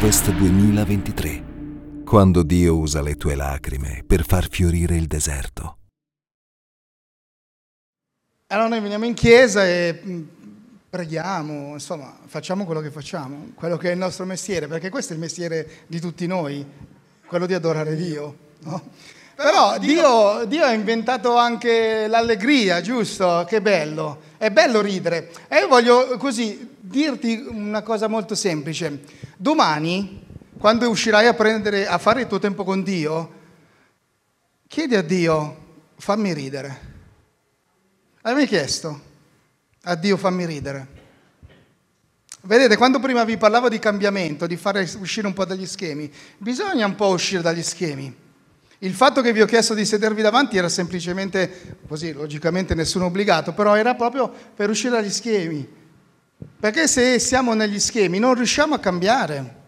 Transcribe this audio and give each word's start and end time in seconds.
Harvest 0.00 0.30
2023. 0.30 1.42
Quando 2.06 2.42
Dio 2.42 2.74
usa 2.74 3.02
le 3.02 3.16
tue 3.16 3.34
lacrime 3.34 4.02
per 4.06 4.24
far 4.24 4.48
fiorire 4.48 4.96
il 4.96 5.06
deserto. 5.06 5.76
Allora 8.46 8.68
noi 8.68 8.80
veniamo 8.80 9.04
in 9.04 9.12
chiesa 9.12 9.66
e 9.66 10.00
mh, 10.02 10.20
preghiamo, 10.88 11.74
insomma, 11.74 12.16
facciamo 12.24 12.64
quello 12.64 12.80
che 12.80 12.90
facciamo, 12.90 13.50
quello 13.54 13.76
che 13.76 13.90
è 13.90 13.92
il 13.92 13.98
nostro 13.98 14.24
mestiere, 14.24 14.68
perché 14.68 14.88
questo 14.88 15.12
è 15.12 15.16
il 15.16 15.20
mestiere 15.20 15.68
di 15.86 16.00
tutti 16.00 16.26
noi, 16.26 16.64
quello 17.26 17.44
di 17.44 17.52
adorare 17.52 17.94
Dio. 17.94 18.36
No? 18.60 18.82
Però 19.36 19.76
Dio, 19.76 20.46
Dio 20.46 20.64
ha 20.64 20.72
inventato 20.72 21.36
anche 21.36 22.06
l'allegria, 22.08 22.80
giusto? 22.80 23.44
Che 23.46 23.60
bello, 23.60 24.22
è 24.38 24.50
bello 24.50 24.80
ridere. 24.80 25.30
E 25.46 25.58
io 25.58 25.68
voglio 25.68 26.16
così 26.16 26.69
dirti 26.90 27.46
una 27.48 27.82
cosa 27.82 28.08
molto 28.08 28.34
semplice. 28.34 29.02
Domani, 29.36 30.26
quando 30.58 30.90
uscirai 30.90 31.28
a, 31.28 31.34
prendere, 31.34 31.86
a 31.86 31.98
fare 31.98 32.22
il 32.22 32.26
tuo 32.26 32.40
tempo 32.40 32.64
con 32.64 32.82
Dio, 32.82 33.32
chiedi 34.66 34.96
a 34.96 35.02
Dio, 35.02 35.56
fammi 35.96 36.34
ridere. 36.34 36.88
Hai 38.22 38.34
mai 38.34 38.46
chiesto 38.48 39.08
a 39.82 39.94
Dio 39.94 40.16
fammi 40.16 40.44
ridere? 40.44 40.98
Vedete, 42.42 42.76
quando 42.76 42.98
prima 42.98 43.22
vi 43.22 43.36
parlavo 43.36 43.68
di 43.68 43.78
cambiamento, 43.78 44.48
di 44.48 44.56
fare 44.56 44.80
uscire 44.98 45.28
un 45.28 45.32
po' 45.32 45.44
dagli 45.44 45.66
schemi, 45.66 46.12
bisogna 46.38 46.86
un 46.86 46.96
po' 46.96 47.08
uscire 47.08 47.40
dagli 47.40 47.62
schemi. 47.62 48.12
Il 48.78 48.94
fatto 48.94 49.20
che 49.20 49.32
vi 49.32 49.42
ho 49.42 49.46
chiesto 49.46 49.74
di 49.74 49.84
sedervi 49.84 50.22
davanti 50.22 50.56
era 50.56 50.68
semplicemente, 50.68 51.76
così 51.86 52.12
logicamente 52.12 52.74
nessuno 52.74 53.04
obbligato, 53.04 53.52
però 53.52 53.76
era 53.76 53.94
proprio 53.94 54.28
per 54.56 54.70
uscire 54.70 54.94
dagli 54.94 55.10
schemi. 55.10 55.78
Perché 56.60 56.88
se 56.88 57.18
siamo 57.18 57.54
negli 57.54 57.80
schemi 57.80 58.18
non 58.18 58.34
riusciamo 58.34 58.74
a 58.74 58.78
cambiare. 58.78 59.58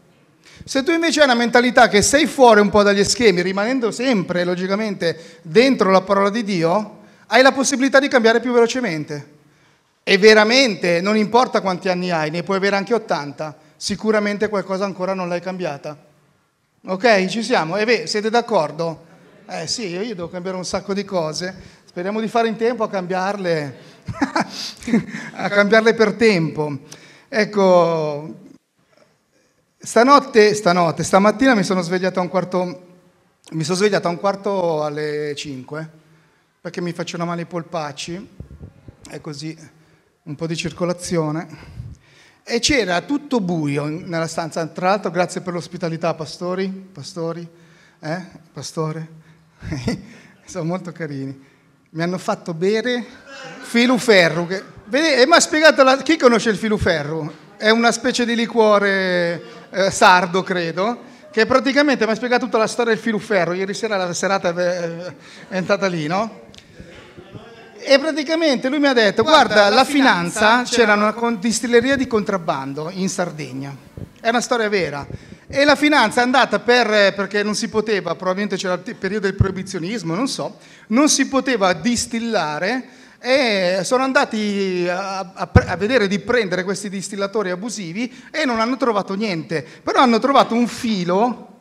Se 0.65 0.83
tu 0.83 0.93
invece 0.93 1.21
hai 1.21 1.27
una 1.27 1.35
mentalità 1.35 1.89
che 1.89 2.03
sei 2.03 2.27
fuori 2.27 2.61
un 2.61 2.69
po' 2.69 2.83
dagli 2.83 3.03
schemi, 3.03 3.43
rimanendo 3.43 3.91
sempre, 3.91 4.45
logicamente, 4.45 5.41
dentro 5.43 5.91
la 5.91 6.03
parola 6.03 6.31
di 6.31 6.45
Dio, 6.45 6.99
hai 7.27 7.43
la 7.43 7.53
possibilità 7.53 7.99
di 7.99 8.09
cambiare 8.09 8.41
più 8.41 8.53
velocemente. 8.53 9.31
E 10.05 10.19
veramente, 10.19 11.01
non 11.01 11.17
importa 11.17 11.61
quanti 11.61 11.89
anni 11.89 12.11
hai, 12.11 12.31
ne 12.31 12.43
puoi 12.43 12.59
avere 12.59 12.77
anche 12.77 12.95
80, 12.95 13.57
sicuramente 13.77 14.49
qualcosa 14.49 14.85
ancora 14.85 15.15
non 15.15 15.29
l'hai 15.29 15.41
cambiata. 15.41 15.97
Ok, 16.85 17.27
ci 17.27 17.43
siamo? 17.43 17.77
E 17.77 17.85
beh, 17.85 18.07
siete 18.07 18.29
d'accordo? 18.29 19.07
Eh 19.47 19.67
sì, 19.67 19.89
io 19.89 20.15
devo 20.15 20.29
cambiare 20.29 20.57
un 20.57 20.65
sacco 20.65 20.95
di 20.95 21.05
cose. 21.05 21.55
Speriamo 21.93 22.23
di 22.23 22.29
fare 22.29 22.49
in 22.49 22.57
tempo 22.57 22.85
a 22.85 22.89
cambiarle, 22.89 23.77
a 25.37 25.49
cambiarle 25.51 25.93
per 25.93 26.15
tempo. 26.15 26.79
Ecco, 27.29 28.35
stanotte, 29.77 30.55
stanotte, 30.55 31.03
stamattina 31.03 31.55
mi 31.55 31.63
sono 31.63 31.83
svegliato 31.83 32.19
a 32.19 32.23
un 32.23 32.31
quarto, 32.31 32.87
mi 33.51 33.63
sono 33.63 33.77
svegliato 33.77 34.09
a 34.09 34.11
un 34.11 34.19
quarto 34.19 34.83
alle 34.83 35.35
5 35.37 35.91
perché 36.63 36.81
mi 36.81 36.95
facevano 36.95 37.29
male 37.29 37.43
i 37.43 37.45
polpacci 37.45 38.29
e 39.11 39.21
così 39.21 39.55
un 40.23 40.35
po' 40.35 40.47
di 40.47 40.57
circolazione. 40.57 41.47
E 42.43 42.59
c'era 42.61 43.03
tutto 43.03 43.39
buio 43.39 43.85
nella 43.85 44.29
stanza, 44.29 44.67
tra 44.69 44.89
l'altro 44.89 45.11
grazie 45.11 45.43
per 45.43 45.53
l'ospitalità, 45.53 46.15
pastori, 46.15 46.71
pastori, 46.71 47.47
eh, 48.01 48.25
pastore, 48.51 49.09
sono 50.47 50.65
molto 50.65 50.91
carini. 50.91 51.51
Mi 51.95 52.03
hanno 52.03 52.17
fatto 52.17 52.55
bere 52.55 53.05
filuferro, 53.61 54.47
che, 54.47 54.63
vedete, 54.87 55.27
mi 55.27 55.35
ha 55.35 55.41
spiegato, 55.41 55.83
la, 55.83 55.99
chi 55.99 56.17
conosce 56.17 56.49
il 56.49 56.57
filuferro? 56.57 57.31
È 57.59 57.69
una 57.69 57.93
specie 57.93 58.25
di 58.25 58.35
liquore 58.35 59.43
eh, 59.69 59.91
sardo, 59.91 60.43
credo, 60.43 61.03
che 61.31 61.45
praticamente 61.45 62.07
mi 62.07 62.13
ha 62.13 62.15
spiegato 62.15 62.47
tutta 62.47 62.57
la 62.57 62.67
storia 62.67 62.95
del 62.95 63.03
filuferro, 63.03 63.53
ieri 63.53 63.75
sera 63.75 63.99
la 63.99 64.15
serata 64.15 64.55
è 64.55 65.13
entrata 65.51 65.87
lì, 65.87 66.07
no? 66.07 66.45
E 67.77 67.99
praticamente 67.99 68.71
lui 68.71 68.79
mi 68.79 68.87
ha 68.87 68.95
detto, 68.95 69.23
guarda, 69.23 69.55
guarda 69.55 69.75
la, 69.75 69.85
finanza, 69.85 70.63
c'era 70.63 70.95
una 70.95 71.15
distilleria 71.39 71.97
di 71.97 72.07
contrabbando 72.07 72.89
in 72.91 73.11
Sardegna. 73.11 73.77
È 74.19 74.31
una 74.31 74.41
storia 74.41 74.71
vera. 74.71 75.07
E 75.55 75.67
la 75.67 75.77
finanza 75.77 76.21
è 76.21 76.25
andata 76.25 76.61
per, 76.61 77.13
perché 77.13 77.43
non 77.43 77.55
si 77.55 77.69
poteva, 77.69 78.15
probabilmente 78.15 78.57
c'era 78.57 78.81
il 78.83 78.97
periodo 78.97 79.27
del 79.27 79.35
proibizionismo, 79.35 80.15
non 80.15 80.27
so, 80.27 80.57
non 80.87 81.11
si 81.11 81.29
poteva 81.29 81.75
distillare 81.75 82.89
e 83.19 83.81
sono 83.83 84.03
andati 84.03 84.87
a, 84.89 85.19
a, 85.19 85.51
a, 85.53 85.77
vedere 85.77 86.09
di 86.09 86.21
prendere 86.21 86.65
questi 86.65 86.89
distillatori 86.89 87.51
abusivi 87.51 88.25
e 88.31 88.47
non 88.47 88.61
hanno 88.61 88.79
trovato 88.79 89.13
niente, 89.13 89.63
però 89.83 90.01
hanno 90.01 90.19
trovato 90.19 90.55
un 90.55 90.67
filo 90.67 91.59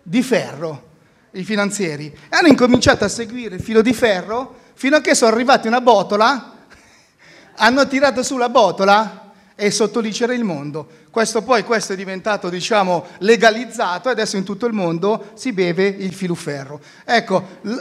di 0.00 0.22
ferro, 0.22 0.90
i 1.32 1.42
finanzieri, 1.42 2.06
e 2.06 2.36
hanno 2.36 2.46
incominciato 2.46 3.04
a 3.04 3.08
seguire 3.08 3.56
il 3.56 3.62
filo 3.62 3.82
di 3.82 3.92
ferro 3.92 4.60
fino 4.74 4.94
a 4.94 5.00
che 5.00 5.16
sono 5.16 5.32
arrivati 5.32 5.66
una 5.66 5.80
botola, 5.80 6.52
hanno 7.56 7.88
tirato 7.88 8.22
su 8.22 8.36
la 8.36 8.48
botola 8.48 9.23
e 9.56 9.70
sotto 9.70 10.00
lì 10.00 10.10
c'era 10.10 10.34
il 10.34 10.44
mondo. 10.44 10.88
Questo 11.10 11.42
poi 11.42 11.62
questo 11.62 11.92
è 11.92 11.96
diventato, 11.96 12.48
diciamo, 12.48 13.06
legalizzato 13.18 14.08
e 14.08 14.12
adesso 14.12 14.36
in 14.36 14.44
tutto 14.44 14.66
il 14.66 14.72
mondo 14.72 15.30
si 15.34 15.52
beve 15.52 15.86
il 15.86 16.12
filuferro. 16.12 16.80
Ecco, 17.04 17.58
l- 17.62 17.78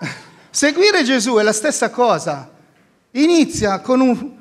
seguire 0.50 1.02
Gesù 1.02 1.36
è 1.36 1.42
la 1.42 1.52
stessa 1.52 1.90
cosa. 1.90 2.50
Inizia 3.12 3.80
con, 3.80 4.00
un, 4.00 4.32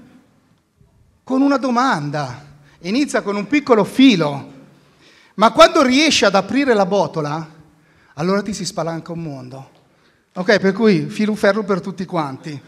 con 1.24 1.42
una 1.42 1.58
domanda, 1.58 2.46
inizia 2.80 3.22
con 3.22 3.38
un 3.38 3.48
piccolo 3.48 3.86
filo, 3.86 4.54
ma 5.36 5.52
quando 5.52 5.82
riesci 5.82 6.26
ad 6.26 6.36
aprire 6.36 6.74
la 6.74 6.86
botola, 6.86 7.54
allora 8.16 8.42
ti 8.42 8.54
si 8.54 8.66
spalanca 8.66 9.14
un 9.14 9.22
mondo. 9.22 9.70
Ok, 10.34 10.60
per 10.60 10.74
cui 10.74 11.08
filo 11.08 11.34
ferro 11.36 11.64
per 11.64 11.80
tutti 11.80 12.04
quanti. 12.04 12.62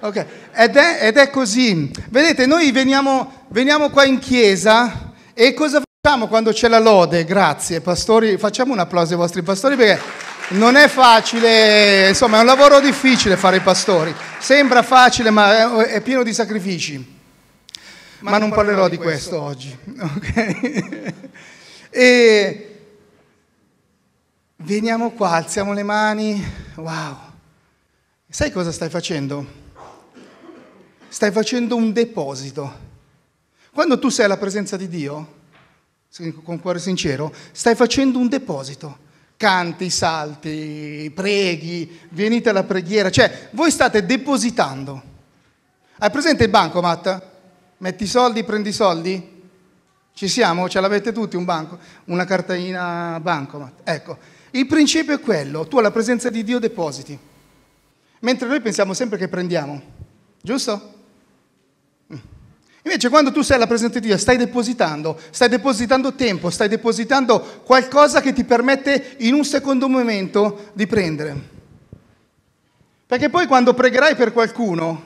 Okay. 0.00 0.26
Ed, 0.54 0.76
è, 0.76 1.06
ed, 1.06 1.16
è, 1.16 1.30
così. 1.30 1.90
Vedete, 2.08 2.46
noi 2.46 2.70
veniamo, 2.72 3.46
veniamo 3.48 3.90
qua 3.90 4.04
in 4.04 4.18
chiesa 4.18 5.12
e 5.34 5.54
cosa 5.54 5.80
facciamo 5.80 6.28
quando 6.28 6.52
c'è 6.52 6.68
la 6.68 6.78
lode? 6.78 7.24
Grazie, 7.24 7.80
pastori. 7.80 8.38
Facciamo 8.38 8.72
un 8.72 8.78
applauso 8.78 9.12
ai 9.12 9.18
vostri 9.18 9.42
pastori 9.42 9.76
perché 9.76 10.00
non 10.50 10.76
è 10.76 10.88
facile, 10.88 12.08
insomma, 12.08 12.38
è 12.38 12.40
un 12.40 12.46
lavoro 12.46 12.80
difficile 12.80 13.36
fare 13.36 13.56
i 13.56 13.60
pastori. 13.60 14.14
Sembra 14.38 14.82
facile, 14.82 15.30
ma 15.30 15.82
è, 15.82 15.94
è 15.94 16.00
pieno 16.00 16.22
di 16.22 16.32
sacrifici. 16.32 17.16
Ma, 18.20 18.30
ma 18.32 18.38
non 18.38 18.50
parlerò 18.50 18.88
di 18.88 18.96
questo, 18.96 19.40
questo 19.40 19.42
oggi. 19.42 19.78
Okay? 20.16 21.14
e 21.90 22.68
Veniamo 24.60 25.12
qua, 25.12 25.34
alziamo 25.34 25.72
le 25.72 25.84
mani, 25.84 26.44
wow. 26.74 27.16
Sai 28.28 28.50
cosa 28.50 28.72
stai 28.72 28.90
facendo? 28.90 29.67
Stai 31.08 31.32
facendo 31.32 31.74
un 31.74 31.92
deposito. 31.92 32.86
Quando 33.72 33.98
tu 33.98 34.08
sei 34.08 34.26
alla 34.26 34.36
presenza 34.36 34.76
di 34.76 34.88
Dio, 34.88 35.36
con 36.42 36.60
cuore 36.60 36.78
sincero, 36.78 37.32
stai 37.52 37.74
facendo 37.74 38.18
un 38.18 38.28
deposito. 38.28 39.06
Canti, 39.36 39.88
salti, 39.88 41.10
preghi, 41.14 42.00
venite 42.10 42.48
alla 42.48 42.64
preghiera, 42.64 43.08
cioè 43.08 43.50
voi 43.52 43.70
state 43.70 44.04
depositando. 44.04 45.00
Hai 45.98 46.10
presente 46.10 46.44
il 46.44 46.50
bancomat? 46.50 47.22
Metti 47.78 48.02
i 48.02 48.08
soldi, 48.08 48.42
prendi 48.42 48.70
i 48.70 48.72
soldi? 48.72 49.36
Ci 50.12 50.26
siamo? 50.26 50.68
Ce 50.68 50.80
l'avete 50.80 51.12
tutti 51.12 51.36
un 51.36 51.44
banco? 51.44 51.78
Una 52.06 52.24
cartina 52.24 53.20
bancomat. 53.20 53.82
Ecco, 53.84 54.18
il 54.50 54.66
principio 54.66 55.14
è 55.14 55.20
quello, 55.20 55.68
tu 55.68 55.78
alla 55.78 55.92
presenza 55.92 56.30
di 56.30 56.42
Dio 56.42 56.58
depositi, 56.58 57.16
mentre 58.20 58.48
noi 58.48 58.60
pensiamo 58.60 58.92
sempre 58.92 59.18
che 59.18 59.28
prendiamo, 59.28 59.80
giusto? 60.42 60.96
Invece 62.88 63.10
quando 63.10 63.32
tu 63.32 63.42
sei 63.42 63.56
alla 63.56 63.66
presenza 63.66 63.98
di 63.98 64.06
Dio 64.06 64.16
stai 64.16 64.38
depositando, 64.38 65.20
stai 65.28 65.50
depositando 65.50 66.14
tempo, 66.14 66.48
stai 66.48 66.68
depositando 66.68 67.60
qualcosa 67.62 68.22
che 68.22 68.32
ti 68.32 68.44
permette 68.44 69.16
in 69.18 69.34
un 69.34 69.44
secondo 69.44 69.90
momento 69.90 70.70
di 70.72 70.86
prendere. 70.86 71.36
Perché 73.06 73.28
poi 73.28 73.46
quando 73.46 73.74
pregherai 73.74 74.14
per 74.16 74.32
qualcuno, 74.32 75.02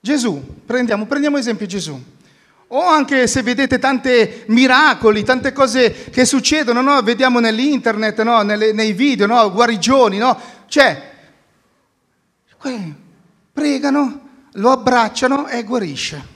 Gesù, 0.00 0.42
prendiamo, 0.66 1.06
prendiamo 1.06 1.38
esempio 1.38 1.66
Gesù, 1.66 2.02
o 2.66 2.84
anche 2.84 3.28
se 3.28 3.42
vedete 3.42 3.78
tanti 3.78 4.42
miracoli, 4.46 5.22
tante 5.22 5.52
cose 5.52 6.10
che 6.10 6.24
succedono, 6.24 6.80
no? 6.80 7.00
vediamo 7.02 7.38
nell'internet, 7.38 8.22
no? 8.22 8.42
Nelle, 8.42 8.72
nei 8.72 8.92
video, 8.92 9.26
no? 9.26 9.52
guarigioni, 9.52 10.18
no? 10.18 10.36
cioè, 10.66 11.10
pregano, 13.52 14.28
lo 14.54 14.70
abbracciano 14.72 15.46
e 15.46 15.62
guarisce. 15.62 16.31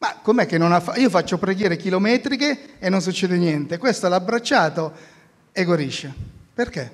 Ma 0.00 0.16
com'è 0.22 0.46
che 0.46 0.56
non 0.56 0.72
ha 0.72 0.80
fatto? 0.80 0.98
Io 0.98 1.10
faccio 1.10 1.36
preghiere 1.36 1.76
chilometriche 1.76 2.78
e 2.78 2.88
non 2.88 3.02
succede 3.02 3.36
niente. 3.36 3.76
Questo 3.76 4.08
l'ha 4.08 4.16
abbracciato 4.16 4.92
e 5.52 5.64
guarisce. 5.64 6.10
Perché? 6.54 6.90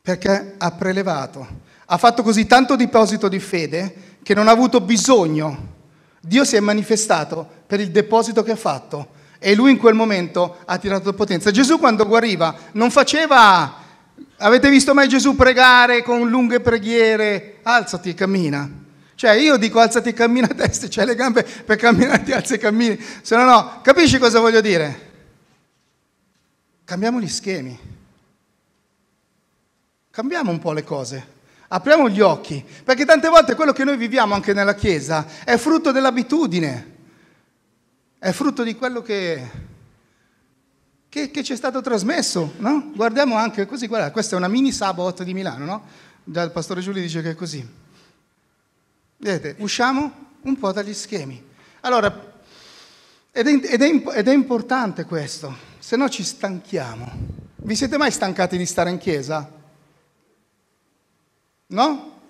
Perché 0.00 0.54
ha 0.56 0.70
prelevato. 0.70 1.46
Ha 1.84 1.98
fatto 1.98 2.22
così 2.22 2.46
tanto 2.46 2.76
deposito 2.76 3.28
di 3.28 3.38
fede 3.38 4.16
che 4.22 4.32
non 4.32 4.48
ha 4.48 4.50
avuto 4.50 4.80
bisogno 4.80 5.76
Dio 6.20 6.44
si 6.44 6.56
è 6.56 6.60
manifestato 6.60 7.46
per 7.66 7.80
il 7.80 7.90
deposito 7.90 8.42
che 8.42 8.52
ha 8.52 8.56
fatto 8.56 9.16
E 9.38 9.54
lui 9.54 9.70
in 9.70 9.78
quel 9.78 9.94
momento 9.94 10.58
ha 10.64 10.78
tirato 10.78 11.12
potenza. 11.12 11.50
Gesù 11.50 11.78
quando 11.78 12.06
guariva 12.06 12.54
non 12.72 12.90
faceva... 12.90 13.86
Avete 14.38 14.70
visto 14.70 14.94
mai 14.94 15.08
Gesù 15.08 15.36
pregare 15.36 16.02
con 16.02 16.28
lunghe 16.28 16.60
preghiere? 16.60 17.58
Alzati 17.62 18.10
e 18.10 18.14
cammina. 18.14 18.86
Cioè 19.18 19.32
io 19.32 19.56
dico 19.56 19.80
alzati 19.80 20.10
e 20.10 20.12
cammina 20.12 20.48
a 20.48 20.54
destra, 20.54 20.86
c'hai 20.88 21.04
le 21.04 21.16
gambe 21.16 21.42
per 21.42 21.76
camminare, 21.76 22.22
ti 22.22 22.30
alzi 22.30 22.54
e 22.54 22.58
cammini. 22.58 23.04
Se 23.20 23.34
no 23.34 23.42
no, 23.42 23.80
capisci 23.82 24.16
cosa 24.16 24.38
voglio 24.38 24.60
dire? 24.60 25.10
Cambiamo 26.84 27.18
gli 27.18 27.26
schemi. 27.26 27.76
Cambiamo 30.08 30.52
un 30.52 30.60
po' 30.60 30.70
le 30.70 30.84
cose. 30.84 31.26
Apriamo 31.66 32.08
gli 32.08 32.20
occhi, 32.20 32.64
perché 32.84 33.04
tante 33.04 33.28
volte 33.28 33.56
quello 33.56 33.72
che 33.72 33.82
noi 33.82 33.96
viviamo 33.96 34.34
anche 34.34 34.52
nella 34.52 34.76
Chiesa 34.76 35.26
è 35.42 35.56
frutto 35.56 35.90
dell'abitudine, 35.90 36.96
è 38.20 38.30
frutto 38.30 38.62
di 38.62 38.76
quello 38.76 39.02
che, 39.02 39.50
che, 41.08 41.32
che 41.32 41.42
ci 41.42 41.54
è 41.54 41.56
stato 41.56 41.80
trasmesso. 41.80 42.54
No? 42.58 42.92
Guardiamo 42.94 43.34
anche 43.34 43.66
così, 43.66 43.88
guarda, 43.88 44.12
questa 44.12 44.36
è 44.36 44.38
una 44.38 44.46
mini 44.46 44.70
sabato 44.70 45.24
di 45.24 45.34
Milano, 45.34 45.64
no? 45.64 45.84
Già 46.22 46.42
il 46.42 46.52
pastore 46.52 46.82
Giulio 46.82 47.02
dice 47.02 47.20
che 47.20 47.30
è 47.30 47.34
così. 47.34 47.86
Vedete, 49.20 49.56
usciamo 49.58 50.26
un 50.42 50.56
po' 50.56 50.70
dagli 50.70 50.94
schemi. 50.94 51.44
Allora, 51.80 52.36
ed 53.32 53.46
è, 53.48 53.72
ed, 53.72 53.82
è, 53.82 54.18
ed 54.18 54.28
è, 54.28 54.32
importante 54.32 55.04
questo, 55.04 55.54
se 55.78 55.96
no 55.96 56.08
ci 56.08 56.22
stanchiamo. 56.22 57.36
Vi 57.56 57.74
siete 57.74 57.96
mai 57.96 58.12
stancati 58.12 58.56
di 58.56 58.64
stare 58.64 58.90
in 58.90 58.98
chiesa? 58.98 59.50
No? 61.66 62.20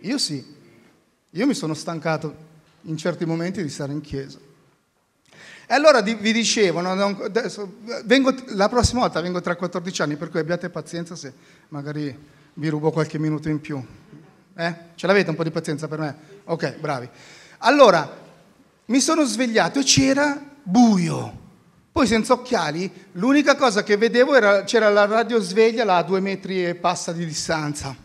Io 0.00 0.18
sì. 0.18 0.58
Io 1.30 1.46
mi 1.46 1.54
sono 1.54 1.72
stancato 1.72 2.48
in 2.82 2.96
certi 2.98 3.24
momenti 3.24 3.62
di 3.62 3.70
stare 3.70 3.92
in 3.92 4.02
chiesa. 4.02 4.38
E 5.66 5.74
allora 5.74 6.02
vi 6.02 6.32
dicevo, 6.32 6.82
vengo, 8.04 8.34
la 8.48 8.68
prossima 8.68 9.00
volta 9.00 9.20
vengo 9.20 9.40
tra 9.40 9.56
14 9.56 10.02
anni, 10.02 10.16
per 10.16 10.28
cui 10.28 10.40
abbiate 10.40 10.68
pazienza 10.68 11.16
se 11.16 11.32
magari 11.68 12.14
vi 12.54 12.68
rubo 12.68 12.90
qualche 12.90 13.18
minuto 13.18 13.48
in 13.48 13.60
più. 13.60 13.82
Eh? 14.60 14.74
Ce 14.94 15.06
l'avete 15.06 15.30
un 15.30 15.36
po' 15.36 15.42
di 15.42 15.50
pazienza 15.50 15.88
per 15.88 15.98
me? 15.98 16.16
Ok, 16.44 16.76
bravi. 16.76 17.08
Allora, 17.60 18.14
mi 18.84 19.00
sono 19.00 19.24
svegliato 19.24 19.78
e 19.78 19.84
c'era 19.84 20.38
buio. 20.62 21.38
Poi 21.90 22.06
senza 22.06 22.34
occhiali, 22.34 22.90
l'unica 23.12 23.56
cosa 23.56 23.82
che 23.82 23.96
vedevo 23.96 24.34
era 24.34 24.64
c'era 24.64 24.90
la 24.90 25.06
radiosveglia 25.06 25.84
là 25.84 25.96
a 25.96 26.02
due 26.02 26.20
metri 26.20 26.62
e 26.64 26.74
passa 26.74 27.12
di 27.12 27.24
distanza. 27.24 27.96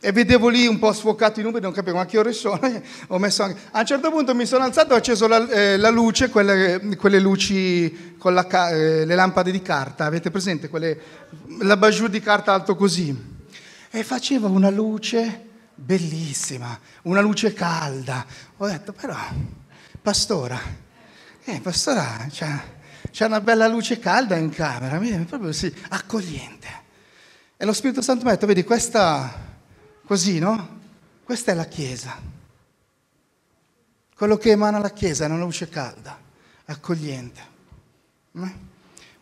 E 0.00 0.12
vedevo 0.12 0.46
lì 0.48 0.68
un 0.68 0.78
po' 0.78 0.92
sfocato 0.92 1.40
i 1.40 1.42
numeri, 1.42 1.64
non 1.64 1.72
capivo 1.72 1.96
ma 1.96 2.06
che 2.06 2.18
ore 2.18 2.32
sono. 2.32 2.60
Anche... 2.62 3.60
A 3.72 3.80
un 3.80 3.86
certo 3.86 4.10
punto 4.12 4.36
mi 4.36 4.46
sono 4.46 4.62
alzato 4.62 4.92
e 4.92 4.94
ho 4.94 4.98
acceso 4.98 5.26
la, 5.26 5.48
eh, 5.48 5.76
la 5.76 5.90
luce, 5.90 6.30
quelle, 6.30 6.94
quelle, 6.96 7.18
luci 7.18 8.14
con 8.18 8.34
la, 8.34 8.46
eh, 8.70 9.04
le 9.04 9.14
lampade 9.16 9.50
di 9.50 9.60
carta, 9.60 10.04
avete 10.04 10.30
presente? 10.30 10.68
Quelle, 10.68 10.96
la 11.62 11.76
bajour 11.76 12.08
di 12.08 12.20
carta 12.20 12.52
alto 12.52 12.76
così. 12.76 13.36
E 13.90 14.04
faceva 14.04 14.46
una 14.46 14.70
luce 14.70 15.47
bellissima, 15.78 16.78
una 17.02 17.20
luce 17.20 17.52
calda. 17.52 18.26
Ho 18.56 18.66
detto, 18.66 18.92
però, 18.92 19.16
pastora, 20.02 20.60
eh, 21.44 21.60
pastora, 21.60 22.26
c'è, 22.30 23.24
una 23.24 23.40
bella 23.40 23.68
luce 23.68 23.98
calda 23.98 24.36
in 24.36 24.50
camera, 24.50 24.98
proprio 25.24 25.52
sì, 25.52 25.72
accogliente. 25.88 26.66
E 27.56 27.64
lo 27.64 27.72
Spirito 27.72 28.02
Santo 28.02 28.24
mi 28.24 28.30
ha 28.30 28.34
detto, 28.34 28.46
vedi, 28.46 28.64
questa 28.64 29.46
Così, 30.08 30.38
no? 30.38 30.76
Questa 31.22 31.52
è 31.52 31.54
la 31.54 31.66
Chiesa. 31.66 32.18
Quello 34.16 34.38
che 34.38 34.52
emana 34.52 34.78
la 34.78 34.90
Chiesa 34.90 35.24
è 35.24 35.28
una 35.28 35.36
luce 35.36 35.68
calda, 35.68 36.18
accogliente. 36.64 37.40
Eh? 38.32 38.54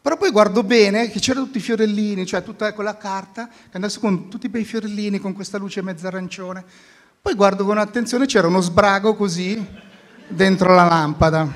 Però 0.06 0.18
poi 0.18 0.30
guardo 0.30 0.62
bene 0.62 1.10
che 1.10 1.18
c'erano 1.18 1.46
tutti 1.46 1.58
i 1.58 1.60
fiorellini, 1.60 2.24
cioè 2.24 2.44
tutta 2.44 2.72
quella 2.74 2.96
carta, 2.96 3.48
che 3.48 3.76
adesso 3.76 3.98
con 3.98 4.28
tutti 4.28 4.46
i 4.46 4.48
bei 4.48 4.62
fiorellini, 4.62 5.18
con 5.18 5.32
questa 5.32 5.58
luce 5.58 5.82
mezza 5.82 6.06
arancione. 6.06 6.64
Poi 7.20 7.34
guardo 7.34 7.64
con 7.64 7.76
attenzione, 7.76 8.26
c'era 8.26 8.46
uno 8.46 8.60
sbrago 8.60 9.16
così 9.16 9.66
dentro 10.28 10.72
la 10.72 10.84
lampada, 10.84 11.52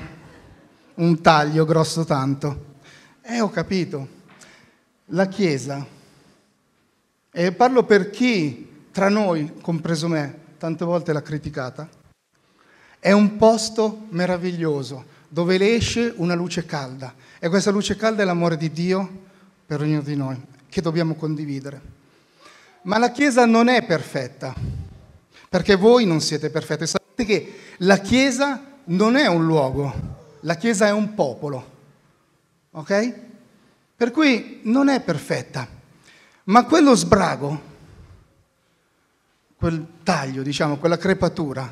un 0.95 1.21
taglio 1.21 1.63
grosso 1.63 2.03
tanto. 2.03 2.75
E 3.21 3.39
ho 3.39 3.49
capito, 3.49 4.07
la 5.05 5.27
Chiesa, 5.27 5.87
e 7.31 7.51
parlo 7.53 7.85
per 7.85 8.09
chi 8.09 8.87
tra 8.91 9.07
noi, 9.07 9.59
compreso 9.61 10.09
me, 10.09 10.39
tante 10.57 10.83
volte 10.83 11.13
l'ha 11.13 11.21
criticata, 11.21 11.87
è 12.99 13.13
un 13.13 13.37
posto 13.37 14.07
meraviglioso 14.09 15.05
dove 15.29 15.57
le 15.57 15.73
esce 15.75 16.13
una 16.17 16.33
luce 16.33 16.65
calda 16.65 17.15
e 17.43 17.49
questa 17.49 17.71
luce 17.71 17.95
calda 17.95 18.21
è 18.21 18.25
l'amore 18.25 18.55
di 18.55 18.71
Dio 18.71 19.23
per 19.65 19.81
ognuno 19.81 20.03
di 20.03 20.15
noi 20.15 20.39
che 20.69 20.79
dobbiamo 20.79 21.15
condividere. 21.15 21.81
Ma 22.83 22.99
la 22.99 23.09
Chiesa 23.09 23.47
non 23.47 23.67
è 23.67 23.83
perfetta, 23.83 24.53
perché 25.49 25.75
voi 25.75 26.05
non 26.05 26.21
siete 26.21 26.51
perfetti. 26.51 26.85
Sapete 26.85 27.25
che 27.25 27.59
la 27.77 27.97
Chiesa 27.97 28.63
non 28.85 29.15
è 29.15 29.25
un 29.25 29.43
luogo, 29.43 29.91
la 30.41 30.53
Chiesa 30.53 30.85
è 30.85 30.91
un 30.91 31.15
popolo, 31.15 31.71
ok? 32.73 33.19
Per 33.95 34.11
cui 34.11 34.59
non 34.65 34.87
è 34.89 35.01
perfetta, 35.01 35.67
ma 36.43 36.63
quello 36.65 36.93
sbrago 36.93 37.69
quel 39.55 39.87
taglio, 40.03 40.43
diciamo, 40.43 40.77
quella 40.77 40.97
crepatura, 40.97 41.67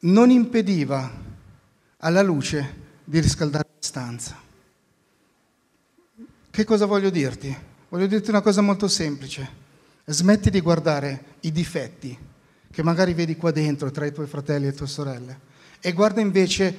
non 0.00 0.30
impediva 0.30 1.10
alla 1.96 2.20
luce 2.20 2.84
di 3.06 3.20
riscaldare 3.20 3.68
la 3.72 3.76
stanza. 3.78 4.36
Che 6.50 6.64
cosa 6.64 6.86
voglio 6.86 7.10
dirti? 7.10 7.56
Voglio 7.88 8.06
dirti 8.06 8.30
una 8.30 8.40
cosa 8.40 8.60
molto 8.60 8.88
semplice. 8.88 9.64
Smetti 10.04 10.50
di 10.50 10.60
guardare 10.60 11.36
i 11.40 11.52
difetti 11.52 12.16
che 12.70 12.82
magari 12.82 13.14
vedi 13.14 13.36
qua 13.36 13.52
dentro 13.52 13.90
tra 13.90 14.06
i 14.06 14.12
tuoi 14.12 14.26
fratelli 14.26 14.66
e 14.66 14.70
le 14.70 14.76
tue 14.76 14.86
sorelle 14.86 15.40
e 15.80 15.92
guarda 15.92 16.20
invece 16.20 16.74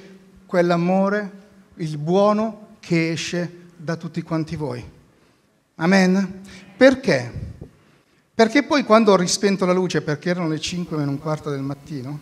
quell'amore, 0.46 1.30
il 1.76 1.96
buono 1.98 2.76
che 2.80 3.12
esce 3.12 3.66
da 3.76 3.96
tutti 3.96 4.22
quanti 4.22 4.56
voi. 4.56 4.84
Amen? 5.76 6.42
Perché? 6.76 7.32
Perché 8.34 8.62
poi 8.64 8.84
quando 8.84 9.12
ho 9.12 9.16
rispento 9.16 9.64
la 9.64 9.72
luce, 9.72 10.02
perché 10.02 10.30
erano 10.30 10.48
le 10.48 10.60
5 10.60 10.96
meno 10.96 11.10
un 11.10 11.18
quarto 11.18 11.50
del 11.50 11.62
mattino, 11.62 12.20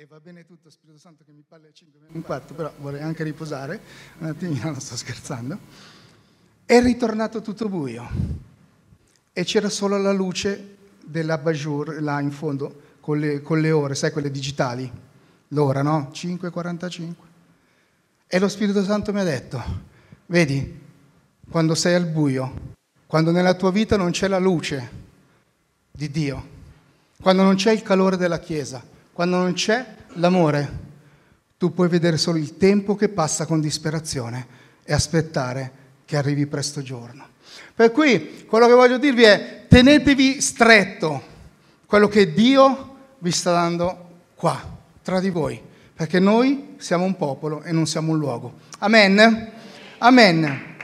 e 0.00 0.06
va 0.06 0.20
bene 0.20 0.44
tutto, 0.44 0.70
Spirito 0.70 0.96
Santo 0.96 1.24
che 1.24 1.32
mi 1.32 1.42
parla 1.42 1.64
alle 1.64 1.74
5 1.74 1.98
meno 1.98 2.12
un 2.14 2.22
quarto, 2.22 2.54
però 2.54 2.72
vorrei 2.78 3.02
anche 3.02 3.24
riposare, 3.24 3.80
un 4.18 4.28
attimino, 4.28 4.70
non 4.70 4.80
sto 4.80 4.94
scherzando, 4.94 5.58
è 6.64 6.80
ritornato 6.80 7.42
tutto 7.42 7.68
buio. 7.68 8.08
E 9.32 9.42
c'era 9.42 9.68
solo 9.68 9.98
la 9.98 10.12
luce 10.12 10.76
della 11.04 11.36
Bajour 11.36 12.00
là 12.00 12.20
in 12.20 12.30
fondo 12.30 12.82
con 13.00 13.18
le, 13.18 13.42
con 13.42 13.60
le 13.60 13.72
ore, 13.72 13.96
sai 13.96 14.12
quelle 14.12 14.30
digitali, 14.30 14.88
l'ora 15.48 15.82
no? 15.82 16.12
5.45. 16.14 17.14
E 18.28 18.38
lo 18.38 18.48
Spirito 18.48 18.84
Santo 18.84 19.12
mi 19.12 19.18
ha 19.18 19.24
detto, 19.24 19.60
vedi, 20.26 20.80
quando 21.50 21.74
sei 21.74 21.94
al 21.94 22.06
buio, 22.06 22.76
quando 23.08 23.32
nella 23.32 23.54
tua 23.54 23.72
vita 23.72 23.96
non 23.96 24.12
c'è 24.12 24.28
la 24.28 24.38
luce, 24.38 24.90
di 25.90 26.08
Dio, 26.08 26.48
quando 27.20 27.42
non 27.42 27.56
c'è 27.56 27.72
il 27.72 27.82
calore 27.82 28.16
della 28.16 28.38
Chiesa, 28.38 28.94
quando 29.18 29.38
non 29.38 29.52
c'è 29.52 29.84
l'amore, 30.12 30.78
tu 31.58 31.74
puoi 31.74 31.88
vedere 31.88 32.16
solo 32.16 32.38
il 32.38 32.56
tempo 32.56 32.94
che 32.94 33.08
passa 33.08 33.46
con 33.46 33.60
disperazione 33.60 34.46
e 34.84 34.92
aspettare 34.92 35.72
che 36.04 36.16
arrivi 36.16 36.46
presto 36.46 36.82
giorno. 36.82 37.26
Per 37.74 37.90
cui 37.90 38.44
quello 38.46 38.68
che 38.68 38.74
voglio 38.74 38.96
dirvi 38.96 39.24
è 39.24 39.64
tenetevi 39.66 40.40
stretto 40.40 41.20
quello 41.86 42.06
che 42.06 42.32
Dio 42.32 42.94
vi 43.18 43.32
sta 43.32 43.50
dando 43.50 44.20
qua, 44.36 44.78
tra 45.02 45.18
di 45.18 45.30
voi, 45.30 45.60
perché 45.92 46.20
noi 46.20 46.76
siamo 46.76 47.02
un 47.02 47.16
popolo 47.16 47.64
e 47.64 47.72
non 47.72 47.88
siamo 47.88 48.12
un 48.12 48.18
luogo. 48.18 48.60
Amen? 48.78 49.50
Amen. 49.98 50.76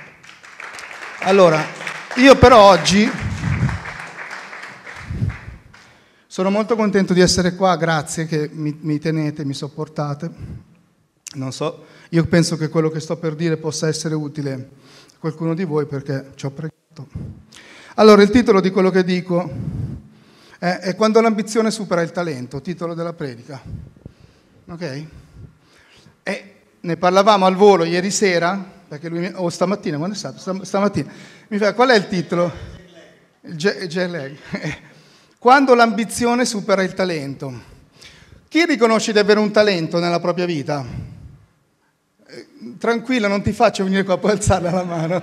Allora, 1.21 1.65
io 2.17 2.35
però 2.35 2.63
oggi 2.63 3.09
sono 6.35 6.51
molto 6.51 6.75
contento 6.75 7.13
di 7.13 7.21
essere 7.21 7.55
qua, 7.55 7.77
grazie 7.77 8.27
che 8.27 8.51
mi, 8.53 8.77
mi 8.81 8.99
tenete, 8.99 9.45
mi 9.45 9.55
sopportate. 9.55 10.29
Non 11.35 11.53
so, 11.53 11.85
io 12.09 12.27
penso 12.27 12.57
che 12.57 12.69
quello 12.69 12.91
che 12.91 12.99
sto 12.99 13.17
per 13.17 13.37
dire 13.37 13.57
possa 13.57 13.87
essere 13.87 14.17
utile 14.17 14.53
a 14.53 15.19
qualcuno 15.21 15.55
di 15.55 15.63
voi 15.63 15.87
perché 15.87 16.33
ci 16.35 16.47
ho 16.47 16.51
pregato. 16.51 17.07
Allora, 17.95 18.21
il 18.23 18.31
titolo 18.31 18.61
di 18.61 18.71
quello 18.71 18.91
che 18.91 19.05
dico 19.05 19.49
è, 20.59 20.79
è 20.79 20.97
Quando 20.97 21.21
l'ambizione 21.21 21.71
supera 21.71 22.03
il 22.03 22.11
talento, 22.11 22.61
titolo 22.61 22.95
della 22.95 23.13
predica. 23.13 23.63
Ok? 24.67 25.05
E 26.25 26.55
ne 26.81 26.97
parlavamo 26.97 27.47
al 27.47 27.55
volo 27.55 27.85
ieri 27.85 28.11
sera, 28.11 28.61
perché 28.89 29.09
lui, 29.09 29.31
o 29.37 29.49
stamattina, 29.51 29.99
quando 29.99 30.17
è 30.17 30.19
stato? 30.19 30.65
Stamattina. 30.65 31.13
Mi 31.47 31.59
fa, 31.59 31.75
qual 31.75 31.91
è 31.91 31.95
il 31.95 32.09
titolo? 32.09 32.53
Il 33.43 33.55
jet 33.55 34.11
lag. 34.11 34.37
Quando 35.45 35.75
l'ambizione 35.75 36.47
supera 36.47 36.83
il 36.83 36.95
talento. 36.95 37.53
Chi 38.49 38.65
riconosce 38.65 39.13
di 39.13 39.19
avere 39.19 39.39
un 39.41 39.51
talento 39.51 39.99
nella 39.99 40.19
propria 40.19 40.47
vita? 40.47 40.83
tranquilla, 42.79 43.29
non 43.29 43.43
ti 43.43 43.53
faccio 43.53 43.85
venire 43.85 44.05
qua, 44.05 44.17
puoi 44.17 44.33
alzare 44.33 44.71
la 44.71 44.85
mano. 44.85 45.23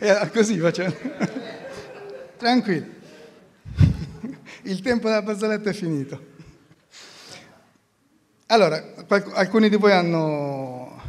e 0.00 0.30
così 0.32 0.58
faccio. 0.58 0.92
Tranquillo. 2.36 2.86
Il 4.62 4.80
tempo 4.80 5.06
della 5.06 5.22
barzelletta 5.22 5.70
è 5.70 5.72
finito. 5.72 6.26
Allora, 8.46 8.92
alcuni 9.34 9.68
di 9.68 9.76
voi 9.76 9.92
hanno, 9.92 11.00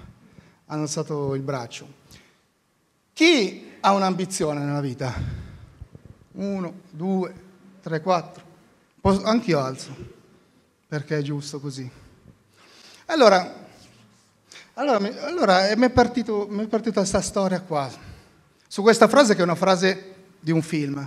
hanno 0.67 0.81
alzato 0.83 1.33
il 1.33 1.41
braccio. 1.41 1.91
Chi 3.11 3.69
ha 3.81 3.93
un'ambizione 3.93 4.63
nella 4.63 4.81
vita? 4.81 5.13
Uno, 6.33 6.73
due, 6.89 7.33
tre, 7.81 8.01
quattro. 8.01 8.49
Anch'io 9.01 9.59
alzo, 9.59 9.95
perché 10.87 11.17
è 11.17 11.21
giusto 11.21 11.59
così. 11.59 11.89
Allora, 13.07 13.67
allora, 14.75 15.25
allora 15.25 15.75
mi 15.75 15.85
è 15.87 15.89
partito, 15.89 16.47
mi 16.49 16.63
è 16.63 16.67
partita 16.67 16.99
questa 16.99 17.21
storia 17.21 17.61
qua, 17.61 17.91
su 18.67 18.81
questa 18.81 19.07
frase 19.07 19.33
che 19.33 19.41
è 19.41 19.43
una 19.43 19.55
frase 19.55 20.13
di 20.39 20.51
un 20.51 20.61
film, 20.61 21.05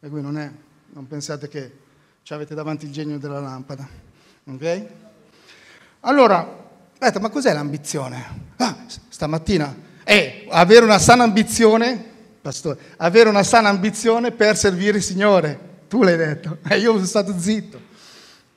e 0.00 0.08
qui 0.08 0.20
non 0.20 0.38
è, 0.38 0.50
non 0.92 1.06
pensate 1.06 1.48
che 1.48 1.78
avete 2.28 2.54
davanti 2.54 2.86
il 2.86 2.92
genio 2.92 3.18
della 3.18 3.38
lampada, 3.38 3.86
ok? 4.44 4.86
Allora, 6.00 6.68
aspetta, 6.92 7.20
ma 7.20 7.28
cos'è 7.28 7.52
l'ambizione? 7.52 8.52
Ah, 8.56 8.76
stamattina, 9.08 9.92
è 10.04 10.44
avere 10.50 10.84
una 10.84 10.98
sana 10.98 11.24
ambizione, 11.24 12.12
pastore, 12.40 12.78
avere 12.98 13.28
una 13.30 13.42
sana 13.42 13.70
ambizione 13.70 14.30
per 14.30 14.56
servire 14.56 14.98
il 14.98 15.02
Signore. 15.02 15.72
Tu 15.88 16.02
l'hai 16.02 16.16
detto, 16.16 16.58
e 16.68 16.78
io 16.78 16.92
sono 16.92 17.06
stato 17.06 17.34
zitto. 17.38 17.80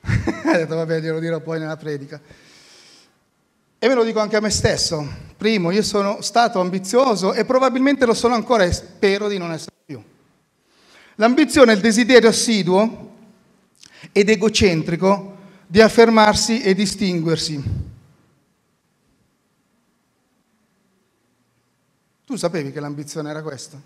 Hai 0.00 0.58
detto, 0.58 0.76
vabbè, 0.76 1.00
glielo 1.00 1.18
dirò 1.18 1.40
poi 1.40 1.58
nella 1.58 1.76
predica. 1.76 2.20
E 3.80 3.88
me 3.88 3.94
lo 3.94 4.04
dico 4.04 4.20
anche 4.20 4.36
a 4.36 4.40
me 4.40 4.50
stesso. 4.50 5.06
Primo, 5.36 5.70
io 5.70 5.82
sono 5.82 6.20
stato 6.20 6.60
ambizioso 6.60 7.32
e 7.32 7.44
probabilmente 7.44 8.04
lo 8.06 8.14
sono 8.14 8.34
ancora 8.34 8.64
e 8.64 8.72
spero 8.72 9.28
di 9.28 9.38
non 9.38 9.52
essere 9.52 9.76
più. 9.84 10.02
L'ambizione 11.14 11.72
è 11.72 11.74
il 11.76 11.80
desiderio 11.80 12.28
assiduo 12.28 13.14
ed 14.12 14.28
egocentrico 14.28 15.36
di 15.66 15.80
affermarsi 15.80 16.60
e 16.60 16.74
distinguersi. 16.74 17.87
Tu 22.28 22.36
sapevi 22.36 22.72
che 22.72 22.80
l'ambizione 22.80 23.30
era 23.30 23.40
questa? 23.40 23.80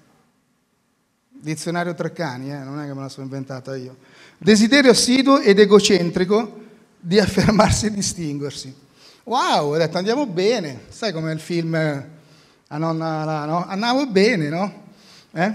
Dizionario 1.28 1.94
Treccani, 1.94 2.50
eh? 2.50 2.58
non 2.58 2.80
è 2.80 2.86
che 2.88 2.92
me 2.92 3.02
la 3.02 3.08
sono 3.08 3.24
inventata 3.24 3.76
io. 3.76 3.98
Desiderio 4.36 4.90
assiduo 4.90 5.38
ed 5.38 5.60
egocentrico 5.60 6.58
di 6.98 7.20
affermarsi 7.22 7.86
e 7.86 7.92
distinguersi. 7.92 8.74
Wow, 9.22 9.72
ho 9.72 9.76
detto 9.76 9.96
andiamo 9.96 10.26
bene, 10.26 10.86
sai 10.88 11.12
come 11.12 11.30
il 11.30 11.38
film 11.38 11.76
a 11.76 12.76
nonna 12.78 13.22
là, 13.22 13.44
no? 13.44 13.64
Andiamo 13.64 14.08
bene, 14.08 14.48
no? 14.48 14.82
Eh? 15.30 15.52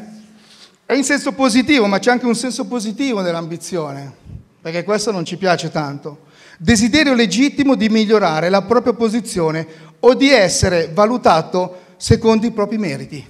È 0.86 0.94
in 0.94 1.03
senso 1.03 1.34
positivo, 1.34 1.88
ma 1.88 2.00
c'è 2.00 2.12
anche 2.12 2.25
un 2.25 2.36
senso 2.36 2.67
positivo 2.67 3.20
nell'ambizione 3.20 4.13
perché 4.62 4.86
questo 4.86 5.12
non 5.12 5.25
ci 5.25 5.36
piace 5.36 5.70
tanto. 5.72 6.27
Desiderio 6.58 7.13
legittimo 7.13 7.75
di 7.75 7.89
migliorare 7.89 8.48
la 8.48 8.62
propria 8.62 8.94
posizione 8.94 9.67
o 10.00 10.13
di 10.13 10.29
essere 10.29 10.89
valutato 10.94 11.87
secondo 11.98 12.46
i 12.46 12.51
propri 12.51 12.77
meriti. 12.77 13.25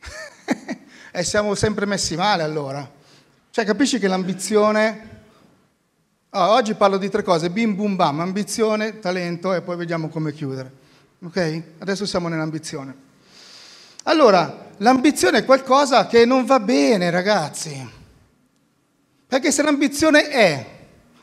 e 1.10 1.24
siamo 1.24 1.54
sempre 1.54 1.86
messi 1.86 2.14
male 2.16 2.42
allora. 2.42 2.88
Cioè, 3.50 3.64
capisci 3.64 3.98
che 3.98 4.06
l'ambizione... 4.06 5.08
Oh, 6.32 6.50
oggi 6.50 6.74
parlo 6.74 6.96
di 6.96 7.08
tre 7.08 7.24
cose, 7.24 7.50
bim 7.50 7.74
bum 7.74 7.96
bam, 7.96 8.20
ambizione, 8.20 9.00
talento 9.00 9.52
e 9.52 9.62
poi 9.62 9.76
vediamo 9.76 10.08
come 10.08 10.32
chiudere. 10.32 10.70
Ok? 11.24 11.62
Adesso 11.78 12.06
siamo 12.06 12.28
nell'ambizione. 12.28 12.94
Allora, 14.04 14.68
l'ambizione 14.76 15.38
è 15.38 15.44
qualcosa 15.44 16.06
che 16.06 16.24
non 16.24 16.44
va 16.44 16.60
bene, 16.60 17.10
ragazzi. 17.10 17.98
Perché 19.26 19.50
se 19.50 19.62
l'ambizione 19.62 20.28
è, 20.28 20.66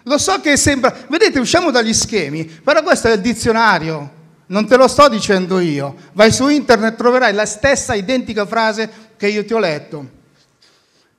lo 0.04 0.18
so 0.18 0.40
che 0.42 0.58
sembra, 0.58 0.94
vedete, 1.08 1.40
usciamo 1.40 1.72
dagli 1.72 1.94
schemi, 1.94 2.46
però 2.46 2.84
questo 2.84 3.08
è 3.08 3.14
il 3.14 3.22
dizionario, 3.22 4.17
non 4.48 4.68
te 4.68 4.78
lo 4.78 4.88
sto 4.88 5.08
dicendo 5.10 5.60
io. 5.60 5.96
Vai 6.14 6.32
su 6.32 6.48
internet, 6.48 6.96
troverai 6.96 7.34
la 7.34 7.46
stessa 7.46 7.94
identica 7.94 8.46
frase 8.46 8.90
che 9.18 9.28
io 9.28 9.46
ti 9.46 9.54
ho 9.54 9.60
letto. 9.60 10.16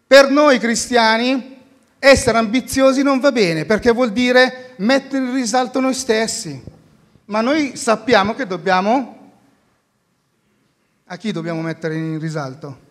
Per 0.07 0.31
noi 0.31 0.59
cristiani 0.59 1.57
essere 1.99 2.39
ambiziosi 2.39 3.03
non 3.03 3.19
va 3.19 3.33
bene 3.33 3.65
perché 3.65 3.91
vuol 3.91 4.13
dire 4.13 4.75
mettere 4.79 5.25
in 5.25 5.35
risalto 5.35 5.81
noi 5.81 5.95
stessi. 5.95 6.63
Ma 7.27 7.41
noi 7.41 7.77
sappiamo 7.77 8.35
che 8.35 8.47
dobbiamo... 8.47 9.17
A 11.11 11.17
chi 11.17 11.33
dobbiamo 11.33 11.63
mettere 11.63 11.95
in 11.95 12.19
risalto? 12.19 12.87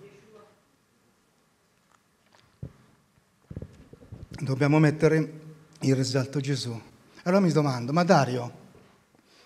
dobbiamo 4.44 4.80
mettere 4.80 5.34
in 5.80 5.96
risalto 5.96 6.40
Gesù. 6.40 6.80
Allora 7.24 7.42
mi 7.42 7.52
domando, 7.52 7.92
ma 7.92 8.04
Dario, 8.04 8.66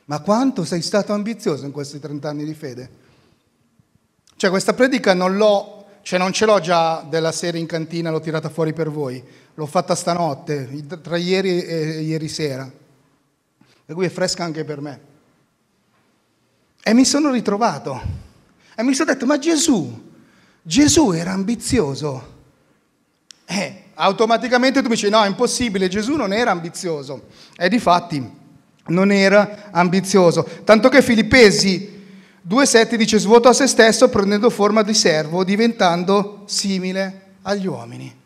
ma 0.05 0.19
quanto 0.19 0.65
sei 0.65 0.81
stato 0.81 1.13
ambizioso 1.13 1.65
in 1.65 1.71
questi 1.71 1.99
30 1.99 2.29
anni 2.29 2.43
di 2.43 2.53
fede? 2.53 2.89
Cioè 4.35 4.49
questa 4.49 4.73
predica 4.73 5.13
non 5.13 5.37
l'ho, 5.37 5.85
cioè 6.01 6.17
non 6.17 6.33
ce 6.33 6.45
l'ho 6.45 6.59
già 6.59 7.05
della 7.07 7.31
serie 7.31 7.59
in 7.59 7.67
cantina, 7.67 8.09
l'ho 8.09 8.19
tirata 8.19 8.49
fuori 8.49 8.73
per 8.73 8.89
voi, 8.89 9.23
l'ho 9.53 9.65
fatta 9.67 9.93
stanotte, 9.93 10.67
tra 11.01 11.17
ieri 11.17 11.63
e 11.63 12.01
ieri 12.01 12.27
sera, 12.27 12.69
per 13.85 13.95
cui 13.95 14.05
è 14.05 14.09
fresca 14.09 14.43
anche 14.43 14.63
per 14.63 14.81
me. 14.81 14.99
E 16.83 16.93
mi 16.93 17.05
sono 17.05 17.29
ritrovato 17.29 18.01
e 18.75 18.83
mi 18.83 18.95
sono 18.95 19.13
detto, 19.13 19.27
ma 19.27 19.37
Gesù, 19.37 20.09
Gesù 20.63 21.11
era 21.11 21.31
ambizioso. 21.31 22.39
Eh, 23.45 23.83
automaticamente 23.93 24.81
tu 24.81 24.87
mi 24.87 24.95
dici 24.95 25.09
no, 25.09 25.23
è 25.23 25.27
impossibile, 25.27 25.87
Gesù 25.87 26.15
non 26.15 26.33
era 26.33 26.49
ambizioso. 26.49 27.27
E 27.55 27.69
di 27.69 27.79
fatti 27.79 28.39
non 28.87 29.11
era 29.11 29.69
ambizioso. 29.71 30.47
Tanto 30.63 30.89
che 30.89 31.01
Filippesi 31.01 31.99
2,7 32.47 32.95
dice 32.95 33.19
svuotò 33.19 33.49
a 33.49 33.53
se 33.53 33.67
stesso 33.67 34.09
prendendo 34.09 34.49
forma 34.49 34.81
di 34.81 34.93
servo, 34.93 35.43
diventando 35.43 36.43
simile 36.45 37.35
agli 37.43 37.67
uomini. 37.67 38.19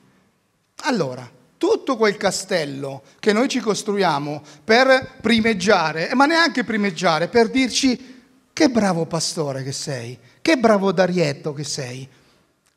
Allora, 0.84 1.30
tutto 1.58 1.98
quel 1.98 2.18
castello 2.18 3.04
che 3.20 3.34
noi 3.34 3.48
ci 3.48 3.60
costruiamo 3.60 4.42
per 4.64 5.18
primeggiare, 5.22 6.12
ma 6.14 6.26
neanche 6.26 6.64
primeggiare, 6.64 7.28
per 7.28 7.50
dirci 7.50 8.14
che 8.54 8.70
bravo 8.70 9.06
pastore 9.06 9.64
che 9.64 9.72
sei, 9.72 10.18
che 10.42 10.58
bravo 10.58 10.92
Darietto 10.92 11.54
che 11.54 11.64
sei. 11.64 12.08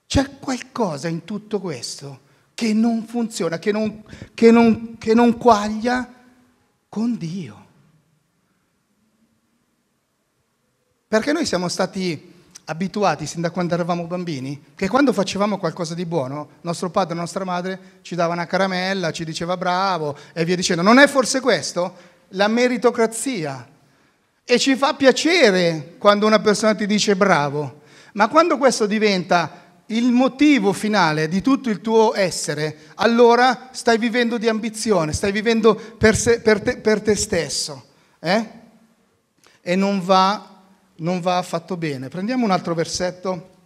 C'è 0.06 0.38
qualcosa 0.40 1.06
in 1.06 1.24
tutto 1.24 1.60
questo 1.60 2.20
che 2.54 2.72
non 2.72 3.04
funziona, 3.06 3.58
che 3.58 3.70
non, 3.70 4.02
che 4.34 4.50
non, 4.50 4.96
che 4.98 5.14
non 5.14 5.36
quaglia 5.36 6.12
con 6.88 7.16
Dio. 7.16 7.66
Perché 11.08 11.32
noi 11.32 11.46
siamo 11.46 11.68
stati 11.68 12.34
abituati 12.66 13.24
sin 13.24 13.40
da 13.40 13.50
quando 13.50 13.72
eravamo 13.72 14.04
bambini, 14.04 14.62
che 14.74 14.88
quando 14.88 15.14
facevamo 15.14 15.56
qualcosa 15.56 15.94
di 15.94 16.04
buono, 16.04 16.50
nostro 16.60 16.90
padre 16.90 17.14
e 17.14 17.18
nostra 17.18 17.44
madre 17.44 17.80
ci 18.02 18.14
dava 18.14 18.34
una 18.34 18.44
caramella, 18.44 19.10
ci 19.10 19.24
diceva 19.24 19.56
bravo 19.56 20.14
e 20.34 20.44
via 20.44 20.54
dicendo. 20.54 20.82
Non 20.82 20.98
è 20.98 21.06
forse 21.06 21.40
questo? 21.40 21.96
La 22.32 22.46
meritocrazia. 22.46 23.66
E 24.44 24.58
ci 24.58 24.76
fa 24.76 24.92
piacere 24.92 25.94
quando 25.96 26.26
una 26.26 26.40
persona 26.40 26.74
ti 26.74 26.86
dice 26.86 27.16
bravo, 27.16 27.80
ma 28.12 28.28
quando 28.28 28.58
questo 28.58 28.84
diventa 28.84 29.64
il 29.86 30.10
motivo 30.10 30.74
finale 30.74 31.28
di 31.28 31.40
tutto 31.40 31.70
il 31.70 31.80
tuo 31.80 32.14
essere, 32.14 32.76
allora 32.96 33.70
stai 33.72 33.96
vivendo 33.96 34.36
di 34.36 34.46
ambizione, 34.46 35.14
stai 35.14 35.32
vivendo 35.32 35.74
per, 35.74 36.14
se, 36.14 36.42
per, 36.42 36.60
te, 36.60 36.76
per 36.76 37.00
te, 37.00 37.14
stesso. 37.14 37.84
Eh? 38.18 38.46
E 39.62 39.74
non 39.74 40.04
va, 40.04 40.57
non 40.98 41.20
va 41.20 41.38
affatto 41.38 41.76
bene. 41.76 42.08
Prendiamo 42.08 42.44
un 42.44 42.50
altro 42.50 42.74
versetto. 42.74 43.56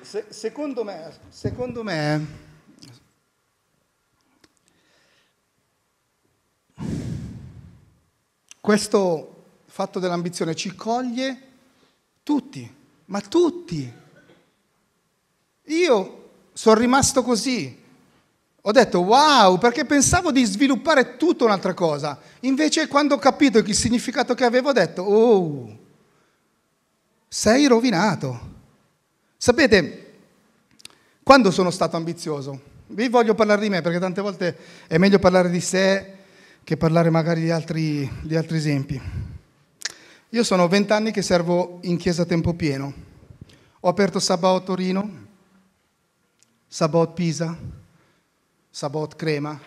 Se, 0.00 0.26
secondo 0.30 0.84
me, 0.84 1.12
secondo 1.28 1.82
me 1.82 2.46
Questo 8.68 9.44
fatto 9.64 9.98
dell'ambizione 9.98 10.54
ci 10.54 10.74
coglie 10.74 11.42
tutti, 12.22 12.70
ma 13.06 13.18
tutti. 13.22 13.90
Io 15.64 16.30
sono 16.52 16.78
rimasto 16.78 17.22
così. 17.22 17.77
Ho 18.68 18.70
detto 18.70 19.00
wow, 19.00 19.56
perché 19.56 19.86
pensavo 19.86 20.30
di 20.30 20.44
sviluppare 20.44 21.16
tutta 21.16 21.44
un'altra 21.44 21.72
cosa. 21.72 22.20
Invece 22.40 22.86
quando 22.86 23.14
ho 23.14 23.18
capito 23.18 23.56
il 23.56 23.74
significato 23.74 24.34
che 24.34 24.44
avevo, 24.44 24.68
ho 24.68 24.72
detto 24.74 25.00
oh, 25.00 25.78
sei 27.26 27.66
rovinato. 27.66 28.56
Sapete, 29.38 30.16
quando 31.22 31.50
sono 31.50 31.70
stato 31.70 31.96
ambizioso? 31.96 32.60
Vi 32.88 33.08
voglio 33.08 33.34
parlare 33.34 33.62
di 33.62 33.70
me 33.70 33.80
perché 33.80 33.98
tante 33.98 34.20
volte 34.20 34.58
è 34.86 34.98
meglio 34.98 35.18
parlare 35.18 35.48
di 35.48 35.62
sé 35.62 36.16
che 36.62 36.76
parlare 36.76 37.08
magari 37.08 37.40
di 37.40 37.50
altri, 37.50 38.06
di 38.20 38.36
altri 38.36 38.58
esempi. 38.58 39.00
Io 40.28 40.44
sono 40.44 40.68
vent'anni 40.68 41.10
che 41.10 41.22
servo 41.22 41.78
in 41.84 41.96
chiesa 41.96 42.20
a 42.20 42.26
tempo 42.26 42.52
pieno. 42.52 42.92
Ho 43.80 43.88
aperto 43.88 44.18
Sabot 44.18 44.62
Torino, 44.62 45.10
Sabot 46.66 47.14
Pisa, 47.14 47.56
Sabot 48.78 49.16
Crema. 49.16 49.60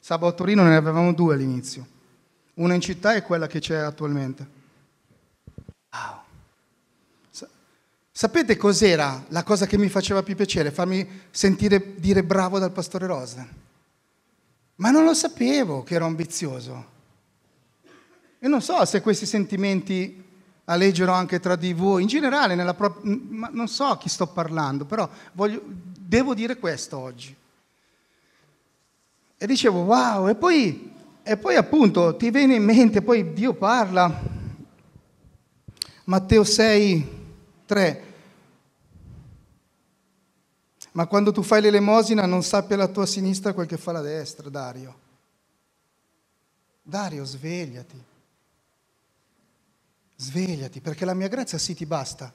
Sabot 0.00 0.34
Torino 0.34 0.62
ne 0.62 0.76
avevamo 0.76 1.12
due 1.12 1.34
all'inizio. 1.34 1.86
Una 2.54 2.72
in 2.72 2.80
città 2.80 3.14
e 3.14 3.20
quella 3.20 3.46
che 3.46 3.58
c'è 3.60 3.76
attualmente. 3.76 4.46
Wow. 5.92 6.20
Sapete 8.10 8.56
cos'era 8.56 9.26
la 9.28 9.42
cosa 9.42 9.66
che 9.66 9.76
mi 9.76 9.90
faceva 9.90 10.22
più 10.22 10.34
piacere? 10.34 10.70
Farmi 10.70 11.26
sentire 11.30 11.96
dire 12.00 12.24
bravo 12.24 12.58
dal 12.58 12.72
pastore 12.72 13.06
Rosa. 13.06 13.46
Ma 14.76 14.90
non 14.90 15.04
lo 15.04 15.12
sapevo 15.12 15.82
che 15.82 15.96
ero 15.96 16.06
ambizioso. 16.06 16.86
E 18.38 18.48
non 18.48 18.62
so 18.62 18.82
se 18.86 19.02
questi 19.02 19.26
sentimenti 19.26 20.24
alleggiano 20.66 21.12
anche 21.12 21.40
tra 21.40 21.56
di 21.56 21.72
voi, 21.72 22.02
in 22.02 22.08
generale, 22.08 22.54
nella 22.54 22.74
pro- 22.74 23.00
non 23.02 23.66
so 23.66 23.84
a 23.86 23.98
chi 23.98 24.08
sto 24.08 24.28
parlando, 24.28 24.84
però 24.84 25.08
voglio, 25.32 25.60
devo 25.64 26.34
dire 26.34 26.58
questo 26.58 26.98
oggi. 26.98 27.34
E 29.38 29.46
dicevo, 29.46 29.80
wow, 29.80 30.28
e 30.28 30.34
poi 30.36 30.94
e 31.28 31.36
poi 31.36 31.56
appunto 31.56 32.14
ti 32.14 32.30
viene 32.30 32.54
in 32.54 32.62
mente, 32.62 33.02
poi 33.02 33.32
Dio 33.32 33.52
parla, 33.52 34.22
Matteo 36.04 36.44
6, 36.44 37.08
3. 37.66 38.04
Ma 40.92 41.06
quando 41.08 41.32
tu 41.32 41.42
fai 41.42 41.60
l'elemosina 41.60 42.24
non 42.26 42.44
sappia 42.44 42.76
la 42.76 42.86
tua 42.86 43.06
sinistra 43.06 43.54
quel 43.54 43.66
che 43.66 43.76
fa 43.76 43.90
la 43.90 44.02
destra, 44.02 44.48
Dario. 44.48 44.94
Dario, 46.80 47.24
svegliati. 47.24 48.00
Svegliati, 50.16 50.80
perché 50.80 51.04
la 51.04 51.14
mia 51.14 51.28
grazia 51.28 51.58
sì 51.58 51.74
ti 51.74 51.84
basta, 51.84 52.32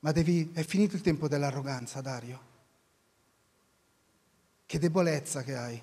ma 0.00 0.12
devi, 0.12 0.50
è 0.54 0.62
finito 0.64 0.96
il 0.96 1.02
tempo 1.02 1.28
dell'arroganza, 1.28 2.00
Dario. 2.00 2.46
Che 4.64 4.78
debolezza 4.78 5.42
che 5.42 5.56
hai. 5.56 5.82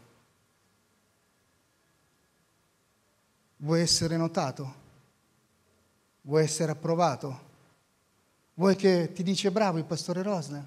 Vuoi 3.57 3.81
essere 3.81 4.17
notato? 4.17 4.83
Vuoi 6.21 6.43
essere 6.43 6.71
approvato? 6.71 7.53
Vuoi 8.55 8.75
che 8.75 9.11
ti 9.13 9.21
dice 9.21 9.51
bravo 9.51 9.77
il 9.77 9.85
pastore 9.85 10.23
Rosner? 10.23 10.65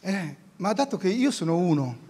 Eh, 0.00 0.36
ma 0.56 0.72
dato 0.72 0.96
che 0.96 1.08
io 1.08 1.30
sono 1.30 1.56
uno, 1.56 2.05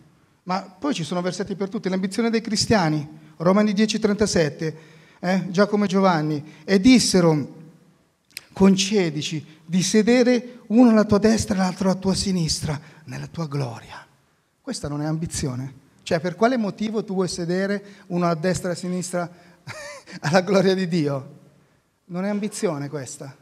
ma 0.46 0.62
poi 0.62 0.94
ci 0.94 1.02
sono 1.02 1.20
versetti 1.22 1.56
per 1.56 1.68
tutti, 1.68 1.88
l'ambizione 1.88 2.30
dei 2.30 2.40
cristiani, 2.40 3.06
Romani 3.38 3.72
10:37, 3.72 4.76
eh, 5.18 5.46
Giacomo 5.50 5.85
e 5.85 5.88
Giovanni, 5.88 6.54
e 6.64 6.80
dissero, 6.80 7.54
concedici 8.52 9.44
di 9.64 9.82
sedere 9.82 10.61
uno 10.68 10.90
alla 10.90 11.04
tua 11.04 11.18
destra 11.18 11.56
e 11.56 11.59
l'altro 11.59 11.90
alla 11.90 11.98
tua 11.98 12.14
sinistra, 12.14 12.80
nella 13.04 13.26
tua 13.26 13.46
gloria. 13.48 14.06
Questa 14.61 14.88
non 14.88 15.02
è 15.02 15.06
ambizione. 15.06 15.85
Cioè, 16.04 16.20
per 16.20 16.37
quale 16.37 16.56
motivo 16.56 17.04
tu 17.04 17.14
vuoi 17.14 17.28
sedere 17.28 18.04
uno 18.06 18.26
a 18.26 18.35
destra 18.37 18.68
e 18.68 18.72
a 18.72 18.76
sinistra 18.76 19.28
alla 20.20 20.42
gloria 20.42 20.74
di 20.74 20.87
Dio? 20.87 21.35
Non 22.06 22.24
è 22.24 22.28
ambizione 22.28 22.88
questa. 22.88 23.37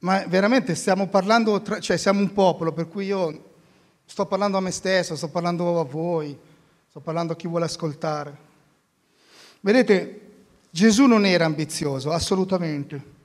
Ma 0.00 0.24
veramente 0.26 0.74
stiamo 0.74 1.06
parlando, 1.06 1.62
tra, 1.62 1.78
cioè 1.78 1.96
siamo 1.96 2.18
un 2.18 2.32
popolo, 2.32 2.72
per 2.72 2.88
cui 2.88 3.06
io 3.06 3.49
sto 4.10 4.26
parlando 4.26 4.56
a 4.56 4.60
me 4.60 4.72
stesso, 4.72 5.14
sto 5.14 5.28
parlando 5.28 5.78
a 5.78 5.84
voi, 5.84 6.36
sto 6.88 6.98
parlando 6.98 7.34
a 7.34 7.36
chi 7.36 7.46
vuole 7.46 7.66
ascoltare. 7.66 8.36
Vedete, 9.60 10.20
Gesù 10.68 11.06
non 11.06 11.24
era 11.24 11.44
ambizioso, 11.44 12.10
assolutamente. 12.10 13.18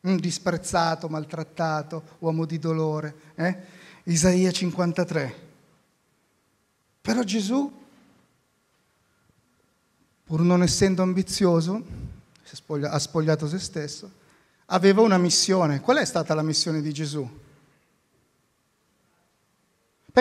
Un 0.00 0.16
disprezzato, 0.16 1.10
maltrattato, 1.10 2.16
uomo 2.20 2.46
di 2.46 2.58
dolore. 2.58 3.14
Eh? 3.34 3.56
Isaia 4.04 4.50
53. 4.50 5.48
Però 7.02 7.22
Gesù, 7.22 7.70
pur 10.24 10.40
non 10.40 10.62
essendo 10.62 11.02
ambizioso, 11.02 11.84
ha 12.82 12.98
spogliato 12.98 13.46
se 13.46 13.58
stesso, 13.58 14.10
aveva 14.66 15.02
una 15.02 15.18
missione. 15.18 15.80
Qual 15.80 15.98
è 15.98 16.04
stata 16.06 16.32
la 16.32 16.42
missione 16.42 16.80
di 16.80 16.94
Gesù? 16.94 17.28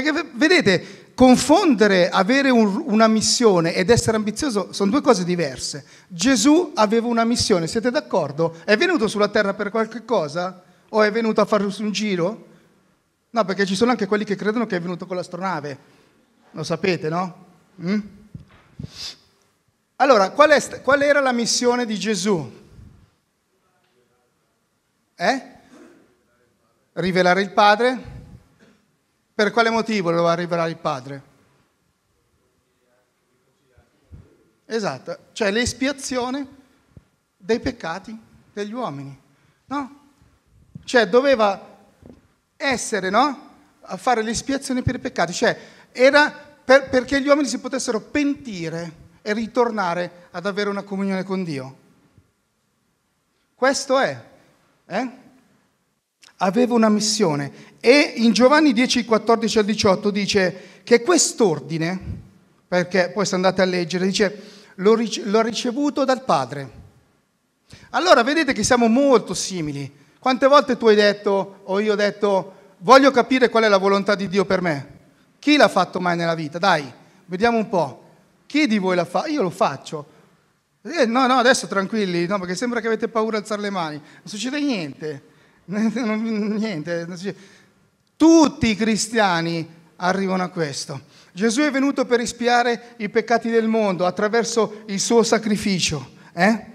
Perché 0.01 0.29
vedete, 0.33 1.12
confondere 1.13 2.09
avere 2.09 2.49
un, 2.49 2.83
una 2.85 3.07
missione 3.07 3.75
ed 3.75 3.89
essere 3.89 4.15
ambizioso 4.15 4.71
sono 4.71 4.89
due 4.89 5.01
cose 5.01 5.25
diverse. 5.25 5.83
Gesù 6.07 6.71
aveva 6.75 7.07
una 7.07 7.25
missione, 7.25 7.67
siete 7.67 7.91
d'accordo? 7.91 8.55
È 8.63 8.77
venuto 8.77 9.09
sulla 9.09 9.27
terra 9.27 9.53
per 9.53 9.69
qualche 9.69 10.05
cosa? 10.05 10.63
O 10.89 11.01
è 11.01 11.12
venuto 11.12 11.41
a 11.41 11.45
fare 11.45 11.65
un 11.65 11.91
giro? 11.91 12.47
No, 13.31 13.43
perché 13.43 13.65
ci 13.65 13.75
sono 13.75 13.91
anche 13.91 14.07
quelli 14.07 14.23
che 14.23 14.38
credono 14.38 14.65
che 14.65 14.77
è 14.77 14.81
venuto 14.81 15.05
con 15.05 15.17
l'astronave. 15.17 15.77
Lo 16.51 16.63
sapete, 16.63 17.09
no? 17.09 17.45
Mm? 17.81 17.99
Allora, 19.97 20.29
qual, 20.29 20.51
è, 20.51 20.81
qual 20.81 21.01
era 21.01 21.19
la 21.19 21.33
missione 21.33 21.85
di 21.85 21.99
Gesù? 21.99 22.49
Eh? 25.15 25.41
Rivelare 26.93 27.41
il 27.41 27.51
Padre? 27.51 28.18
Per 29.39 29.52
quale 29.52 29.69
motivo 29.69 30.10
doveva 30.12 30.34
rivelare 30.34 30.69
il 30.69 30.75
Padre? 30.75 31.23
Esatto, 34.65 35.17
cioè 35.32 35.49
l'espiazione 35.49 36.45
dei 37.38 37.62
peccati 37.62 38.19
degli 38.52 38.73
uomini, 38.73 39.17
no? 39.67 39.99
Cioè 40.84 41.08
doveva 41.08 41.78
essere, 42.58 43.10
no? 43.10 43.52
A 43.80 43.95
fare 43.95 44.23
l'espiazione 44.23 44.82
per 44.82 44.95
i 44.95 44.99
peccati, 44.99 45.32
cioè 45.32 45.58
era 45.93 46.30
per, 46.30 46.89
perché 46.89 47.21
gli 47.21 47.28
uomini 47.28 47.47
si 47.47 47.62
potessero 47.62 48.02
pentire 48.02 48.91
e 49.21 49.32
ritornare 49.32 50.28
ad 50.32 50.47
avere 50.47 50.69
una 50.69 50.84
comunione 50.84 51.23
con 51.23 51.45
Dio. 51.45 51.78
Questo 53.56 53.97
è. 53.99 54.21
Eh? 54.86 55.18
Aveva 56.41 56.73
una 56.73 56.89
missione. 56.89 57.52
E 57.80 58.13
in 58.17 58.34
Giovanni 58.34 58.73
10, 58.73 59.06
14 59.06 59.60
al 59.60 59.65
18 59.65 60.10
dice 60.10 60.62
che 60.84 61.02
quest'ordine, 61.02 61.99
perché 62.67 63.12
poi 63.13 63.25
se 63.25 63.36
andate 63.36 63.62
a 63.62 63.65
leggere, 63.65 64.06
dice 64.06 64.41
l'ho 64.75 65.41
ricevuto 65.41 66.06
dal 66.06 66.23
Padre. 66.23 66.78
Allora 67.91 68.23
vedete 68.23 68.54
che 68.54 68.63
siamo 68.63 68.88
molto 68.88 69.34
simili. 69.34 69.91
Quante 70.19 70.47
volte 70.47 70.78
tu 70.78 70.88
hai 70.88 70.95
detto, 70.95 71.62
o 71.63 71.80
io 71.80 71.93
ho 71.93 71.95
detto, 71.95 72.56
voglio 72.80 73.12
capire 73.12 73.49
qual 73.49 73.63
è 73.63 73.67
la 73.67 73.78
volontà 73.78 74.15
di 74.15 74.28
Dio 74.28 74.45
per 74.45 74.62
me? 74.62 74.97
Chi 75.39 75.56
l'ha 75.56 75.67
fatto 75.67 75.99
mai 75.99 76.17
nella 76.17 76.36
vita? 76.36 76.58
Dai, 76.58 76.91
vediamo 77.25 77.58
un 77.58 77.69
po'. 77.69 78.04
Chi 78.45 78.67
di 78.67 78.78
voi 78.78 78.95
l'ha 78.95 79.06
fatto? 79.06 79.28
Io 79.28 79.41
lo 79.41 79.49
faccio. 79.49 80.17
Eh, 80.82 81.06
no, 81.06 81.28
no, 81.28 81.36
adesso 81.36 81.67
tranquilli, 81.67 82.25
no, 82.25 82.39
perché 82.39 82.56
sembra 82.56 82.80
che 82.80 82.88
avete 82.88 83.08
paura 83.08 83.38
di 83.38 83.43
alzare 83.43 83.62
le 83.62 83.69
mani. 83.69 83.95
Non 83.97 84.25
succede 84.25 84.60
niente. 84.60 85.23
niente. 86.60 87.08
Tutti 88.15 88.67
i 88.67 88.75
cristiani 88.75 89.67
arrivano 89.97 90.43
a 90.43 90.49
questo. 90.49 91.01
Gesù 91.32 91.62
è 91.62 91.71
venuto 91.71 92.05
per 92.05 92.19
espiare 92.19 92.95
i 92.97 93.10
peccati 93.10 93.49
del 93.49 93.67
mondo 93.67 94.05
attraverso 94.05 94.84
il 94.88 94.99
suo 94.99 95.23
sacrificio. 95.23 96.17
Eh? 96.34 96.65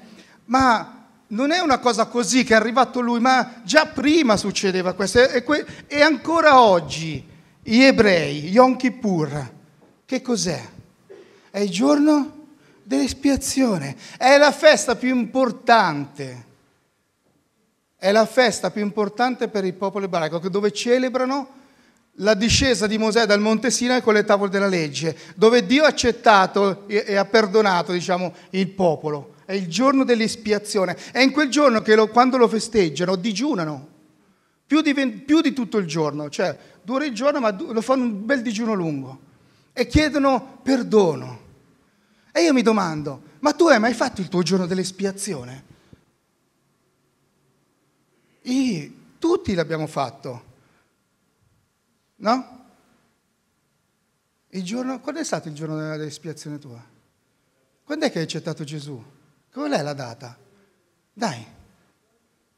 Ma 0.46 1.06
non 1.28 1.50
è 1.50 1.58
una 1.58 1.78
cosa 1.78 2.06
così 2.06 2.44
che 2.44 2.54
è 2.54 2.56
arrivato 2.56 3.00
lui, 3.00 3.18
ma 3.18 3.60
già 3.64 3.86
prima 3.86 4.36
succedeva 4.36 4.92
questo. 4.92 5.28
E, 5.28 5.42
que- 5.42 5.66
e 5.86 6.00
ancora 6.00 6.60
oggi 6.60 7.26
gli 7.62 7.82
ebrei, 7.82 8.48
Yom 8.48 8.76
Kippur, 8.76 9.52
che 10.06 10.22
cos'è? 10.22 10.62
È 11.50 11.58
il 11.58 11.70
giorno 11.70 12.46
dell'espiazione, 12.82 13.96
è 14.16 14.36
la 14.38 14.52
festa 14.52 14.94
più 14.94 15.14
importante. 15.14 16.52
È 18.04 18.12
la 18.12 18.26
festa 18.26 18.70
più 18.70 18.82
importante 18.82 19.48
per 19.48 19.64
il 19.64 19.72
popolo 19.72 20.04
ebraico, 20.04 20.38
dove 20.50 20.72
celebrano 20.72 21.48
la 22.16 22.34
discesa 22.34 22.86
di 22.86 22.98
Mosè 22.98 23.24
dal 23.24 23.40
Monte 23.40 23.70
Sinai 23.70 24.02
con 24.02 24.12
le 24.12 24.24
tavole 24.24 24.50
della 24.50 24.66
legge, 24.66 25.16
dove 25.36 25.64
Dio 25.64 25.84
ha 25.84 25.86
accettato 25.86 26.86
e 26.86 27.16
ha 27.16 27.24
perdonato 27.24 27.92
diciamo, 27.92 28.34
il 28.50 28.68
popolo 28.68 29.36
è 29.46 29.54
il 29.54 29.68
giorno 29.68 30.04
dell'espiazione. 30.04 30.98
È 31.12 31.20
in 31.20 31.30
quel 31.30 31.48
giorno 31.48 31.80
che 31.80 31.94
lo, 31.94 32.08
quando 32.08 32.36
lo 32.36 32.46
festeggiano 32.46 33.16
digiunano, 33.16 33.88
più 34.66 34.82
di, 34.82 34.92
più 34.92 35.40
di, 35.40 35.54
tutto 35.54 35.78
il 35.78 35.86
giorno, 35.86 36.28
cioè 36.28 36.54
dura 36.82 37.06
il 37.06 37.14
giorno 37.14 37.40
ma 37.40 37.56
lo 37.58 37.80
fanno 37.80 38.04
un 38.04 38.26
bel 38.26 38.42
digiuno 38.42 38.74
lungo. 38.74 39.18
e 39.72 39.86
chiedono 39.86 40.58
perdono. 40.62 41.38
E 42.32 42.42
io 42.42 42.52
mi 42.52 42.60
domando, 42.60 43.22
ma 43.38 43.54
tu 43.54 43.66
hai 43.68 43.80
mai 43.80 43.94
fatto 43.94 44.20
il 44.20 44.28
tuo 44.28 44.42
giorno 44.42 44.66
dell'espiazione? 44.66 45.72
I, 48.46 49.02
tutti 49.18 49.54
l'abbiamo 49.54 49.86
fatto, 49.86 50.44
no? 52.16 52.64
Il 54.50 54.62
giorno, 54.62 55.00
quando 55.00 55.20
è 55.20 55.24
stato 55.24 55.48
il 55.48 55.54
giorno 55.54 55.76
dell'espiazione 55.76 56.58
tua? 56.58 56.82
Quando 57.84 58.06
è 58.06 58.10
che 58.10 58.18
hai 58.18 58.24
accettato 58.24 58.62
Gesù? 58.64 59.02
Qual 59.52 59.70
è 59.70 59.82
la 59.82 59.94
data? 59.94 60.36
Dai, 61.12 61.44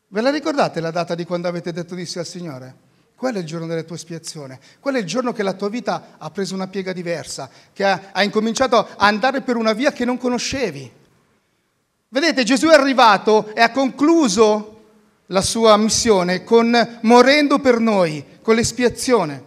ve 0.08 0.20
la 0.20 0.30
ricordate 0.30 0.80
la 0.80 0.90
data 0.90 1.14
di 1.14 1.24
quando 1.24 1.48
avete 1.48 1.72
detto 1.72 1.94
di 1.94 2.04
sì 2.04 2.18
al 2.18 2.26
Signore? 2.26 2.84
Quello 3.14 3.38
è 3.38 3.40
il 3.40 3.46
giorno 3.46 3.66
della 3.66 3.82
tua 3.82 3.96
espiazione, 3.96 4.60
quello 4.78 4.98
è 4.98 5.00
il 5.00 5.06
giorno 5.06 5.32
che 5.32 5.42
la 5.42 5.54
tua 5.54 5.70
vita 5.70 6.16
ha 6.18 6.30
preso 6.30 6.54
una 6.54 6.68
piega 6.68 6.92
diversa, 6.92 7.48
che 7.72 7.84
ha, 7.84 8.10
ha 8.12 8.22
incominciato 8.22 8.76
a 8.76 8.94
andare 8.98 9.40
per 9.40 9.56
una 9.56 9.72
via 9.72 9.92
che 9.92 10.04
non 10.04 10.18
conoscevi. 10.18 10.92
Vedete, 12.08 12.44
Gesù 12.44 12.66
è 12.66 12.74
arrivato 12.74 13.54
e 13.54 13.60
ha 13.62 13.70
concluso 13.70 14.75
la 15.26 15.42
sua 15.42 15.76
missione 15.76 16.44
con 16.44 16.98
morendo 17.02 17.58
per 17.58 17.78
noi, 17.78 18.24
con 18.42 18.54
l'espiazione. 18.54 19.42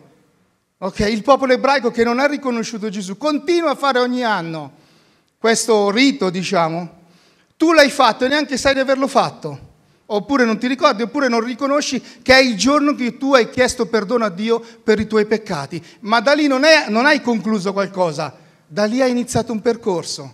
Okay? 0.78 1.12
Il 1.12 1.24
popolo 1.24 1.54
ebraico 1.54 1.92
che 1.92 2.04
non 2.04 2.20
ha 2.20 2.26
riconosciuto 2.26 2.89
Gesù 2.89 3.18
continua 3.18 3.72
a 3.72 3.76
fare 3.76 4.00
ogni 4.00 4.24
anno 4.24 4.78
questo 5.39 5.89
rito, 5.89 6.30
diciamo. 6.30 6.98
Tu 7.56 7.72
l'hai 7.72 7.89
fatto 7.89 8.26
e 8.26 8.28
neanche 8.28 8.58
sai 8.58 8.74
di 8.74 8.82
averlo 8.82 9.08
fatto. 9.08 9.68
Oppure 10.08 10.44
non 10.44 10.58
ti 10.58 10.68
ricordi, 10.68 11.04
oppure 11.04 11.30
non 11.30 11.39
riconosci 11.39 12.02
che 12.22 12.34
è 12.34 12.42
il 12.42 12.58
giorno 12.58 12.94
che 12.94 13.18
tu 13.18 13.34
hai 13.34 13.50
chiesto 13.50 13.86
perdono 13.86 14.26
a 14.26 14.30
Dio 14.30 14.60
per 14.60 15.00
i 15.00 15.08
tuoi 15.08 15.26
peccati. 15.26 15.82
Ma 16.02 16.20
da 16.20 16.34
lì 16.34 16.48
non, 16.48 16.65
è, 16.65 16.89
non 16.89 17.06
hai 17.06 17.22
concluso 17.22 17.72
qualcosa, 17.72 18.36
da 18.68 18.86
lì 18.86 19.02
hai 19.02 19.12
iniziato 19.12 19.54
un 19.54 19.62
percorso. 19.62 20.34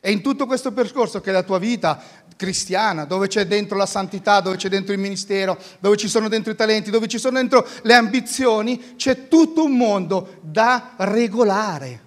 E 0.00 0.12
in 0.12 0.22
tutto 0.22 0.46
questo 0.46 0.70
percorso 0.70 1.20
che 1.20 1.30
è 1.30 1.32
la 1.32 1.42
tua 1.42 1.58
vita 1.58 2.00
cristiana, 2.36 3.04
dove 3.04 3.26
c'è 3.26 3.46
dentro 3.46 3.76
la 3.76 3.86
santità, 3.86 4.40
dove 4.40 4.56
c'è 4.56 4.68
dentro 4.68 4.92
il 4.92 5.00
ministero, 5.00 5.58
dove 5.80 5.96
ci 5.96 6.08
sono 6.08 6.28
dentro 6.28 6.52
i 6.52 6.56
talenti, 6.56 6.90
dove 6.90 7.08
ci 7.08 7.18
sono 7.18 7.38
dentro 7.38 7.66
le 7.82 7.94
ambizioni, 7.94 8.94
c'è 8.96 9.28
tutto 9.28 9.64
un 9.64 9.76
mondo 9.76 10.36
da 10.42 10.94
regolare. 10.98 12.04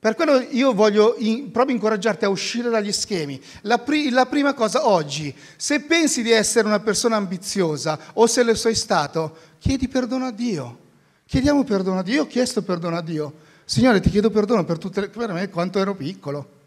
Per 0.00 0.14
quello 0.14 0.40
io 0.50 0.72
voglio 0.72 1.14
in, 1.18 1.50
proprio 1.50 1.74
incoraggiarti 1.74 2.24
a 2.24 2.30
uscire 2.30 2.70
dagli 2.70 2.90
schemi. 2.90 3.38
La, 3.62 3.78
pri, 3.78 4.08
la, 4.08 4.24
prima 4.24 4.54
cosa 4.54 4.86
oggi, 4.88 5.34
se 5.56 5.80
pensi 5.80 6.22
di 6.22 6.30
essere 6.30 6.66
una 6.66 6.80
persona 6.80 7.16
ambiziosa 7.16 7.98
o 8.14 8.26
se 8.26 8.42
lo 8.42 8.54
sei 8.54 8.74
stato, 8.74 9.36
chiedi 9.58 9.88
perdono 9.88 10.24
a 10.24 10.30
Dio. 10.30 10.78
Chiediamo 11.26 11.64
perdono 11.64 11.98
a 11.98 12.02
Dio. 12.02 12.14
Io 12.14 12.22
ho 12.22 12.26
chiesto 12.26 12.62
perdono 12.62 12.96
a 12.96 13.02
Dio. 13.02 13.34
Signore, 13.66 14.00
ti 14.00 14.08
chiedo 14.08 14.30
perdono 14.30 14.64
per, 14.64 14.78
tutte 14.78 15.02
le, 15.02 15.08
per 15.10 15.32
me 15.34 15.50
quanto 15.50 15.78
ero 15.78 15.94
piccolo. 15.94 16.59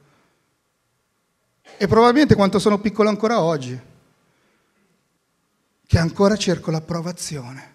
E 1.77 1.87
probabilmente 1.87 2.35
quanto 2.35 2.59
sono 2.59 2.79
piccolo 2.79 3.09
ancora 3.09 3.41
oggi, 3.41 3.79
che 5.85 5.97
ancora 5.99 6.35
cerco 6.37 6.71
l'approvazione. 6.71 7.71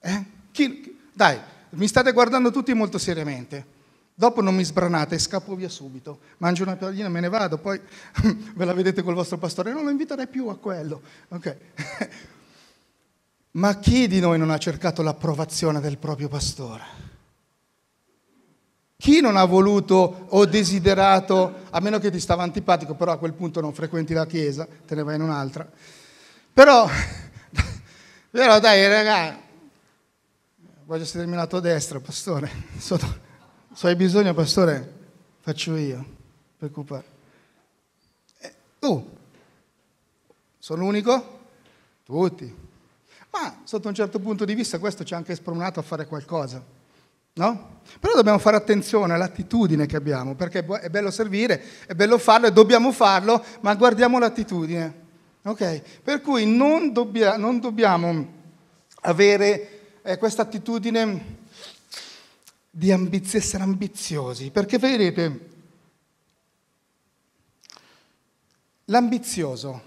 Eh? 0.00 0.24
Chi, 0.50 0.98
dai, 1.12 1.38
mi 1.70 1.88
state 1.88 2.12
guardando 2.12 2.50
tutti 2.50 2.72
molto 2.74 2.98
seriamente. 2.98 3.72
Dopo 4.16 4.40
non 4.40 4.54
mi 4.54 4.62
sbranate, 4.62 5.18
scappo 5.18 5.56
via 5.56 5.68
subito. 5.68 6.20
Mangio 6.38 6.62
una 6.62 6.76
piadina 6.76 7.06
e 7.06 7.10
me 7.10 7.20
ne 7.20 7.28
vado, 7.28 7.58
poi 7.58 7.80
ve 8.54 8.64
la 8.64 8.72
vedete 8.72 9.02
col 9.02 9.14
vostro 9.14 9.38
pastore. 9.38 9.72
Non 9.72 9.82
lo 9.82 9.90
inviterei 9.90 10.28
più 10.28 10.48
a 10.48 10.56
quello. 10.56 11.02
Okay. 11.28 11.56
Ma 13.52 13.78
chi 13.78 14.06
di 14.06 14.20
noi 14.20 14.38
non 14.38 14.50
ha 14.50 14.58
cercato 14.58 15.02
l'approvazione 15.02 15.80
del 15.80 15.98
proprio 15.98 16.28
pastore? 16.28 17.12
Chi 19.04 19.20
non 19.20 19.36
ha 19.36 19.44
voluto 19.44 20.28
o 20.30 20.46
desiderato, 20.46 21.66
a 21.68 21.78
meno 21.80 21.98
che 21.98 22.10
ti 22.10 22.18
stava 22.18 22.42
antipatico, 22.42 22.94
però 22.94 23.12
a 23.12 23.18
quel 23.18 23.34
punto 23.34 23.60
non 23.60 23.74
frequenti 23.74 24.14
la 24.14 24.24
chiesa, 24.24 24.66
te 24.86 24.94
ne 24.94 25.02
vai 25.02 25.16
in 25.16 25.20
un'altra. 25.20 25.70
Però, 26.54 26.88
però 28.30 28.58
dai, 28.60 28.88
raga, 28.88 29.38
voglio 30.86 31.02
essere 31.02 31.18
terminato 31.18 31.58
a 31.58 31.60
destra, 31.60 32.00
pastore. 32.00 32.50
Sono, 32.78 33.18
se 33.74 33.88
hai 33.88 33.94
bisogno, 33.94 34.32
pastore, 34.32 34.92
faccio 35.40 35.76
io, 35.76 36.02
preoccupare. 36.56 37.04
Eh, 38.38 38.54
tu, 38.78 39.06
sono 40.58 40.82
l'unico? 40.82 41.40
Tutti. 42.04 42.56
Ma 43.32 43.60
sotto 43.64 43.86
un 43.86 43.94
certo 43.94 44.18
punto 44.18 44.46
di 44.46 44.54
vista 44.54 44.78
questo 44.78 45.04
ci 45.04 45.12
ha 45.12 45.18
anche 45.18 45.34
spronato 45.34 45.78
a 45.78 45.82
fare 45.82 46.06
qualcosa. 46.06 46.73
No? 47.34 47.72
Però 48.00 48.14
dobbiamo 48.14 48.38
fare 48.38 48.56
attenzione 48.56 49.14
all'attitudine 49.14 49.86
che 49.86 49.96
abbiamo, 49.96 50.34
perché 50.34 50.64
è 50.64 50.88
bello 50.88 51.10
servire, 51.10 51.62
è 51.86 51.94
bello 51.94 52.18
farlo 52.18 52.46
e 52.46 52.52
dobbiamo 52.52 52.92
farlo, 52.92 53.44
ma 53.60 53.74
guardiamo 53.74 54.18
l'attitudine. 54.18 55.02
Okay? 55.42 55.82
Per 56.02 56.20
cui 56.20 56.46
non, 56.46 56.92
dobbia, 56.92 57.36
non 57.36 57.60
dobbiamo 57.60 58.32
avere 59.02 59.98
eh, 60.02 60.16
questa 60.16 60.42
attitudine 60.42 61.42
di 62.70 62.90
ambiz- 62.90 63.34
essere 63.34 63.62
ambiziosi, 63.62 64.50
perché 64.50 64.78
vedete, 64.78 65.48
l'ambizioso, 68.86 69.82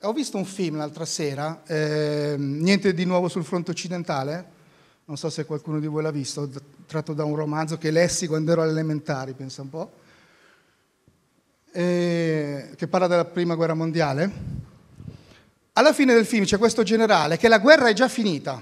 ho 0.00 0.12
visto 0.12 0.36
un 0.36 0.44
film 0.44 0.76
l'altra 0.76 1.04
sera, 1.04 1.62
eh, 1.66 2.36
niente 2.38 2.94
di 2.94 3.04
nuovo 3.04 3.28
sul 3.28 3.44
fronte 3.44 3.70
occidentale, 3.70 4.54
non 5.08 5.16
so 5.16 5.30
se 5.30 5.44
qualcuno 5.44 5.78
di 5.78 5.86
voi 5.86 6.02
l'ha 6.02 6.10
visto, 6.10 6.50
tratto 6.84 7.12
da 7.12 7.24
un 7.24 7.36
romanzo 7.36 7.78
che 7.78 7.92
lessi 7.92 8.26
quando 8.26 8.50
ero 8.50 8.62
alle 8.62 8.72
elementari, 8.72 9.34
pensa 9.34 9.62
un 9.62 9.70
po', 9.70 9.92
e, 11.70 12.70
che 12.74 12.88
parla 12.88 13.06
della 13.06 13.24
prima 13.24 13.54
guerra 13.54 13.74
mondiale. 13.74 14.64
Alla 15.74 15.92
fine 15.92 16.12
del 16.12 16.26
film 16.26 16.44
c'è 16.44 16.58
questo 16.58 16.82
generale 16.82 17.36
che 17.36 17.46
la 17.46 17.58
guerra 17.58 17.86
è 17.86 17.92
già 17.92 18.08
finita, 18.08 18.60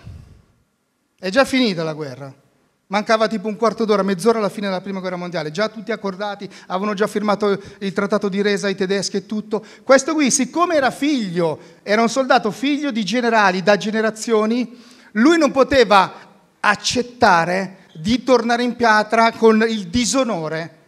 è 1.18 1.30
già 1.30 1.46
finita 1.46 1.82
la 1.82 1.94
guerra. 1.94 2.42
Mancava 2.88 3.26
tipo 3.26 3.48
un 3.48 3.56
quarto 3.56 3.86
d'ora, 3.86 4.02
mezz'ora 4.02 4.38
alla 4.38 4.50
fine 4.50 4.66
della 4.66 4.82
prima 4.82 5.00
guerra 5.00 5.16
mondiale, 5.16 5.50
già 5.50 5.70
tutti 5.70 5.92
accordati, 5.92 6.46
avevano 6.66 6.92
già 6.92 7.06
firmato 7.06 7.58
il 7.78 7.92
trattato 7.94 8.28
di 8.28 8.42
resa 8.42 8.66
ai 8.66 8.74
tedeschi 8.74 9.16
e 9.16 9.24
tutto. 9.24 9.64
Questo 9.82 10.12
qui, 10.12 10.30
siccome 10.30 10.74
era 10.74 10.90
figlio, 10.90 11.58
era 11.82 12.02
un 12.02 12.10
soldato 12.10 12.50
figlio 12.50 12.90
di 12.90 13.02
generali 13.02 13.62
da 13.62 13.78
generazioni, 13.78 14.92
lui 15.12 15.38
non 15.38 15.50
poteva 15.50 16.32
accettare 16.64 17.82
di 17.94 18.24
tornare 18.24 18.62
in 18.62 18.74
piatra 18.74 19.32
con 19.32 19.64
il 19.68 19.88
disonore 19.88 20.82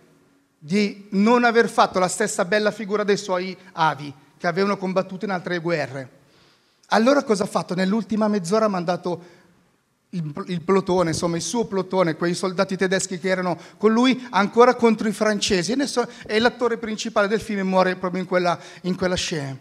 di 0.59 1.07
non 1.11 1.45
aver 1.45 1.69
fatto 1.69 1.99
la 1.99 2.09
stessa 2.09 2.45
bella 2.45 2.71
figura 2.71 3.05
dei 3.05 3.17
suoi 3.17 3.57
avi 3.73 4.13
che 4.39 4.47
avevano 4.47 4.77
combattuto 4.77 5.25
in 5.25 5.31
altre 5.31 5.59
guerre. 5.59 6.11
Allora 6.89 7.23
cosa 7.23 7.45
ha 7.45 7.47
fatto? 7.47 7.75
Nell'ultima 7.75 8.27
mezz'ora 8.27 8.65
ha 8.65 8.69
mandato 8.69 9.35
il, 10.11 10.63
plotone, 10.65 11.11
insomma 11.11 11.37
il 11.37 11.43
suo 11.43 11.67
plotone, 11.67 12.17
quei 12.17 12.35
soldati 12.35 12.77
tedeschi 12.77 13.19
che 13.19 13.29
erano 13.29 13.59
con 13.77 13.93
lui, 13.93 14.27
ancora 14.31 14.75
contro 14.75 15.09
i 15.09 15.13
francesi. 15.13 15.73
E, 15.73 15.89
e 16.27 16.39
l'attore 16.39 16.79
principale 16.79 17.29
del 17.29 17.41
film 17.41 17.69
muore 17.69 17.97
proprio 17.97 18.23
in 18.23 18.27
quella, 18.27 18.59
in 18.83 18.97
quella, 18.97 19.15
scena. 19.15 19.57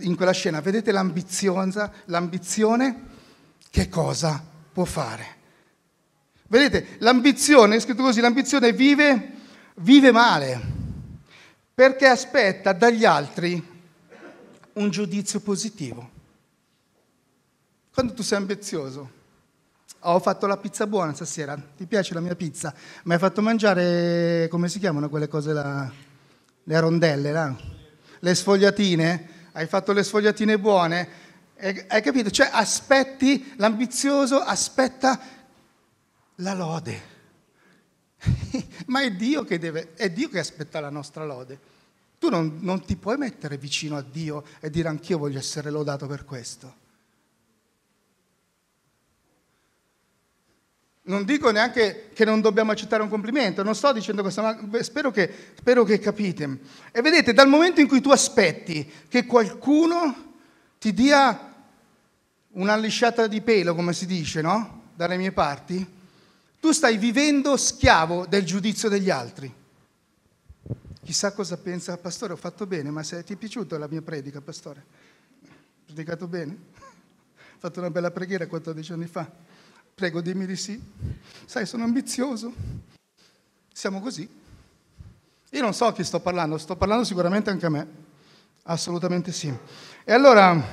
in 0.00 0.16
quella 0.16 0.32
scena. 0.32 0.60
Vedete 0.60 0.92
l'ambizione? 0.92 3.00
Che 3.70 3.88
cosa 3.88 4.42
può 4.72 4.84
fare? 4.84 5.40
Vedete, 6.52 6.96
l'ambizione, 6.98 7.76
è 7.76 7.80
scritto 7.80 8.02
così, 8.02 8.20
l'ambizione 8.20 8.74
vive, 8.74 9.30
vive 9.76 10.12
male, 10.12 10.60
perché 11.72 12.06
aspetta 12.06 12.74
dagli 12.74 13.06
altri 13.06 13.66
un 14.74 14.90
giudizio 14.90 15.40
positivo. 15.40 16.10
Quando 17.90 18.12
tu 18.12 18.22
sei 18.22 18.36
ambizioso, 18.36 19.10
ho 20.00 20.20
fatto 20.20 20.46
la 20.46 20.58
pizza 20.58 20.86
buona 20.86 21.14
stasera, 21.14 21.58
ti 21.74 21.86
piace 21.86 22.12
la 22.12 22.20
mia 22.20 22.36
pizza? 22.36 22.74
Mi 23.04 23.14
hai 23.14 23.18
fatto 23.18 23.40
mangiare, 23.40 24.46
come 24.50 24.68
si 24.68 24.78
chiamano 24.78 25.08
quelle 25.08 25.28
cose 25.28 25.54
là? 25.54 25.90
Le 26.64 26.80
rondelle, 26.80 27.32
là? 27.32 27.56
Le 28.18 28.34
sfogliatine? 28.34 29.28
Hai 29.52 29.66
fatto 29.66 29.94
le 29.94 30.02
sfogliatine 30.02 30.58
buone? 30.58 31.08
Hai 31.88 32.02
capito? 32.02 32.30
Cioè 32.30 32.50
aspetti, 32.52 33.54
l'ambizioso 33.56 34.38
aspetta 34.38 35.40
la 36.36 36.54
lode. 36.54 37.10
Ma 38.86 39.02
è 39.02 39.12
Dio, 39.12 39.44
che 39.44 39.58
deve, 39.58 39.94
è 39.94 40.10
Dio 40.10 40.28
che 40.28 40.38
aspetta 40.38 40.80
la 40.80 40.90
nostra 40.90 41.24
lode. 41.24 41.70
Tu 42.18 42.28
non, 42.28 42.58
non 42.60 42.84
ti 42.84 42.96
puoi 42.96 43.16
mettere 43.16 43.56
vicino 43.58 43.96
a 43.96 44.02
Dio 44.02 44.44
e 44.60 44.70
dire 44.70 44.88
anch'io 44.88 45.18
voglio 45.18 45.38
essere 45.38 45.70
lodato 45.70 46.06
per 46.06 46.24
questo. 46.24 46.80
Non 51.04 51.24
dico 51.24 51.50
neanche 51.50 52.10
che 52.14 52.24
non 52.24 52.40
dobbiamo 52.40 52.70
accettare 52.70 53.02
un 53.02 53.08
complimento, 53.08 53.64
non 53.64 53.74
sto 53.74 53.92
dicendo 53.92 54.22
questo, 54.22 54.40
ma 54.40 54.56
spero 54.82 55.10
che, 55.10 55.52
spero 55.56 55.82
che 55.82 55.98
capite. 55.98 56.60
E 56.92 57.02
vedete, 57.02 57.32
dal 57.32 57.48
momento 57.48 57.80
in 57.80 57.88
cui 57.88 58.00
tu 58.00 58.10
aspetti 58.10 58.88
che 59.08 59.26
qualcuno 59.26 60.34
ti 60.78 60.94
dia 60.94 61.54
una 62.50 62.76
lisciata 62.76 63.26
di 63.26 63.40
pelo, 63.40 63.74
come 63.74 63.92
si 63.92 64.06
dice, 64.06 64.42
no? 64.42 64.90
dalle 64.94 65.16
mie 65.16 65.32
parti, 65.32 65.84
tu 66.62 66.70
stai 66.70 66.96
vivendo 66.96 67.56
schiavo 67.56 68.24
del 68.24 68.44
giudizio 68.44 68.88
degli 68.88 69.10
altri. 69.10 69.52
Chissà 71.02 71.32
cosa 71.32 71.56
pensa, 71.56 71.98
pastore, 71.98 72.34
ho 72.34 72.36
fatto 72.36 72.68
bene, 72.68 72.88
ma 72.92 73.02
se 73.02 73.24
ti 73.24 73.32
è 73.32 73.36
piaciuta 73.36 73.76
la 73.78 73.88
mia 73.88 74.00
predica, 74.00 74.40
pastore? 74.40 74.84
Predicato 75.84 76.28
bene? 76.28 76.56
Ho 76.78 77.58
fatto 77.58 77.80
una 77.80 77.90
bella 77.90 78.12
preghiera 78.12 78.46
14 78.46 78.92
anni 78.92 79.08
fa. 79.08 79.28
Prego, 79.92 80.20
dimmi 80.20 80.46
di 80.46 80.54
sì. 80.54 80.80
Sai, 81.46 81.66
sono 81.66 81.82
ambizioso. 81.82 82.54
Siamo 83.72 84.00
così. 84.00 84.28
Io 85.50 85.60
non 85.62 85.74
so 85.74 85.86
a 85.86 85.92
chi 85.92 86.04
sto 86.04 86.20
parlando, 86.20 86.58
sto 86.58 86.76
parlando 86.76 87.02
sicuramente 87.02 87.50
anche 87.50 87.66
a 87.66 87.70
me. 87.70 87.86
Assolutamente 88.62 89.32
sì. 89.32 89.52
E 90.04 90.12
allora, 90.12 90.64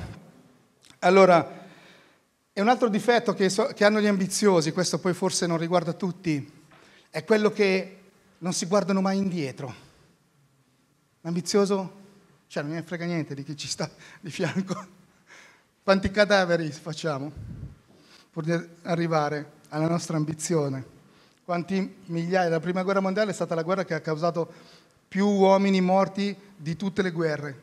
allora 1.00 1.59
è 2.60 2.62
un 2.62 2.68
altro 2.68 2.90
difetto 2.90 3.32
che, 3.32 3.48
so, 3.48 3.68
che 3.68 3.86
hanno 3.86 4.00
gli 4.00 4.06
ambiziosi, 4.06 4.72
questo 4.72 4.98
poi 4.98 5.14
forse 5.14 5.46
non 5.46 5.56
riguarda 5.56 5.94
tutti, 5.94 6.46
è 7.08 7.24
quello 7.24 7.50
che 7.50 8.00
non 8.36 8.52
si 8.52 8.66
guardano 8.66 9.00
mai 9.00 9.16
indietro. 9.16 9.74
L'ambizioso, 11.22 11.92
cioè 12.48 12.62
non 12.62 12.72
ne 12.72 12.82
frega 12.82 13.06
niente 13.06 13.34
di 13.34 13.44
chi 13.44 13.56
ci 13.56 13.66
sta 13.66 13.90
di 14.20 14.30
fianco. 14.30 14.98
Quanti 15.82 16.10
cadaveri 16.10 16.70
facciamo 16.70 17.32
di 18.34 18.68
arrivare 18.82 19.52
alla 19.70 19.88
nostra 19.88 20.18
ambizione? 20.18 20.84
Quanti 21.42 21.96
migliaia? 22.06 22.50
La 22.50 22.60
prima 22.60 22.82
guerra 22.82 23.00
mondiale 23.00 23.30
è 23.30 23.34
stata 23.34 23.54
la 23.54 23.62
guerra 23.62 23.86
che 23.86 23.94
ha 23.94 24.00
causato 24.00 24.52
più 25.08 25.26
uomini 25.26 25.80
morti 25.80 26.36
di 26.54 26.76
tutte 26.76 27.00
le 27.00 27.10
guerre, 27.10 27.58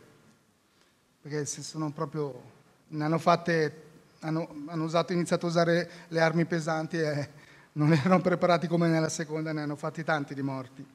perché 1.22 1.46
si 1.46 1.62
sono 1.62 1.92
proprio, 1.92 2.42
ne 2.88 3.04
hanno 3.04 3.20
fatte, 3.20 3.86
hanno, 4.20 4.66
hanno 4.68 4.84
usato, 4.84 5.14
iniziato 5.14 5.46
a 5.46 5.50
usare 5.50 5.92
le 6.08 6.20
armi 6.20 6.46
pesanti 6.46 6.98
e 6.98 7.30
non 7.74 7.94
erano 7.94 8.22
preparati 8.22 8.68
come 8.68 8.88
nella 8.88 9.10
seconda, 9.10 9.52
ne 9.52 9.62
hanno 9.62 9.76
fatti 9.76 10.04
tanti 10.04 10.34
di 10.34 10.42
morti. 10.42 10.86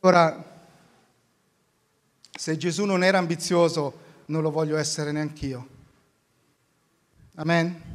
Ora, 0.00 0.58
se 2.30 2.56
Gesù 2.56 2.84
non 2.84 3.04
era 3.04 3.18
ambizioso, 3.18 4.08
non 4.26 4.42
lo 4.42 4.50
voglio 4.50 4.76
essere 4.76 5.12
neanch'io. 5.12 5.68
Amen? 7.34 7.88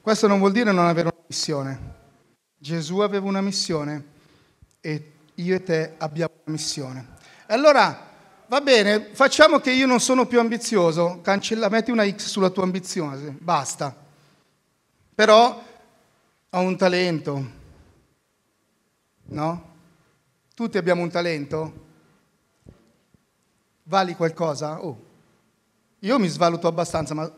Questo 0.00 0.26
non 0.26 0.38
vuol 0.38 0.52
dire 0.52 0.72
non 0.72 0.86
avere 0.86 1.08
una 1.08 1.24
missione. 1.26 1.94
Gesù 2.58 2.98
aveva 2.98 3.26
una 3.26 3.40
missione 3.40 4.04
e 4.80 5.12
io 5.34 5.54
e 5.54 5.62
te 5.62 5.94
abbiamo 5.98 6.32
una 6.44 6.56
missione. 6.56 7.06
E 7.46 7.54
allora, 7.54 8.15
va 8.48 8.60
bene, 8.60 9.10
facciamo 9.12 9.58
che 9.58 9.72
io 9.72 9.86
non 9.86 10.00
sono 10.00 10.26
più 10.26 10.38
ambizioso, 10.38 11.20
cancella, 11.22 11.68
metti 11.68 11.90
una 11.90 12.08
X 12.08 12.26
sulla 12.26 12.50
tua 12.50 12.62
ambizione, 12.62 13.36
basta. 13.38 13.94
Però 15.14 15.64
ho 16.50 16.60
un 16.60 16.76
talento, 16.76 17.50
no? 19.24 19.74
Tutti 20.54 20.78
abbiamo 20.78 21.02
un 21.02 21.10
talento? 21.10 21.84
Vali 23.84 24.14
qualcosa? 24.14 24.82
Oh, 24.84 25.04
io 26.00 26.18
mi 26.18 26.28
svaluto 26.28 26.66
abbastanza, 26.66 27.14
ma 27.14 27.30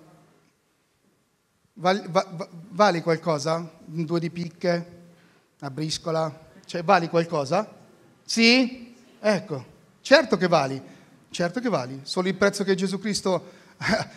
vali, 1.74 2.02
va, 2.08 2.48
vali 2.70 3.00
qualcosa? 3.02 3.70
Due 3.84 4.20
di 4.20 4.30
picche? 4.30 4.96
Una 5.60 5.70
briscola? 5.70 6.46
Cioè, 6.64 6.84
vali 6.84 7.08
qualcosa? 7.08 7.76
Sì? 8.24 8.94
Ecco, 9.20 9.64
certo 10.00 10.36
che 10.36 10.48
vali, 10.48 10.80
certo 11.30 11.60
che 11.60 11.68
vali. 11.68 12.00
Solo 12.02 12.28
il 12.28 12.34
prezzo 12.34 12.64
che 12.64 12.74
Gesù 12.74 12.98
Cristo 12.98 13.50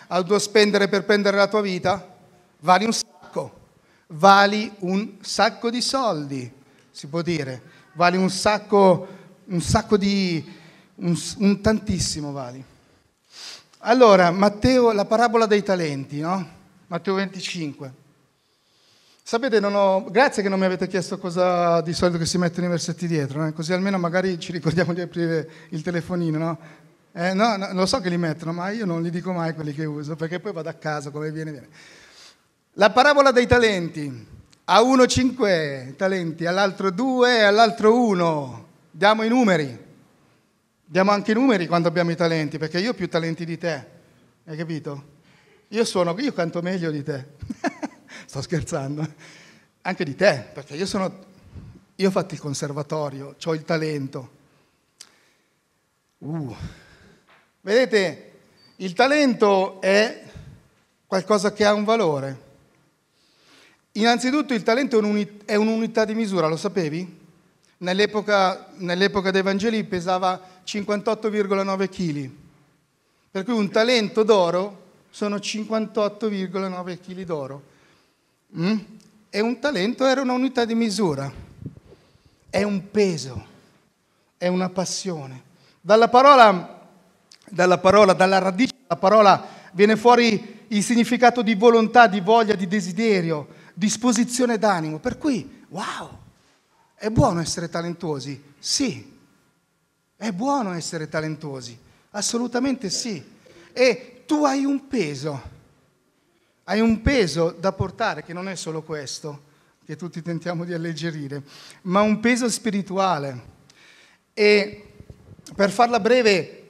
ha 0.08 0.18
dovuto 0.18 0.40
spendere 0.40 0.88
per 0.88 1.06
prendere 1.06 1.38
la 1.38 1.48
tua 1.48 1.62
vita? 1.62 2.16
Vali 2.60 2.86
un 2.86 2.94
sacco, 2.94 3.60
vali 4.08 4.72
un 4.80 5.18
sacco 5.22 5.70
di 5.70 5.82
soldi, 5.82 6.52
si 6.92 7.08
può 7.08 7.22
dire. 7.22 7.62
Vali 7.94 8.18
un 8.18 8.30
sacco, 8.30 9.08
un 9.46 9.62
sacco 9.62 9.98
di 9.98 10.44
un, 10.96 11.20
un 11.38 11.62
tantissimo 11.62 12.32
vali. 12.32 12.64
Allora, 13.80 14.30
Matteo, 14.32 14.92
la 14.92 15.06
parabola 15.06 15.46
dei 15.46 15.64
talenti, 15.64 16.20
no? 16.20 16.60
Matteo 16.88 17.16
25. 17.16 17.94
Sapete, 19.24 19.58
ho, 19.58 20.04
grazie 20.12 20.44
che 20.44 20.50
non 20.50 20.60
mi 20.60 20.66
avete 20.66 20.88
chiesto 20.88 21.18
cosa 21.18 21.82
di 21.82 21.94
solito 21.94 22.18
che 22.18 22.26
si 22.26 22.38
mettono 22.38 22.68
i 22.68 22.70
versetti 22.70 23.08
dietro, 23.08 23.46
eh? 23.46 23.54
così 23.54 23.72
almeno 23.72 23.98
magari 23.98 24.38
ci 24.40 24.52
ricordiamo 24.52 24.94
di 24.94 25.02
aprire 25.02 25.50
il 25.70 25.82
telefonino, 25.82 26.38
no? 26.38 26.60
Eh, 27.14 27.34
no, 27.34 27.58
no? 27.58 27.74
Lo 27.74 27.86
so 27.86 28.00
che 28.00 28.10
li 28.10 28.18
mettono, 28.18 28.54
ma 28.54 28.70
io 28.70 28.86
non 28.86 29.02
li 29.02 29.10
dico 29.10 29.34
mai 29.34 29.54
quelli 29.54 29.74
che 29.74 29.84
uso, 29.84 30.16
perché 30.16 30.40
poi 30.40 30.54
vado 30.54 30.70
a 30.70 30.74
casa, 30.74 31.10
come 31.10 31.32
viene, 31.32 31.52
viene. 31.52 31.68
La 32.74 32.92
parabola 32.92 33.32
dei 33.32 33.48
talenti. 33.48 34.28
A 34.66 34.82
uno 34.82 35.06
cinque 35.06 35.96
talenti, 35.98 36.46
all'altro 36.46 36.90
due, 36.92 37.44
all'altro 37.44 38.02
uno. 38.02 38.68
Diamo 38.90 39.24
i 39.24 39.28
numeri. 39.28 39.90
Diamo 40.86 41.12
anche 41.12 41.32
i 41.32 41.34
numeri 41.34 41.68
quando 41.68 41.90
abbiamo 41.90 42.12
i 42.12 42.16
talenti, 42.16 42.58
perché 42.58 42.80
io 42.80 42.92
ho 42.92 42.94
più 42.94 43.10
talenti 43.10 43.44
di 43.44 43.58
te, 43.58 43.86
hai 44.46 44.58
capito? 44.58 45.10
Io 45.70 45.86
suono, 45.86 46.16
io 46.20 46.34
canto 46.34 46.62
meglio 46.62 46.92
di 46.92 47.04
te. 47.04 47.28
Sto 48.26 48.42
scherzando. 48.42 49.06
Anche 49.82 50.04
di 50.04 50.16
te, 50.16 50.46
perché 50.54 50.76
io 50.76 50.86
sono, 50.86 51.26
io 51.96 52.08
ho 52.08 52.12
fatto 52.12 52.34
il 52.34 52.40
conservatorio, 52.40 53.36
ho 53.42 53.54
il 53.54 53.64
talento. 53.64 54.32
Uh. 56.20 56.56
Vedete, 57.64 58.32
il 58.78 58.94
talento 58.94 59.80
è 59.82 60.24
qualcosa 61.06 61.54
che 61.54 61.64
ha 61.64 61.74
un 61.74 61.84
valore. 61.84 62.50
Innanzitutto 63.94 64.56
il 64.56 64.64
talento 64.64 65.00
è 65.46 65.56
un'unità 65.56 66.04
di 66.04 66.16
misura, 66.16 66.48
lo 66.48 66.58
sapevi? 66.58 67.20
Nell'epoca, 67.78 68.70
nell'epoca 68.78 69.30
dei 69.30 69.44
Vangeli 69.44 69.84
pesava 69.84 70.40
58,9 70.66 71.90
kg, 71.90 72.32
per 73.30 73.44
cui 73.44 73.54
un 73.54 73.70
talento 73.70 74.24
d'oro 74.24 74.90
sono 75.12 75.36
58,9 75.36 77.00
kg 77.00 77.24
d'oro. 77.24 77.64
Mm? 78.58 78.78
E 79.30 79.40
un 79.40 79.60
talento 79.60 80.06
era 80.06 80.22
un'unità 80.22 80.66
di 80.66 80.74
misura, 80.74 81.32
è 82.50 82.64
un 82.64 82.90
peso, 82.90 83.46
è 84.38 84.48
una 84.48 84.70
passione. 84.70 85.44
Dalla 85.80 86.08
parola, 86.08 86.81
dalla, 87.52 87.78
parola, 87.78 88.14
dalla 88.14 88.40
radice 88.40 88.74
della 88.82 89.00
parola 89.00 89.46
viene 89.74 89.96
fuori 89.96 90.66
il 90.70 90.84
significato 90.84 91.42
di 91.42 91.54
volontà, 91.56 92.08
di 92.08 92.22
voglia, 92.22 92.56
di 92.56 92.68
desiderio, 92.68 93.48
disposizione 93.74 94.58
d'animo. 94.58 95.00
Per 95.00 95.18
cui, 95.18 95.66
wow, 95.70 96.20
è 96.96 97.10
buono 97.10 97.42
essere 97.42 97.70
talentuosi? 97.70 98.42
Sì. 98.58 99.20
È 100.16 100.32
buono 100.32 100.72
essere 100.74 101.10
talentuosi? 101.10 101.78
Assolutamente 102.12 102.90
sì. 102.90 103.24
E 103.74 104.24
tu 104.26 104.46
hai 104.46 104.66
un 104.66 104.88
peso. 104.88 105.60
Hai 106.66 106.80
un 106.80 107.02
peso 107.02 107.56
da 107.60 107.72
portare 107.72 108.24
che 108.24 108.34
non 108.34 108.48
è 108.48 108.56
solo 108.56 108.84
questo, 108.84 109.50
che 109.84 109.96
tutti 109.96 110.22
tentiamo 110.22 110.64
di 110.64 110.74
alleggerire, 110.74 111.42
ma 111.84 112.02
un 112.02 112.20
peso 112.20 112.50
spirituale. 112.50 113.50
E 114.34 114.94
per 115.56 115.72
farla 115.72 116.00
breve, 116.00 116.61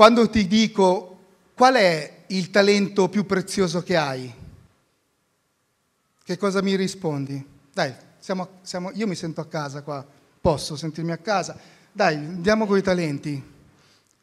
quando 0.00 0.30
ti 0.30 0.46
dico 0.46 1.18
qual 1.54 1.74
è 1.74 2.22
il 2.28 2.48
talento 2.48 3.10
più 3.10 3.26
prezioso 3.26 3.82
che 3.82 3.98
hai, 3.98 4.34
che 6.24 6.38
cosa 6.38 6.62
mi 6.62 6.74
rispondi? 6.74 7.46
Dai, 7.70 7.94
siamo, 8.18 8.48
siamo, 8.62 8.92
io 8.94 9.06
mi 9.06 9.14
sento 9.14 9.42
a 9.42 9.46
casa 9.46 9.82
qua, 9.82 10.02
posso 10.40 10.74
sentirmi 10.74 11.12
a 11.12 11.18
casa. 11.18 11.54
Dai, 11.92 12.14
andiamo 12.14 12.64
con 12.64 12.78
i 12.78 12.80
talenti. 12.80 13.44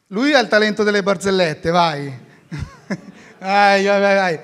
Lui 0.08 0.34
ha 0.34 0.40
il 0.40 0.48
talento 0.48 0.82
delle 0.82 1.00
barzellette, 1.00 1.70
vai. 1.70 2.08
vai, 3.38 3.84
vai, 3.84 4.00
vai, 4.00 4.14
vai. 4.16 4.40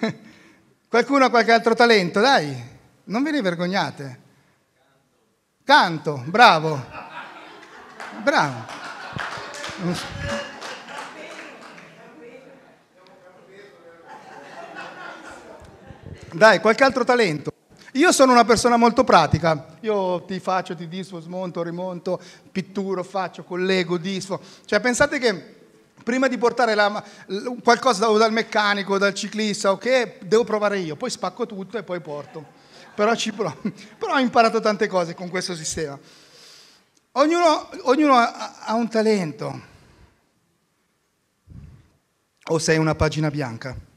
Qualcuno 0.88 1.26
ha 1.26 1.28
qualche 1.28 1.52
altro 1.52 1.74
talento? 1.74 2.20
Dai, 2.20 2.56
non 3.04 3.22
ve 3.22 3.32
ne 3.32 3.42
vergognate. 3.42 4.20
Canto, 5.62 6.24
bravo. 6.24 6.82
Bravo. 8.22 8.64
Dai, 16.34 16.58
qualche 16.60 16.82
altro 16.82 17.04
talento. 17.04 17.52
Io 17.92 18.10
sono 18.10 18.32
una 18.32 18.44
persona 18.44 18.76
molto 18.76 19.04
pratica, 19.04 19.76
io 19.80 20.24
ti 20.24 20.40
faccio, 20.40 20.74
ti 20.74 20.88
disfo, 20.88 21.20
smonto, 21.20 21.62
rimonto, 21.62 22.20
pitturo, 22.50 23.04
faccio, 23.04 23.44
collego, 23.44 23.98
disfo. 23.98 24.40
Cioè 24.64 24.80
pensate 24.80 25.20
che 25.20 25.54
prima 26.02 26.26
di 26.26 26.36
portare 26.36 26.74
la, 26.74 27.04
qualcosa 27.62 28.08
dal 28.08 28.32
meccanico, 28.32 28.98
dal 28.98 29.14
ciclista, 29.14 29.70
ok, 29.70 30.24
devo 30.24 30.42
provare 30.42 30.80
io, 30.80 30.96
poi 30.96 31.08
spacco 31.08 31.46
tutto 31.46 31.78
e 31.78 31.84
poi 31.84 32.00
porto. 32.00 32.44
Però, 32.96 33.14
ci 33.14 33.32
provo. 33.32 33.56
Però 33.96 34.14
ho 34.14 34.18
imparato 34.18 34.58
tante 34.58 34.88
cose 34.88 35.14
con 35.14 35.28
questo 35.28 35.54
sistema. 35.54 35.96
Ognuno, 37.12 37.68
ognuno 37.82 38.14
ha, 38.14 38.56
ha 38.58 38.74
un 38.74 38.88
talento. 38.88 39.72
O 42.46 42.58
sei 42.58 42.76
una 42.76 42.96
pagina 42.96 43.30
bianca? 43.30 43.93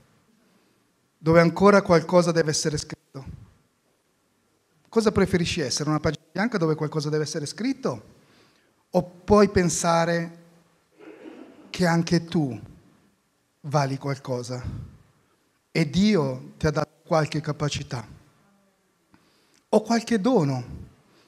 Dove 1.18 1.40
ancora 1.40 1.82
qualcosa 1.82 2.32
deve 2.32 2.52
essere 2.52 2.78
scritto? 2.78 3.26
Cosa 4.90 5.12
preferisci 5.12 5.62
essere? 5.62 5.90
Una 5.90 6.00
pagina 6.00 6.24
bianca 6.32 6.58
dove 6.58 6.76
qualcosa 6.76 7.10
deve 7.10 7.24
essere 7.24 7.46
scritto? 7.46 8.16
O 8.92 9.04
puoi 9.04 9.50
pensare 9.50 10.46
che 11.70 11.86
anche 11.86 12.26
tu 12.26 12.60
vali 13.62 13.98
qualcosa 13.98 14.64
e 15.72 15.90
Dio 15.90 16.54
ti 16.58 16.68
ha 16.68 16.72
dato 16.72 17.02
qualche 17.06 17.42
capacità 17.42 18.08
o 19.70 19.82
qualche 19.82 20.22
dono? 20.22 20.86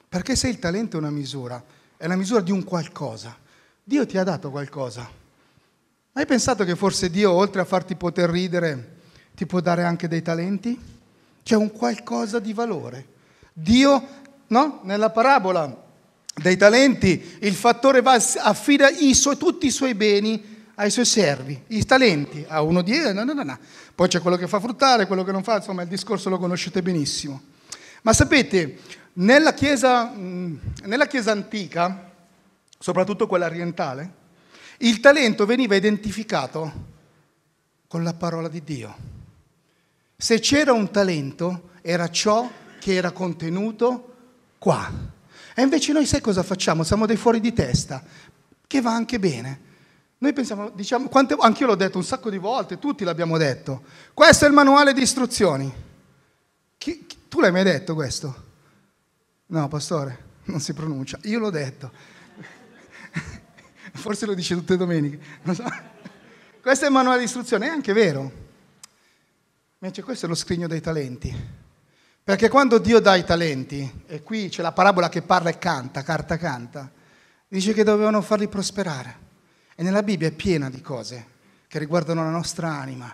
Perché 0.08 0.34
se 0.34 0.48
il 0.48 0.58
talento 0.58 0.96
è 0.96 1.00
una 1.00 1.10
misura, 1.10 1.62
è 1.96 2.06
la 2.06 2.16
misura 2.16 2.40
di 2.40 2.50
un 2.50 2.64
qualcosa. 2.64 3.36
Dio 3.84 4.06
ti 4.06 4.18
ha 4.18 4.24
dato 4.24 4.50
qualcosa. 4.50 5.08
Hai 6.12 6.26
pensato 6.26 6.64
che 6.64 6.74
forse 6.74 7.10
Dio, 7.10 7.30
oltre 7.30 7.60
a 7.60 7.64
farti 7.64 7.94
poter 7.94 8.28
ridere, 8.30 8.99
ti 9.40 9.46
può 9.46 9.60
dare 9.60 9.84
anche 9.84 10.06
dei 10.06 10.20
talenti? 10.20 10.78
C'è 11.42 11.56
un 11.56 11.72
qualcosa 11.72 12.40
di 12.40 12.52
valore. 12.52 13.06
Dio, 13.54 14.06
no? 14.48 14.80
Nella 14.82 15.08
parabola 15.08 15.82
dei 16.34 16.58
talenti, 16.58 17.38
il 17.40 17.54
fattore 17.54 18.02
va, 18.02 18.22
affida 18.40 18.90
i 18.90 19.14
suoi, 19.14 19.38
tutti 19.38 19.64
i 19.64 19.70
suoi 19.70 19.94
beni 19.94 20.68
ai 20.74 20.90
suoi 20.90 21.06
servi, 21.06 21.58
i 21.68 21.86
talenti, 21.86 22.44
a 22.46 22.60
uno 22.60 22.82
di 22.82 22.98
no, 22.98 23.24
no, 23.24 23.32
no, 23.32 23.42
no. 23.42 23.58
Poi 23.94 24.08
c'è 24.08 24.20
quello 24.20 24.36
che 24.36 24.46
fa 24.46 24.60
fruttare, 24.60 25.06
quello 25.06 25.24
che 25.24 25.32
non 25.32 25.42
fa, 25.42 25.56
insomma 25.56 25.80
il 25.80 25.88
discorso 25.88 26.28
lo 26.28 26.36
conoscete 26.36 26.82
benissimo. 26.82 27.40
Ma 28.02 28.12
sapete, 28.12 28.76
nella 29.14 29.54
chiesa, 29.54 30.12
nella 30.14 31.06
chiesa 31.06 31.32
antica, 31.32 32.12
soprattutto 32.78 33.26
quella 33.26 33.46
orientale, 33.46 34.12
il 34.80 35.00
talento 35.00 35.46
veniva 35.46 35.76
identificato 35.76 36.88
con 37.88 38.02
la 38.02 38.12
parola 38.12 38.48
di 38.48 38.62
Dio. 38.62 39.18
Se 40.20 40.38
c'era 40.38 40.74
un 40.74 40.90
talento, 40.90 41.70
era 41.80 42.10
ciò 42.10 42.46
che 42.78 42.94
era 42.94 43.10
contenuto 43.10 44.16
qua. 44.58 44.86
E 45.54 45.62
invece 45.62 45.94
noi 45.94 46.04
sai 46.04 46.20
cosa 46.20 46.42
facciamo? 46.42 46.82
Siamo 46.82 47.06
dei 47.06 47.16
fuori 47.16 47.40
di 47.40 47.54
testa, 47.54 48.04
che 48.66 48.80
va 48.82 48.92
anche 48.92 49.18
bene. 49.18 49.60
Noi 50.18 50.34
pensiamo, 50.34 50.68
diciamo, 50.74 51.08
quante, 51.08 51.34
anche 51.40 51.62
io 51.62 51.68
l'ho 51.68 51.74
detto 51.74 51.96
un 51.96 52.04
sacco 52.04 52.28
di 52.28 52.36
volte, 52.36 52.78
tutti 52.78 53.02
l'abbiamo 53.02 53.38
detto. 53.38 53.82
Questo 54.12 54.44
è 54.44 54.48
il 54.48 54.52
manuale 54.52 54.92
di 54.92 55.00
istruzioni. 55.00 55.72
Chi, 56.76 57.06
chi, 57.06 57.16
tu 57.26 57.40
l'hai 57.40 57.50
mai 57.50 57.64
detto 57.64 57.94
questo? 57.94 58.44
No, 59.46 59.68
pastore, 59.68 60.24
non 60.44 60.60
si 60.60 60.74
pronuncia. 60.74 61.18
Io 61.22 61.38
l'ho 61.38 61.48
detto. 61.48 61.90
Forse 63.94 64.26
lo 64.26 64.34
dice 64.34 64.54
tutte 64.54 64.72
le 64.72 64.78
domeniche. 64.78 65.18
So. 65.54 65.64
Questo 66.60 66.84
è 66.84 66.88
il 66.88 66.92
manuale 66.92 67.20
di 67.20 67.24
istruzione, 67.24 67.68
è 67.68 67.70
anche 67.70 67.94
vero. 67.94 68.48
Invece 69.82 70.02
questo 70.02 70.26
è 70.26 70.28
lo 70.28 70.34
scrigno 70.34 70.66
dei 70.66 70.82
talenti. 70.82 71.34
Perché 72.22 72.50
quando 72.50 72.76
Dio 72.76 73.00
dà 73.00 73.14
i 73.14 73.24
talenti, 73.24 74.02
e 74.06 74.22
qui 74.22 74.50
c'è 74.50 74.60
la 74.60 74.72
parabola 74.72 75.08
che 75.08 75.22
parla 75.22 75.48
e 75.48 75.56
canta, 75.58 76.02
carta 76.02 76.36
canta, 76.36 76.92
dice 77.48 77.72
che 77.72 77.82
dovevano 77.82 78.20
farli 78.20 78.46
prosperare. 78.46 79.28
E 79.74 79.82
nella 79.82 80.02
Bibbia 80.02 80.28
è 80.28 80.32
piena 80.32 80.68
di 80.68 80.82
cose 80.82 81.26
che 81.66 81.78
riguardano 81.78 82.22
la 82.22 82.28
nostra 82.28 82.68
anima, 82.68 83.10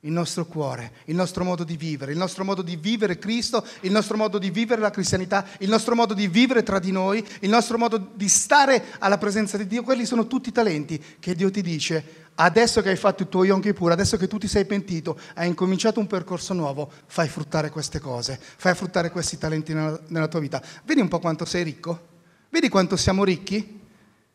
il 0.00 0.10
nostro 0.10 0.46
cuore, 0.46 0.92
il 1.04 1.14
nostro 1.14 1.44
modo 1.44 1.64
di 1.64 1.76
vivere, 1.76 2.12
il 2.12 2.18
nostro 2.18 2.44
modo 2.44 2.62
di 2.62 2.76
vivere 2.76 3.18
Cristo, 3.18 3.62
il 3.80 3.92
nostro 3.92 4.16
modo 4.16 4.38
di 4.38 4.48
vivere 4.48 4.80
la 4.80 4.90
cristianità, 4.90 5.46
il 5.58 5.68
nostro 5.68 5.94
modo 5.94 6.14
di 6.14 6.28
vivere 6.28 6.62
tra 6.62 6.78
di 6.78 6.92
noi, 6.92 7.22
il 7.40 7.50
nostro 7.50 7.76
modo 7.76 7.98
di 7.98 8.28
stare 8.30 8.82
alla 9.00 9.18
presenza 9.18 9.58
di 9.58 9.66
Dio. 9.66 9.82
Quelli 9.82 10.06
sono 10.06 10.26
tutti 10.26 10.50
talenti 10.50 10.98
che 11.20 11.34
Dio 11.34 11.50
ti 11.50 11.60
dice. 11.60 12.24
Adesso 12.38 12.82
che 12.82 12.90
hai 12.90 12.96
fatto 12.96 13.22
il 13.22 13.30
tuo 13.30 13.44
Yom 13.44 13.60
Kippur, 13.60 13.90
adesso 13.92 14.18
che 14.18 14.28
tu 14.28 14.36
ti 14.36 14.46
sei 14.46 14.66
pentito, 14.66 15.18
hai 15.34 15.48
incominciato 15.48 16.00
un 16.00 16.06
percorso 16.06 16.52
nuovo, 16.52 16.90
fai 17.06 17.28
fruttare 17.28 17.70
queste 17.70 17.98
cose, 17.98 18.38
fai 18.40 18.74
fruttare 18.74 19.10
questi 19.10 19.38
talenti 19.38 19.72
nella, 19.72 19.98
nella 20.08 20.28
tua 20.28 20.40
vita. 20.40 20.62
Vedi 20.84 21.00
un 21.00 21.08
po' 21.08 21.18
quanto 21.18 21.46
sei 21.46 21.64
ricco? 21.64 22.08
Vedi 22.50 22.68
quanto 22.68 22.96
siamo 22.96 23.24
ricchi? 23.24 23.80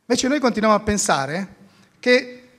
Invece 0.01 0.27
noi 0.27 0.39
continuiamo 0.39 0.75
a 0.75 0.81
pensare 0.81 1.55
che, 1.99 2.49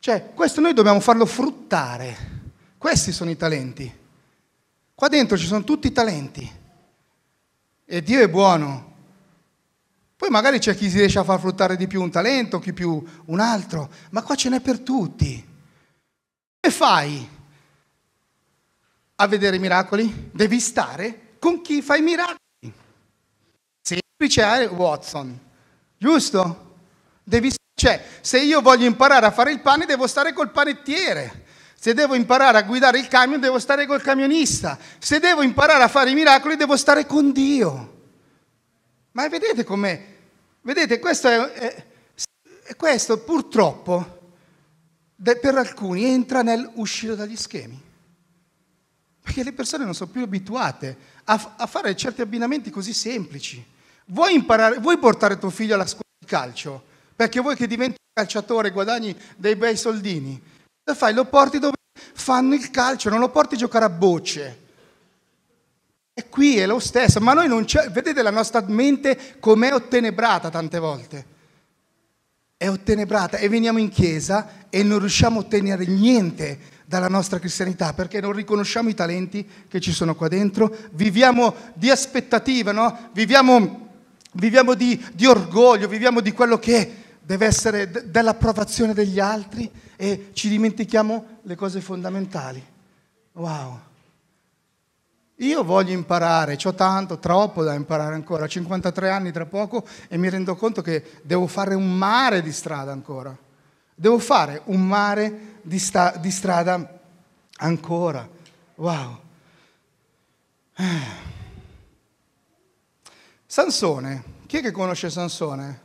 cioè, 0.00 0.32
questo 0.34 0.60
noi 0.60 0.74
dobbiamo 0.74 1.00
farlo 1.00 1.24
fruttare. 1.24 2.32
Questi 2.76 3.10
sono 3.10 3.30
i 3.30 3.36
talenti. 3.36 3.90
Qua 4.94 5.08
dentro 5.08 5.38
ci 5.38 5.46
sono 5.46 5.64
tutti 5.64 5.86
i 5.86 5.92
talenti. 5.92 6.52
E 7.86 8.02
Dio 8.02 8.20
è 8.20 8.28
buono. 8.28 8.93
Poi 10.24 10.32
magari 10.32 10.58
c'è 10.58 10.74
chi 10.74 10.88
si 10.88 10.96
riesce 10.96 11.18
a 11.18 11.22
far 11.22 11.38
fruttare 11.38 11.76
di 11.76 11.86
più 11.86 12.00
un 12.00 12.10
talento, 12.10 12.58
chi 12.58 12.72
più 12.72 13.04
un 13.26 13.40
altro, 13.40 13.90
ma 14.08 14.22
qua 14.22 14.34
ce 14.34 14.48
n'è 14.48 14.58
per 14.60 14.78
tutti. 14.78 15.46
Come 16.62 16.74
fai 16.74 17.28
a 19.16 19.26
vedere 19.26 19.56
i 19.56 19.58
miracoli? 19.58 20.30
Devi 20.32 20.60
stare 20.60 21.36
con 21.38 21.60
chi 21.60 21.82
fa 21.82 21.96
i 21.96 22.00
miracoli. 22.00 22.38
Semplice 23.82 24.42
è 24.42 24.66
Watson, 24.70 25.38
giusto? 25.98 26.76
Devi, 27.22 27.52
cioè, 27.74 28.02
se 28.22 28.40
io 28.40 28.62
voglio 28.62 28.86
imparare 28.86 29.26
a 29.26 29.30
fare 29.30 29.52
il 29.52 29.60
pane, 29.60 29.84
devo 29.84 30.06
stare 30.06 30.32
col 30.32 30.52
panettiere. 30.52 31.44
Se 31.78 31.92
devo 31.92 32.14
imparare 32.14 32.56
a 32.56 32.62
guidare 32.62 32.98
il 32.98 33.08
camion, 33.08 33.40
devo 33.40 33.58
stare 33.58 33.84
col 33.84 34.00
camionista. 34.00 34.78
Se 34.98 35.18
devo 35.18 35.42
imparare 35.42 35.82
a 35.82 35.88
fare 35.88 36.08
i 36.08 36.14
miracoli, 36.14 36.56
devo 36.56 36.78
stare 36.78 37.04
con 37.04 37.30
Dio. 37.30 37.92
Ma 39.10 39.28
vedete 39.28 39.64
com'è? 39.64 40.12
Vedete, 40.64 40.98
questo, 40.98 41.28
è, 41.28 41.84
è, 42.64 42.74
questo 42.74 43.18
purtroppo 43.18 44.32
per 45.22 45.56
alcuni 45.56 46.04
entra 46.04 46.40
nel 46.40 46.70
uscire 46.76 47.14
dagli 47.14 47.36
schemi. 47.36 47.78
Perché 49.20 49.44
le 49.44 49.52
persone 49.52 49.84
non 49.84 49.94
sono 49.94 50.10
più 50.10 50.22
abituate 50.22 50.96
a, 51.24 51.54
a 51.58 51.66
fare 51.66 51.94
certi 51.94 52.22
abbinamenti 52.22 52.70
così 52.70 52.94
semplici. 52.94 53.62
Vuoi, 54.06 54.34
imparare, 54.34 54.78
vuoi 54.78 54.96
portare 54.96 55.36
tuo 55.36 55.50
figlio 55.50 55.74
alla 55.74 55.86
scuola 55.86 56.04
di 56.18 56.26
calcio? 56.26 56.82
Perché 57.14 57.40
vuoi 57.40 57.56
che 57.56 57.66
diventi 57.66 57.98
un 58.00 58.24
calciatore 58.24 58.70
guadagni 58.70 59.14
dei 59.36 59.56
bei 59.56 59.76
soldini? 59.76 60.42
Cosa 60.82 60.98
fai? 60.98 61.12
Lo 61.12 61.26
porti 61.26 61.58
dove 61.58 61.76
fanno 61.92 62.54
il 62.54 62.70
calcio, 62.70 63.10
non 63.10 63.20
lo 63.20 63.28
porti 63.28 63.56
a 63.56 63.58
giocare 63.58 63.84
a 63.84 63.90
bocce. 63.90 64.62
Qui 66.28 66.58
è 66.58 66.66
lo 66.66 66.78
stesso, 66.78 67.20
ma 67.20 67.32
noi 67.32 67.48
non 67.48 67.64
c'è, 67.64 67.90
vedete 67.90 68.22
la 68.22 68.30
nostra 68.30 68.62
mente 68.66 69.36
com'è 69.40 69.72
ottenebrata 69.72 70.50
tante 70.50 70.78
volte. 70.78 71.32
È 72.56 72.68
ottenebrata 72.68 73.36
e 73.38 73.48
veniamo 73.48 73.78
in 73.78 73.88
chiesa 73.88 74.66
e 74.70 74.82
non 74.82 74.98
riusciamo 74.98 75.38
a 75.38 75.42
ottenere 75.42 75.84
niente 75.86 76.58
dalla 76.86 77.08
nostra 77.08 77.38
cristianità 77.38 77.92
perché 77.92 78.20
non 78.20 78.32
riconosciamo 78.32 78.88
i 78.88 78.94
talenti 78.94 79.46
che 79.68 79.80
ci 79.80 79.92
sono 79.92 80.14
qua 80.14 80.28
dentro, 80.28 80.74
viviamo 80.92 81.54
di 81.74 81.90
aspettativa, 81.90 82.72
no? 82.72 83.10
viviamo, 83.12 83.88
viviamo 84.32 84.74
di, 84.74 85.02
di 85.12 85.26
orgoglio, 85.26 85.88
viviamo 85.88 86.20
di 86.20 86.32
quello 86.32 86.58
che 86.58 87.02
deve 87.20 87.46
essere 87.46 87.90
d- 87.90 88.04
dell'approvazione 88.04 88.92
degli 88.92 89.18
altri 89.18 89.70
e 89.96 90.30
ci 90.32 90.48
dimentichiamo 90.48 91.40
le 91.42 91.54
cose 91.56 91.80
fondamentali. 91.80 92.62
Wow. 93.32 93.80
Io 95.38 95.64
voglio 95.64 95.92
imparare, 95.92 96.56
ho 96.62 96.74
tanto, 96.74 97.18
troppo 97.18 97.64
da 97.64 97.74
imparare 97.74 98.14
ancora, 98.14 98.44
ho 98.44 98.48
53 98.48 99.10
anni 99.10 99.32
tra 99.32 99.46
poco 99.46 99.84
e 100.08 100.16
mi 100.16 100.30
rendo 100.30 100.54
conto 100.54 100.80
che 100.80 101.20
devo 101.22 101.48
fare 101.48 101.74
un 101.74 101.96
mare 101.96 102.40
di 102.40 102.52
strada 102.52 102.92
ancora. 102.92 103.36
Devo 103.96 104.18
fare 104.18 104.62
un 104.66 104.86
mare 104.86 105.58
di, 105.62 105.78
sta- 105.78 106.16
di 106.16 106.30
strada 106.30 107.00
ancora. 107.56 108.28
Wow. 108.76 109.20
Sansone, 113.46 114.24
chi 114.46 114.58
è 114.58 114.62
che 114.62 114.70
conosce 114.70 115.10
Sansone? 115.10 115.80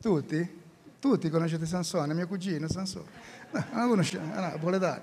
Tutti? 0.00 0.62
Tutti 0.98 1.28
conoscete 1.28 1.66
Sansone, 1.66 2.14
mio 2.14 2.26
cugino 2.26 2.68
Sansone. 2.68 3.08
No, 3.50 3.64
non 3.72 3.82
lo 3.82 3.88
conosciamo, 3.90 4.34
no, 4.34 4.56
vuole 4.58 4.78
dare. 4.78 5.02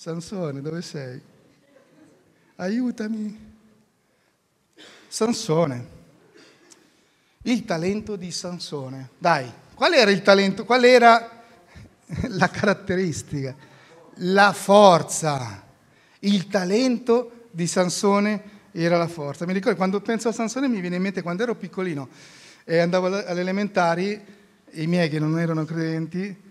Sansone, 0.00 0.62
dove 0.62 0.80
sei? 0.80 1.20
Aiutami. 2.56 3.52
Sansone. 5.06 5.86
Il 7.42 7.66
talento 7.66 8.16
di 8.16 8.30
Sansone. 8.30 9.10
Dai, 9.18 9.52
qual 9.74 9.92
era 9.92 10.10
il 10.10 10.22
talento? 10.22 10.64
Qual 10.64 10.84
era 10.84 11.42
la 12.28 12.48
caratteristica? 12.48 13.54
La 14.22 14.54
forza. 14.54 15.66
Il 16.20 16.46
talento 16.46 17.48
di 17.50 17.66
Sansone 17.66 18.42
era 18.72 18.96
la 18.96 19.06
forza. 19.06 19.44
Mi 19.44 19.52
ricordo 19.52 19.76
quando 19.76 20.00
penso 20.00 20.28
a 20.28 20.32
Sansone 20.32 20.66
mi 20.66 20.80
viene 20.80 20.96
in 20.96 21.02
mente 21.02 21.20
quando 21.20 21.42
ero 21.42 21.56
piccolino 21.56 22.08
e 22.64 22.78
andavo 22.78 23.08
alle 23.08 23.38
elementari, 23.38 24.18
i 24.70 24.86
miei 24.86 25.10
che 25.10 25.18
non 25.18 25.38
erano 25.38 25.66
credenti, 25.66 26.24
eh, 26.24 26.49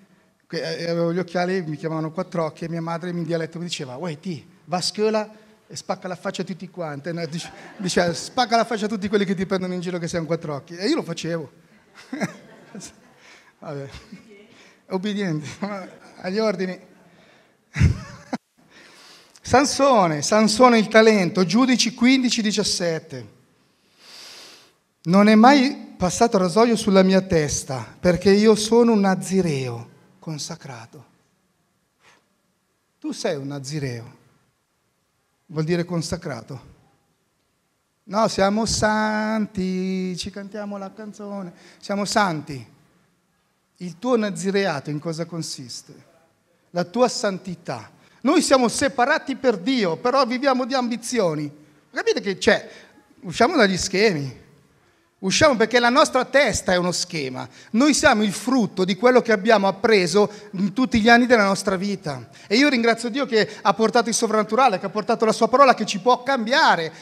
avevo 0.57 1.13
gli 1.13 1.19
occhiali, 1.19 1.61
mi 1.61 1.75
chiamavano 1.75 2.11
quattro 2.11 2.45
occhi 2.45 2.65
e 2.65 2.69
mia 2.69 2.81
madre 2.81 3.11
in 3.11 3.23
dialetto 3.23 3.59
mi 3.59 3.65
diceva, 3.65 3.97
uè 3.97 4.19
ti, 4.19 4.43
va 4.65 4.77
a 4.77 4.81
scuola 4.81 5.31
e 5.67 5.75
spacca 5.75 6.07
la 6.07 6.15
faccia 6.15 6.41
a 6.41 6.45
tutti 6.45 6.67
quanti. 6.69 7.11
Diceva, 7.77 8.11
spacca 8.13 8.55
la 8.57 8.65
faccia 8.65 8.85
a 8.85 8.87
tutti 8.87 9.07
quelli 9.07 9.25
che 9.25 9.35
ti 9.35 9.45
prendono 9.45 9.75
in 9.75 9.79
giro 9.79 9.99
che 9.99 10.17
un 10.17 10.25
quattro 10.25 10.55
occhi. 10.55 10.75
E 10.75 10.87
io 10.87 10.95
lo 10.95 11.03
facevo. 11.03 11.51
Vabbè. 13.59 13.89
Obbediente, 14.87 15.47
agli 16.21 16.39
ordini. 16.39 16.79
Sansone, 19.41 20.23
Sansone 20.23 20.79
il 20.79 20.87
talento, 20.87 21.45
giudici 21.45 21.95
15-17. 21.99 23.25
Non 25.03 25.27
è 25.27 25.35
mai 25.35 25.93
passato 25.95 26.39
rasoio 26.39 26.75
sulla 26.75 27.03
mia 27.03 27.21
testa, 27.21 27.85
perché 27.99 28.31
io 28.31 28.55
sono 28.55 28.93
un 28.93 29.01
nazireo 29.01 29.97
consacrato. 30.29 31.05
Tu 32.99 33.11
sei 33.13 33.35
un 33.35 33.47
nazireo, 33.47 34.17
vuol 35.47 35.63
dire 35.63 35.85
consacrato. 35.85 36.77
No, 38.03 38.27
siamo 38.27 38.67
santi, 38.67 40.15
ci 40.15 40.29
cantiamo 40.29 40.77
la 40.77 40.93
canzone, 40.93 41.51
siamo 41.79 42.05
santi. 42.05 42.63
Il 43.77 43.97
tuo 43.97 44.17
nazireato 44.17 44.91
in 44.91 44.99
cosa 44.99 45.25
consiste? 45.25 45.93
La 46.71 46.83
tua 46.83 47.07
santità. 47.07 47.89
Noi 48.21 48.43
siamo 48.43 48.67
separati 48.67 49.35
per 49.35 49.57
Dio, 49.57 49.97
però 49.97 50.25
viviamo 50.27 50.65
di 50.65 50.75
ambizioni. 50.75 51.51
Capite 51.91 52.21
che 52.21 52.37
c'è? 52.37 52.69
Usciamo 53.21 53.55
dagli 53.55 53.77
schemi. 53.77 54.47
Usciamo 55.19 55.57
perché 55.57 55.79
la 55.79 55.89
nostra 55.89 56.23
testa 56.23 56.71
è 56.71 56.77
uno 56.77 56.93
schema. 56.93 57.47
Noi 57.71 57.93
siamo 57.93 58.23
il 58.23 58.31
frutto 58.31 58.85
di 58.85 58.95
quello 58.95 59.21
che 59.21 59.33
abbiamo 59.33 59.67
appreso 59.67 60.31
in 60.51 60.71
tutti 60.71 61.01
gli 61.01 61.09
anni 61.09 61.25
della 61.25 61.43
nostra 61.43 61.75
vita. 61.75 62.29
E 62.47 62.55
io 62.55 62.69
ringrazio 62.69 63.09
Dio 63.09 63.25
che 63.25 63.49
ha 63.61 63.73
portato 63.73 64.07
il 64.07 64.15
sovrannaturale, 64.15 64.79
che 64.79 64.85
ha 64.85 64.89
portato 64.89 65.25
la 65.25 65.33
sua 65.33 65.49
parola 65.49 65.73
che 65.73 65.85
ci 65.85 65.99
può 65.99 66.23
cambiare 66.23 66.93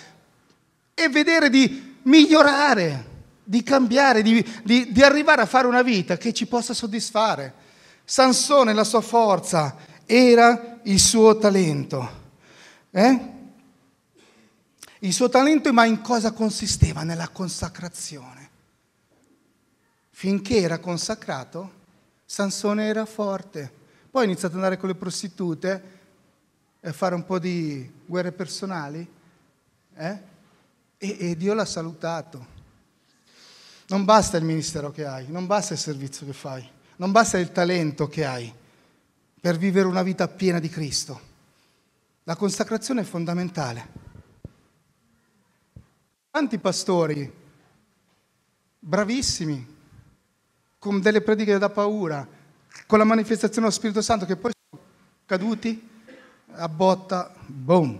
e 0.95 1.09
vedere 1.09 1.51
di 1.51 1.97
migliorare, 2.03 3.05
di 3.43 3.61
cambiare, 3.61 4.23
di, 4.23 4.43
di, 4.63 4.91
di 4.91 5.03
arrivare 5.03 5.43
a 5.43 5.45
fare 5.45 5.67
una 5.67 5.83
vita 5.83 6.17
che 6.17 6.33
ci 6.33 6.47
possa 6.47 6.73
soddisfare. 6.73 7.53
Sansone, 8.03 8.73
la 8.73 8.83
sua 8.83 9.01
forza, 9.01 9.75
era 10.07 10.79
il 10.83 10.99
suo 10.99 11.37
talento. 11.37 12.25
Eh? 12.89 13.35
Il 14.99 15.13
suo 15.13 15.29
talento, 15.29 15.71
ma 15.73 15.85
in 15.85 16.01
cosa 16.01 16.31
consisteva? 16.31 17.03
Nella 17.03 17.29
consacrazione. 17.29 18.49
Finché 20.09 20.57
era 20.57 20.79
consacrato, 20.79 21.71
Sansone 22.25 22.87
era 22.87 23.05
forte. 23.05 23.71
Poi 24.09 24.23
ha 24.23 24.25
iniziato 24.25 24.55
ad 24.55 24.63
andare 24.63 24.77
con 24.77 24.89
le 24.89 24.95
prostitute 24.95 25.83
e 26.79 26.89
a 26.89 26.93
fare 26.93 27.13
un 27.13 27.25
po' 27.25 27.37
di 27.37 27.89
guerre 28.05 28.31
personali. 28.31 29.07
Eh? 29.95 30.19
E, 30.97 31.17
e 31.19 31.37
Dio 31.37 31.53
l'ha 31.53 31.65
salutato. 31.65 32.55
Non 33.89 34.03
basta 34.03 34.37
il 34.37 34.43
ministero 34.43 34.91
che 34.91 35.05
hai, 35.05 35.27
non 35.29 35.45
basta 35.45 35.73
il 35.73 35.79
servizio 35.79 36.25
che 36.25 36.33
fai, 36.33 36.67
non 36.97 37.11
basta 37.11 37.37
il 37.37 37.51
talento 37.51 38.07
che 38.09 38.25
hai 38.25 38.53
per 39.39 39.57
vivere 39.57 39.87
una 39.87 40.03
vita 40.03 40.27
piena 40.27 40.59
di 40.59 40.67
Cristo. 40.67 41.21
La 42.23 42.35
consacrazione 42.35 43.01
è 43.01 43.05
fondamentale. 43.05 44.06
Tanti 46.37 46.59
pastori, 46.59 47.33
bravissimi, 48.77 49.75
con 50.77 51.01
delle 51.01 51.21
prediche 51.21 51.57
da 51.57 51.71
paura, 51.71 52.27
con 52.85 52.99
la 52.99 53.05
manifestazione 53.05 53.61
dello 53.61 53.71
Spirito 53.71 54.03
Santo, 54.03 54.27
che 54.27 54.35
poi 54.35 54.51
sono 54.69 54.83
caduti 55.25 55.89
a 56.51 56.69
botta, 56.69 57.33
boom, 57.43 57.99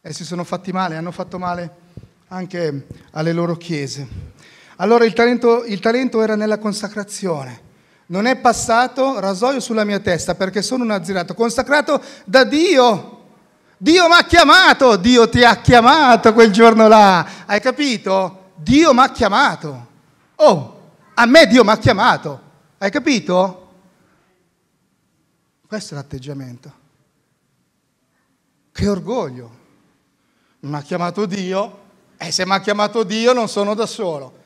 e 0.00 0.12
si 0.12 0.24
sono 0.24 0.44
fatti 0.44 0.70
male, 0.70 0.94
hanno 0.94 1.10
fatto 1.10 1.40
male 1.40 1.74
anche 2.28 2.86
alle 3.10 3.32
loro 3.32 3.56
chiese. 3.56 4.06
Allora 4.76 5.04
il 5.04 5.12
talento, 5.12 5.64
il 5.64 5.80
talento 5.80 6.22
era 6.22 6.36
nella 6.36 6.58
consacrazione. 6.58 7.60
Non 8.06 8.26
è 8.26 8.36
passato 8.36 9.18
rasoio 9.18 9.58
sulla 9.58 9.82
mia 9.82 9.98
testa 9.98 10.36
perché 10.36 10.62
sono 10.62 10.84
un 10.84 10.92
azzirato, 10.92 11.34
consacrato 11.34 12.00
da 12.24 12.44
Dio. 12.44 13.19
Dio 13.82 14.08
mi 14.08 14.12
ha 14.14 14.24
chiamato, 14.24 14.96
Dio 14.96 15.26
ti 15.30 15.42
ha 15.42 15.56
chiamato 15.56 16.34
quel 16.34 16.52
giorno 16.52 16.86
là, 16.86 17.46
hai 17.46 17.60
capito? 17.62 18.50
Dio 18.56 18.92
mi 18.92 19.00
ha 19.00 19.10
chiamato. 19.10 19.86
Oh, 20.34 20.80
a 21.14 21.24
me 21.24 21.46
Dio 21.46 21.64
mi 21.64 21.70
ha 21.70 21.78
chiamato, 21.78 22.42
hai 22.76 22.90
capito? 22.90 23.72
Questo 25.66 25.94
è 25.94 25.96
l'atteggiamento. 25.96 26.72
Che 28.70 28.86
orgoglio. 28.86 29.50
Mi 30.60 30.76
ha 30.76 30.82
chiamato 30.82 31.24
Dio 31.24 31.78
e 32.18 32.30
se 32.32 32.44
mi 32.44 32.52
ha 32.52 32.60
chiamato 32.60 33.02
Dio 33.02 33.32
non 33.32 33.48
sono 33.48 33.72
da 33.72 33.86
solo, 33.86 34.36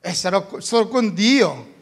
e 0.00 0.14
sarò 0.14 0.48
solo 0.60 0.88
con 0.88 1.12
Dio. 1.12 1.72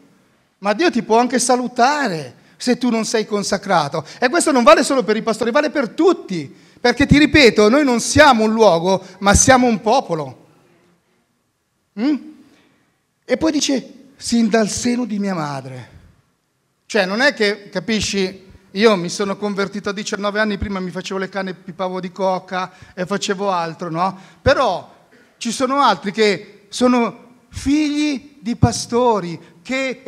Ma 0.57 0.73
Dio 0.73 0.91
ti 0.91 1.01
può 1.01 1.17
anche 1.17 1.39
salutare 1.39 2.35
se 2.57 2.77
tu 2.77 2.89
non 2.89 3.05
sei 3.05 3.25
consacrato. 3.25 4.05
E 4.19 4.27
questo 4.27 4.51
non 4.51 4.63
vale 4.63 4.83
solo 4.83 5.01
per 5.03 5.15
i 5.15 5.23
pastori, 5.23 5.51
vale 5.51 5.69
per 5.69 5.87
tutti. 5.87 6.62
Perché 6.83 7.05
ti 7.05 7.17
ripeto, 7.17 7.69
noi 7.69 7.85
non 7.85 8.01
siamo 8.01 8.43
un 8.43 8.51
luogo, 8.51 9.01
ma 9.19 9.33
siamo 9.33 9.67
un 9.67 9.79
popolo. 9.79 10.47
Mm? 11.97 12.15
E 13.23 13.37
poi 13.37 13.51
dice, 13.53 14.09
sin 14.17 14.49
dal 14.49 14.67
seno 14.67 15.05
di 15.05 15.17
mia 15.17 15.33
madre. 15.33 15.89
Cioè, 16.85 17.05
non 17.05 17.21
è 17.21 17.33
che, 17.33 17.69
capisci, 17.69 18.51
io 18.71 18.95
mi 18.97 19.07
sono 19.07 19.37
convertito 19.37 19.87
a 19.87 19.93
19 19.93 20.41
anni, 20.41 20.57
prima 20.57 20.81
mi 20.81 20.91
facevo 20.91 21.21
le 21.21 21.29
canne, 21.29 21.53
pipavo 21.53 22.01
di 22.01 22.11
coca 22.11 22.73
e 22.93 23.05
facevo 23.05 23.49
altro, 23.49 23.89
no? 23.89 24.19
Però 24.41 24.93
ci 25.37 25.53
sono 25.53 25.79
altri 25.79 26.11
che 26.11 26.65
sono 26.67 27.45
figli 27.47 28.39
di 28.41 28.57
pastori, 28.57 29.39
che, 29.63 30.03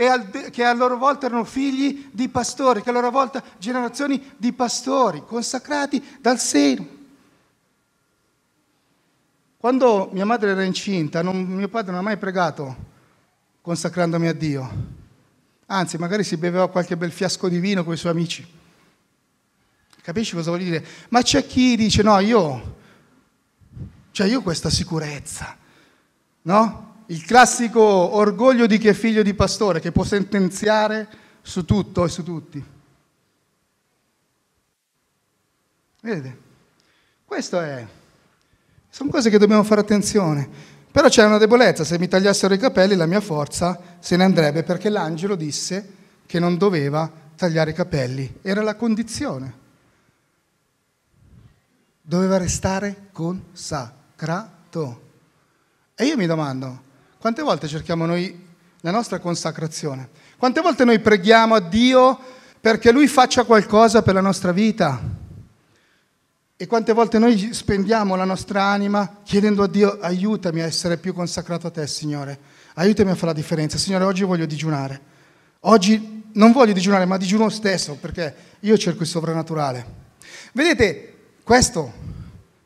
che, 0.51 0.63
a 0.63 0.73
loro 0.73 0.97
volta 0.97 1.25
erano 1.25 1.45
figli 1.45 2.09
di 2.11 2.29
pastori, 2.29 2.83
che 2.83 2.89
a 2.89 2.93
loro 2.93 3.09
volta 3.09 3.43
generazioni 3.57 4.33
di 4.37 4.53
pastori, 4.53 5.23
consacrati 5.25 6.03
dal 6.19 6.37
seno. 6.37 6.93
Quando 9.57 10.09
mia 10.11 10.25
madre 10.25 10.51
era 10.51 10.63
incinta, 10.63 11.23
non, 11.23 11.43
mio 11.43 11.69
padre 11.69 11.89
non 11.91 12.01
ha 12.01 12.03
mai 12.03 12.17
pregato 12.17 12.93
consacrandomi 13.61 14.27
a 14.27 14.33
Dio. 14.33 14.93
Anzi, 15.67 15.97
magari 15.97 16.23
si 16.23 16.37
beveva 16.37 16.69
qualche 16.69 16.95
bel 16.95 17.11
fiasco 17.11 17.49
di 17.49 17.57
vino 17.57 17.83
con 17.83 17.93
i 17.93 17.97
suoi 17.97 18.11
amici. 18.11 18.45
Capisci 20.01 20.35
cosa 20.35 20.51
vuol 20.51 20.61
dire? 20.61 20.85
Ma 21.09 21.23
c'è 21.23 21.47
chi 21.47 21.75
dice, 21.75 22.03
no, 22.03 22.19
io, 22.19 22.75
cioè 24.11 24.27
io 24.27 24.37
ho 24.37 24.43
questa 24.43 24.69
sicurezza, 24.69 25.57
no? 26.43 26.94
Il 27.07 27.23
classico 27.23 27.81
orgoglio 27.81 28.65
di 28.65 28.77
chi 28.77 28.87
è 28.87 28.93
figlio 28.93 29.23
di 29.23 29.33
pastore, 29.33 29.79
che 29.79 29.91
può 29.91 30.03
sentenziare 30.03 31.07
su 31.41 31.65
tutto 31.65 32.05
e 32.05 32.09
su 32.09 32.23
tutti. 32.23 32.63
Vedete? 36.01 36.37
Questo 37.25 37.59
è. 37.59 37.85
Sono 38.89 39.09
cose 39.09 39.29
che 39.29 39.37
dobbiamo 39.37 39.63
fare 39.63 39.81
attenzione. 39.81 40.73
Però 40.91 41.09
c'è 41.09 41.25
una 41.25 41.37
debolezza, 41.37 41.83
se 41.83 41.99
mi 41.99 42.07
tagliassero 42.07 42.53
i 42.53 42.57
capelli 42.57 42.95
la 42.95 43.05
mia 43.05 43.19
forza 43.19 43.97
se 43.99 44.15
ne 44.15 44.23
andrebbe 44.23 44.63
perché 44.63 44.87
l'angelo 44.87 45.35
disse 45.35 45.93
che 46.25 46.39
non 46.39 46.57
doveva 46.57 47.11
tagliare 47.35 47.71
i 47.71 47.73
capelli, 47.73 48.37
era 48.41 48.61
la 48.61 48.75
condizione. 48.75 49.63
Doveva 52.01 52.37
restare 52.37 53.09
consacrato. 53.11 55.01
E 55.95 56.05
io 56.05 56.15
mi 56.15 56.27
domando, 56.27 56.83
quante 57.25 57.41
volte 57.41 57.67
cerchiamo 57.67 58.05
noi 58.05 58.39
la 58.81 58.91
nostra 58.91 59.17
consacrazione? 59.17 60.09
Quante 60.37 60.61
volte 60.61 60.85
noi 60.85 60.99
preghiamo 60.99 61.55
a 61.55 61.59
Dio 61.59 62.19
perché 62.61 62.91
Lui 62.91 63.07
faccia 63.07 63.45
qualcosa 63.45 64.03
per 64.03 64.13
la 64.13 64.21
nostra 64.21 64.51
vita? 64.51 65.01
E 66.55 66.67
quante 66.67 66.93
volte 66.93 67.17
noi 67.17 67.51
spendiamo 67.51 68.15
la 68.15 68.25
nostra 68.25 68.65
anima 68.65 69.21
chiedendo 69.23 69.63
a 69.63 69.67
Dio 69.67 69.97
aiutami 70.01 70.61
a 70.61 70.65
essere 70.65 70.97
più 70.97 71.15
consacrato 71.15 71.65
a 71.65 71.71
te, 71.71 71.87
Signore. 71.87 72.37
Aiutami 72.75 73.09
a 73.09 73.15
fare 73.15 73.33
la 73.33 73.39
differenza. 73.39 73.79
Signore, 73.79 74.03
oggi 74.03 74.23
voglio 74.23 74.45
digiunare. 74.45 75.01
Oggi 75.61 76.29
non 76.33 76.51
voglio 76.51 76.73
digiunare, 76.73 77.05
ma 77.05 77.17
digiuno 77.17 77.49
stesso 77.49 77.97
perché 77.99 78.35
io 78.59 78.77
cerco 78.77 79.01
il 79.01 79.07
sovrannaturale. 79.07 79.83
Vedete, 80.53 81.13
questo 81.41 81.91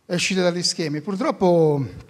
è 0.05 0.15
uscire 0.15 0.41
dagli 0.41 0.63
schemi. 0.63 0.99
Purtroppo 0.99 2.08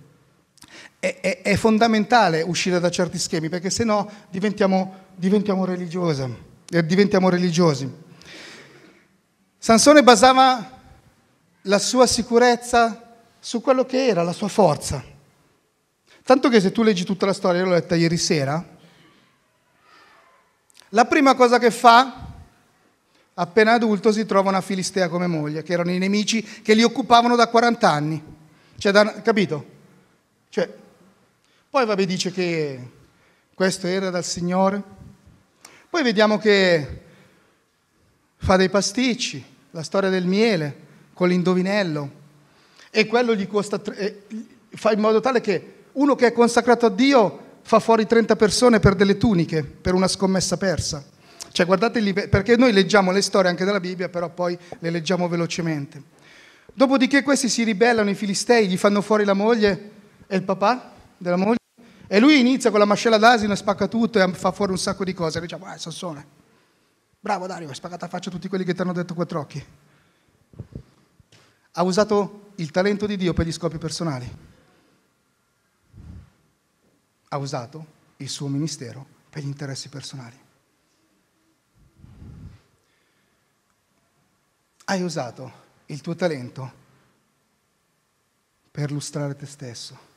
è, 1.00 1.20
è, 1.22 1.42
è, 1.42 1.56
fondamentale 1.56 2.42
uscire 2.42 2.80
da 2.80 2.90
certi 2.90 3.18
schemi 3.18 3.48
perché 3.48 3.70
se 3.70 3.86
no 3.86 4.10
diventiamo, 4.30 4.94
diventiamo, 5.16 5.66
eh, 5.66 6.86
diventiamo 6.86 7.30
religiosi. 7.30 7.90
Sansone 9.58 10.04
basava 10.04 10.78
la 11.64 11.80
sua 11.80 12.06
sicurezza 12.06 13.16
su 13.40 13.62
quello 13.62 13.86
che 13.86 14.08
era, 14.08 14.24
la 14.24 14.34
sua 14.34 14.50
forza. 14.50 15.04
Tanto 16.24 16.50
che 16.50 16.60
se 16.60 16.72
tu 16.72 16.84
leggi 16.84 17.06
tutta 17.06 17.26
la 17.26 17.34
storia, 17.34 17.64
l'ho 17.64 17.72
letta 17.72 17.96
ieri 17.96 18.18
sera, 18.18 18.64
la 20.90 21.06
prima 21.06 21.36
cosa 21.36 21.60
che 21.60 21.72
fa, 21.72 22.28
appena 23.34 23.74
adulto, 23.74 24.12
si 24.12 24.26
trova 24.26 24.50
una 24.50 24.62
filistea 24.62 25.08
come 25.08 25.28
moglie, 25.28 25.64
che 25.64 25.74
erano 25.74 25.92
i 25.92 25.98
nemici 25.98 26.42
che 26.42 26.74
li 26.74 26.84
occupavano 26.84 27.36
da 27.36 27.48
40 27.48 27.90
anni. 27.90 28.24
Cioè, 28.78 28.92
da, 28.92 29.22
capito? 29.22 29.66
Cioè, 30.50 30.74
poi 31.70 31.86
vabbè 31.86 32.06
dice 32.06 32.32
che 32.32 32.80
questo 33.54 33.88
era 33.88 34.10
dal 34.10 34.24
Signore. 34.24 34.82
Poi 35.90 36.02
vediamo 36.02 36.38
che 36.38 37.02
fa 38.38 38.56
dei 38.56 38.70
pasticci, 38.70 39.44
la 39.72 39.84
storia 39.84 40.10
del 40.10 40.26
miele 40.26 40.88
con 41.14 41.28
l'indovinello 41.28 42.12
e 42.90 43.06
quello 43.06 43.36
gli 43.36 43.48
costa, 43.48 43.82
eh, 43.96 44.24
fa 44.70 44.92
in 44.94 45.00
modo 45.00 45.20
tale 45.20 45.42
che 45.42 45.74
uno 45.92 46.16
che 46.16 46.28
è 46.28 46.32
consacrato 46.32 46.88
a 46.88 46.90
Dio 46.90 47.48
fa 47.62 47.80
fuori 47.80 48.08
30 48.08 48.36
persone 48.36 48.80
per 48.80 48.96
delle 48.96 49.18
tuniche, 49.18 49.64
per 49.64 49.94
una 49.94 50.08
scommessa 50.08 50.58
persa. 50.58 51.04
Cioè 51.52 51.66
guardate 51.66 52.00
lì, 52.00 52.14
perché 52.14 52.56
noi 52.56 52.72
leggiamo 52.72 53.12
le 53.12 53.22
storie 53.22 53.50
anche 53.50 53.66
della 53.66 53.80
Bibbia, 53.80 54.10
però 54.10 54.30
poi 54.30 54.58
le 54.80 54.90
leggiamo 54.90 55.28
velocemente. 55.28 56.02
Dopodiché 56.74 57.22
questi 57.22 57.50
si 57.50 57.64
ribellano, 57.64 58.10
i 58.10 58.16
filistei, 58.16 58.68
gli 58.68 58.78
fanno 58.78 59.02
fuori 59.02 59.24
la 59.24 59.34
moglie 59.34 59.92
e 60.26 60.36
il 60.36 60.44
papà 60.44 60.94
della 61.18 61.36
moglie, 61.36 61.59
e 62.12 62.20
lui 62.20 62.40
inizia 62.40 62.72
con 62.72 62.80
la 62.80 62.86
mascella 62.86 63.20
d'asino 63.20 63.54
e 63.54 63.56
spacca 63.56 63.88
tutto 63.88 64.20
e 64.20 64.34
fa 64.34 64.52
fuori 64.52 64.72
un 64.72 64.80
sacco 64.80 65.04
di 65.04 65.14
cose. 65.14 65.38
E 65.38 65.42
diciamo, 65.42 65.72
eh, 65.72 65.78
Sansone, 65.78 66.26
bravo 67.20 67.46
Dario, 67.46 67.68
hai 67.68 67.76
spaccato 67.76 68.04
a 68.06 68.08
faccia 68.08 68.32
tutti 68.32 68.48
quelli 68.48 68.64
che 68.64 68.74
ti 68.74 68.82
hanno 68.82 68.94
detto 68.94 69.14
quattro 69.14 69.40
occhi. 69.40 69.64
Ha 71.74 71.84
usato 71.84 72.54
il 72.56 72.72
talento 72.72 73.06
di 73.06 73.16
Dio 73.16 73.34
per 73.34 73.46
gli 73.46 73.52
scopi 73.52 73.78
personali. 73.78 74.28
Ha 77.28 77.38
usato 77.38 77.86
il 78.18 78.28
suo 78.28 78.48
ministero 78.48 79.06
per 79.30 79.44
gli 79.44 79.48
interessi 79.48 79.88
personali. 79.88 80.40
Hai 84.86 85.04
usato 85.04 85.52
il 85.86 86.02
tuo 86.02 86.16
talento 86.16 86.74
per 88.72 88.92
lustrare 88.92 89.36
te 89.36 89.46
stesso. 89.46 90.09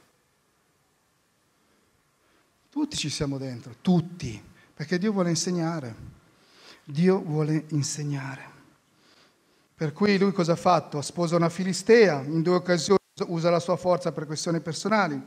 Tutti 2.72 2.96
ci 2.96 3.10
siamo 3.10 3.36
dentro, 3.36 3.74
tutti, 3.82 4.42
perché 4.72 4.96
Dio 4.96 5.12
vuole 5.12 5.28
insegnare. 5.28 5.94
Dio 6.82 7.20
vuole 7.20 7.66
insegnare. 7.68 8.42
Per 9.74 9.92
cui 9.92 10.16
lui 10.16 10.32
cosa 10.32 10.52
ha 10.52 10.56
fatto? 10.56 11.02
Sposa 11.02 11.36
una 11.36 11.50
filistea, 11.50 12.22
in 12.22 12.40
due 12.40 12.54
occasioni 12.54 12.98
usa 13.26 13.50
la 13.50 13.60
sua 13.60 13.76
forza 13.76 14.10
per 14.12 14.24
questioni 14.24 14.60
personali. 14.60 15.22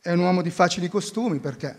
È 0.00 0.12
un 0.12 0.20
uomo 0.20 0.42
di 0.42 0.50
facili 0.50 0.88
costumi 0.88 1.40
perché 1.40 1.76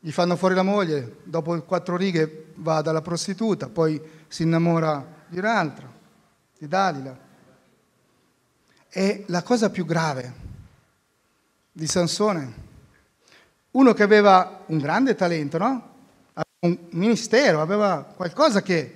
gli 0.00 0.10
fanno 0.10 0.34
fuori 0.34 0.56
la 0.56 0.64
moglie, 0.64 1.18
dopo 1.22 1.62
quattro 1.62 1.96
righe 1.96 2.54
va 2.56 2.82
dalla 2.82 3.02
prostituta, 3.02 3.68
poi 3.68 4.02
si 4.26 4.42
innamora 4.42 5.26
di 5.28 5.38
un'altra, 5.38 5.88
di 6.58 6.66
Dalila. 6.66 7.16
E 8.88 9.24
la 9.28 9.44
cosa 9.44 9.70
più 9.70 9.84
grave 9.84 10.48
di 11.72 11.86
Sansone, 11.86 12.54
uno 13.72 13.92
che 13.92 14.02
aveva 14.02 14.64
un 14.66 14.78
grande 14.78 15.14
talento, 15.14 15.58
no? 15.58 15.88
Un 16.60 16.76
ministero, 16.90 17.60
aveva 17.60 18.12
qualcosa 18.16 18.62
che 18.62 18.94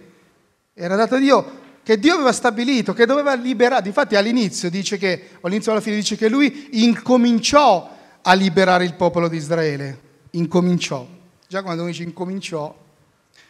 era 0.75 0.97
dato 0.97 1.15
a 1.15 1.19
Dio, 1.19 1.61
che 1.83 1.99
Dio 1.99 2.15
aveva 2.15 2.33
stabilito, 2.33 2.93
che 2.93 3.07
doveva 3.07 3.35
liberare. 3.35 3.83
Difatti 3.83 4.17
all'inizio 4.17 4.71
dice 4.71 4.99
che, 4.99 5.31
all'inizio 5.41 5.73
alla 5.73 5.81
fine 5.81 5.97
dice 5.97 6.17
che 6.17 6.29
lui 6.29 6.83
incominciò 6.83 7.91
a 8.23 8.33
liberare 8.35 8.85
il 8.85 8.95
popolo 8.95 9.29
di 9.29 9.37
Israele 9.37 10.01
incominciò. 10.31 11.07
Già 11.47 11.63
quando 11.63 11.83
uno 11.83 11.91
dice 11.91 12.03
incominciò 12.03 12.75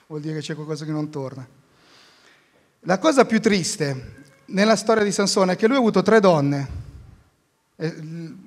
vuol 0.06 0.20
dire 0.20 0.34
che 0.34 0.40
c'è 0.40 0.54
qualcosa 0.54 0.84
che 0.84 0.90
non 0.90 1.10
torna. 1.10 1.46
La 2.80 2.98
cosa 2.98 3.24
più 3.24 3.40
triste 3.40 4.22
nella 4.46 4.76
storia 4.76 5.02
di 5.02 5.12
Sansone 5.12 5.52
è 5.52 5.56
che 5.56 5.66
lui 5.66 5.76
ha 5.76 5.78
avuto 5.78 6.02
tre 6.02 6.20
donne, 6.20 6.68
eh, 7.76 7.94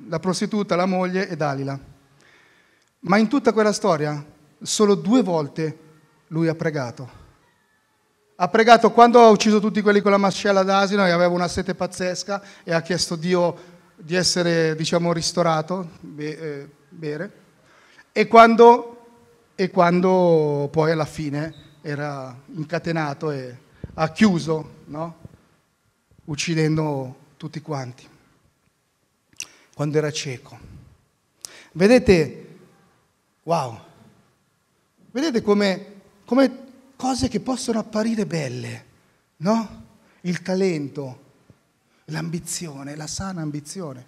la 0.08 0.20
prostituta, 0.20 0.76
la 0.76 0.86
moglie 0.86 1.28
e 1.28 1.36
Dalila. 1.36 1.80
Ma 3.00 3.18
in 3.18 3.28
tutta 3.28 3.54
quella 3.54 3.72
storia 3.72 4.24
solo 4.62 4.96
due 4.96 5.22
volte 5.22 5.78
lui 6.28 6.48
ha 6.48 6.56
pregato. 6.56 7.26
Ha 8.36 8.48
pregato 8.50 8.92
quando 8.92 9.20
ha 9.20 9.30
ucciso 9.30 9.60
tutti 9.60 9.82
quelli 9.82 10.02
con 10.02 10.12
la 10.12 10.18
mascella 10.18 10.64
d'asino 10.64 11.06
e 11.06 11.12
aveva 11.12 11.34
una 11.34 11.48
sete 11.48 11.74
pazzesca 11.74 12.42
e 12.64 12.74
ha 12.74 12.82
chiesto 12.82 13.16
a 13.16 13.18
Dio 13.18 13.58
di 13.96 14.16
essere, 14.16 14.76
diciamo, 14.76 15.12
ristorato, 15.12 15.90
eh, 16.18 16.70
bere 16.90 17.46
e 18.18 18.26
quando, 18.26 19.06
e 19.54 19.70
quando 19.70 20.70
poi 20.72 20.90
alla 20.90 21.06
fine 21.06 21.54
era 21.82 22.36
incatenato 22.48 23.30
e 23.30 23.56
ha 23.94 24.12
chiuso, 24.12 24.72
no? 24.86 25.18
uccidendo 26.26 27.16
tutti 27.38 27.62
quanti, 27.62 28.10
quando 29.78 30.00
era 30.00 30.10
cieco. 30.10 30.58
Vedete, 31.74 32.58
wow, 33.44 33.80
vedete 35.12 35.44
come, 35.44 36.02
come 36.26 36.64
cose 36.96 37.28
che 37.28 37.40
possono 37.40 37.78
apparire 37.78 38.26
belle, 38.26 38.86
no? 39.38 39.84
Il 40.22 40.42
talento, 40.42 41.26
l'ambizione, 42.06 42.96
la 42.96 43.06
sana 43.06 43.44
ambizione, 43.44 44.04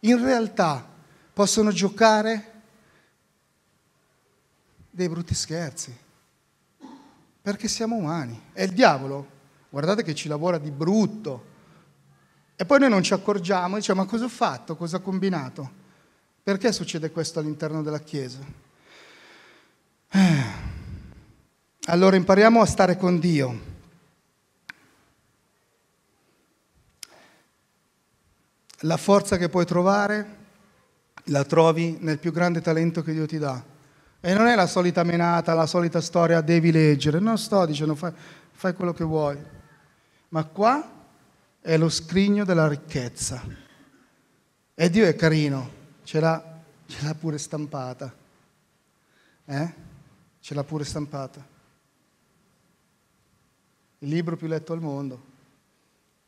in 0.00 0.20
realtà 0.20 0.84
possono 1.32 1.70
giocare 1.70 2.62
dei 4.90 5.08
brutti 5.08 5.36
scherzi, 5.36 5.96
perché 7.40 7.68
siamo 7.68 7.94
umani. 7.94 8.46
E 8.54 8.64
il 8.64 8.72
diavolo, 8.72 9.28
guardate 9.68 10.02
che 10.02 10.16
ci 10.16 10.26
lavora 10.26 10.58
di 10.58 10.72
brutto. 10.72 11.50
E 12.62 12.64
poi 12.64 12.78
noi 12.78 12.90
non 12.90 13.02
ci 13.02 13.12
accorgiamo 13.12 13.74
e 13.74 13.80
diciamo, 13.80 14.04
ma 14.04 14.08
cosa 14.08 14.26
ho 14.26 14.28
fatto? 14.28 14.76
Cosa 14.76 14.98
ho 14.98 15.00
combinato? 15.00 15.68
Perché 16.44 16.70
succede 16.70 17.10
questo 17.10 17.40
all'interno 17.40 17.82
della 17.82 17.98
Chiesa? 17.98 18.38
Eh. 20.08 20.44
Allora 21.86 22.14
impariamo 22.14 22.60
a 22.60 22.64
stare 22.64 22.96
con 22.96 23.18
Dio. 23.18 23.60
La 28.82 28.96
forza 28.96 29.36
che 29.38 29.48
puoi 29.48 29.66
trovare 29.66 30.36
la 31.24 31.42
trovi 31.42 31.96
nel 31.98 32.20
più 32.20 32.30
grande 32.30 32.60
talento 32.60 33.02
che 33.02 33.12
Dio 33.12 33.26
ti 33.26 33.38
dà, 33.38 33.60
e 34.20 34.34
non 34.34 34.46
è 34.46 34.54
la 34.54 34.68
solita 34.68 35.02
menata, 35.02 35.52
la 35.54 35.66
solita 35.66 36.00
storia, 36.00 36.40
devi 36.40 36.70
leggere. 36.70 37.18
Non 37.18 37.38
sto 37.38 37.66
dicendo 37.66 37.96
fai, 37.96 38.12
fai 38.52 38.72
quello 38.74 38.92
che 38.92 39.02
vuoi. 39.02 39.36
Ma 40.28 40.44
qua 40.44 41.00
è 41.62 41.76
lo 41.78 41.88
scrigno 41.88 42.44
della 42.44 42.66
ricchezza. 42.66 43.40
E 44.74 44.90
Dio 44.90 45.06
è 45.06 45.14
carino, 45.14 45.70
ce 46.02 46.18
l'ha, 46.18 46.60
ce 46.86 47.04
l'ha 47.04 47.14
pure 47.14 47.38
stampata. 47.38 48.12
Eh? 49.44 49.72
Ce 50.40 50.54
l'ha 50.54 50.64
pure 50.64 50.84
stampata. 50.84 51.46
Il 53.98 54.08
libro 54.08 54.36
più 54.36 54.48
letto 54.48 54.72
al 54.72 54.80
mondo. 54.80 55.30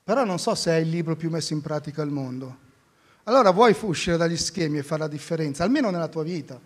Però 0.05 0.25
non 0.25 0.39
so 0.39 0.55
se 0.55 0.71
è 0.71 0.77
il 0.77 0.89
libro 0.89 1.17
più 1.17 1.31
messo 1.31 1.53
in 1.53 1.61
pratica 1.61 2.03
al 2.03 2.11
mondo. 2.11 2.63
Allora 3.25 3.51
vuoi 3.51 3.75
uscire 3.81 4.17
dagli 4.17 4.37
schemi 4.37 4.79
e 4.79 4.83
fare 4.83 5.01
la 5.01 5.09
differenza, 5.09 5.65
almeno 5.65 5.91
nella 5.91 6.09
tua 6.09 6.23
vita. 6.23 6.61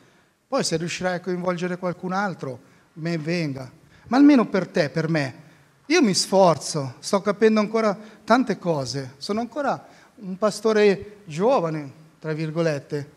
Poi 0.46 0.62
se 0.64 0.76
riuscirai 0.76 1.16
a 1.16 1.20
coinvolgere 1.20 1.78
qualcun 1.78 2.12
altro, 2.12 2.60
me 2.94 3.16
venga. 3.16 3.70
Ma 4.08 4.16
almeno 4.16 4.46
per 4.46 4.66
te, 4.68 4.90
per 4.90 5.08
me. 5.08 5.46
Io 5.90 6.02
mi 6.02 6.12
sforzo, 6.12 6.96
sto 6.98 7.22
capendo 7.22 7.60
ancora 7.60 7.98
tante 8.22 8.58
cose. 8.58 9.14
Sono 9.16 9.40
ancora 9.40 9.86
un 10.16 10.36
pastore 10.36 11.20
giovane, 11.24 11.92
tra 12.20 12.34
virgolette, 12.34 13.10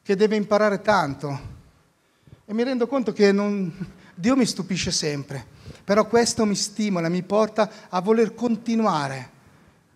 che 0.00 0.14
deve 0.14 0.36
imparare 0.36 0.80
tanto. 0.80 1.40
E 2.44 2.54
mi 2.54 2.62
rendo 2.62 2.86
conto 2.86 3.12
che 3.12 3.32
non... 3.32 3.72
Dio 4.14 4.36
mi 4.36 4.46
stupisce 4.46 4.92
sempre. 4.92 5.44
Però 5.82 6.06
questo 6.06 6.44
mi 6.44 6.54
stimola, 6.54 7.08
mi 7.08 7.24
porta 7.24 7.68
a 7.88 8.00
voler 8.00 8.32
continuare, 8.32 9.30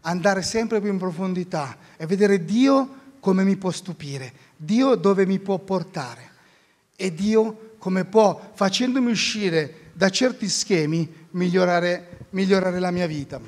andare 0.01 0.43
sempre 0.43 0.81
più 0.81 0.91
in 0.91 0.99
profondità 0.99 1.77
e 1.97 2.05
vedere 2.07 2.45
Dio 2.45 2.97
come 3.21 3.45
mi 3.45 3.57
può 3.57 3.71
stupire, 3.71 4.33
Dio 4.57 4.97
dove 4.97 5.25
mi 5.25 5.39
può 5.39 5.59
portare. 5.59 6.31
E 6.97 7.15
Dio 7.15 7.77
come 7.79 8.05
può, 8.05 8.51
facendomi 8.55 9.09
uscire 9.09 9.87
da 9.93 10.11
certi 10.11 10.49
schemi, 10.49 11.27
migliorare, 11.31 12.08
migliorare 12.31 12.79
la 12.79 12.91
mia 12.91 13.07
vita. 13.07 13.41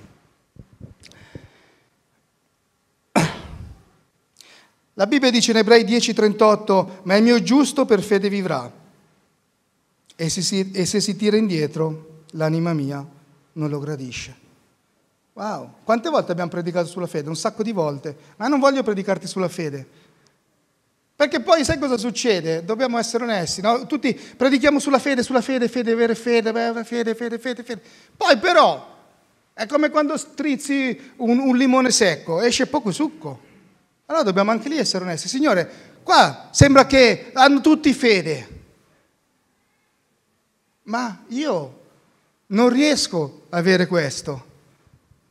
La 4.95 5.07
Bibbia 5.07 5.31
dice 5.31 5.53
in 5.53 5.57
Ebrei 5.57 5.85
10:38, 5.85 7.01
ma 7.05 7.17
il 7.17 7.23
mio 7.23 7.43
giusto 7.43 7.87
per 7.87 8.03
fede 8.03 8.29
vivrà. 8.29 8.71
E 10.15 10.29
se, 10.29 10.43
si, 10.43 10.71
e 10.73 10.85
se 10.85 11.01
si 11.01 11.17
tira 11.17 11.39
indietro, 11.39 12.25
l'anima 12.33 12.75
mia 12.75 13.07
non 13.53 13.71
lo 13.71 13.79
gradisce. 13.79 14.37
Wow, 15.33 15.77
quante 15.85 16.11
volte 16.11 16.33
abbiamo 16.33 16.51
predicato 16.51 16.87
sulla 16.87 17.07
fede? 17.07 17.31
Un 17.31 17.37
sacco 17.37 17.63
di 17.63 17.73
volte, 17.73 18.15
ma 18.37 18.49
non 18.49 18.61
voglio 18.61 18.83
predicarti 18.83 19.27
sulla 19.27 19.49
fede, 19.49 19.89
perché 21.21 21.41
poi 21.41 21.67
sai 21.67 21.79
cosa 21.79 21.99
succede? 21.99 22.65
Dobbiamo 22.65 22.97
essere 22.97 23.25
onesti, 23.25 23.61
no? 23.61 23.85
Tutti 23.85 24.15
predichiamo 24.15 24.79
sulla 24.79 24.99
fede, 24.99 25.23
sulla 25.23 25.43
fede, 25.43 25.69
fede, 25.69 25.95
vera 25.95 26.15
fede, 26.15 26.51
vera 26.51 26.83
fede, 26.83 27.15
fede, 27.15 27.39
fede, 27.39 27.63
fede. 27.63 27.83
Poi 28.17 28.39
però 28.39 28.97
è 29.53 29.67
come 29.67 29.91
quando 29.91 30.17
strizzi 30.17 31.13
un, 31.17 31.39
un 31.39 31.55
limone 31.59 31.91
secco, 31.91 32.41
esce 32.41 32.69
poco 32.69 32.91
succo. 32.91 33.39
Allora 34.07 34.25
dobbiamo 34.25 34.51
anche 34.51 34.71
lì 34.71 34.79
essere 34.79 35.05
onesti. 35.05 35.29
Signore, 35.29 35.71
qua 36.03 36.49
sembra 36.53 36.87
che 36.87 37.33
hanno 37.35 37.61
tutti 37.61 37.93
fede. 37.93 38.49
ma 40.85 41.25
io 41.29 41.81
non 42.47 42.71
riesco 42.71 43.43
a 43.51 43.59
avere 43.59 43.87
questo 43.87 44.47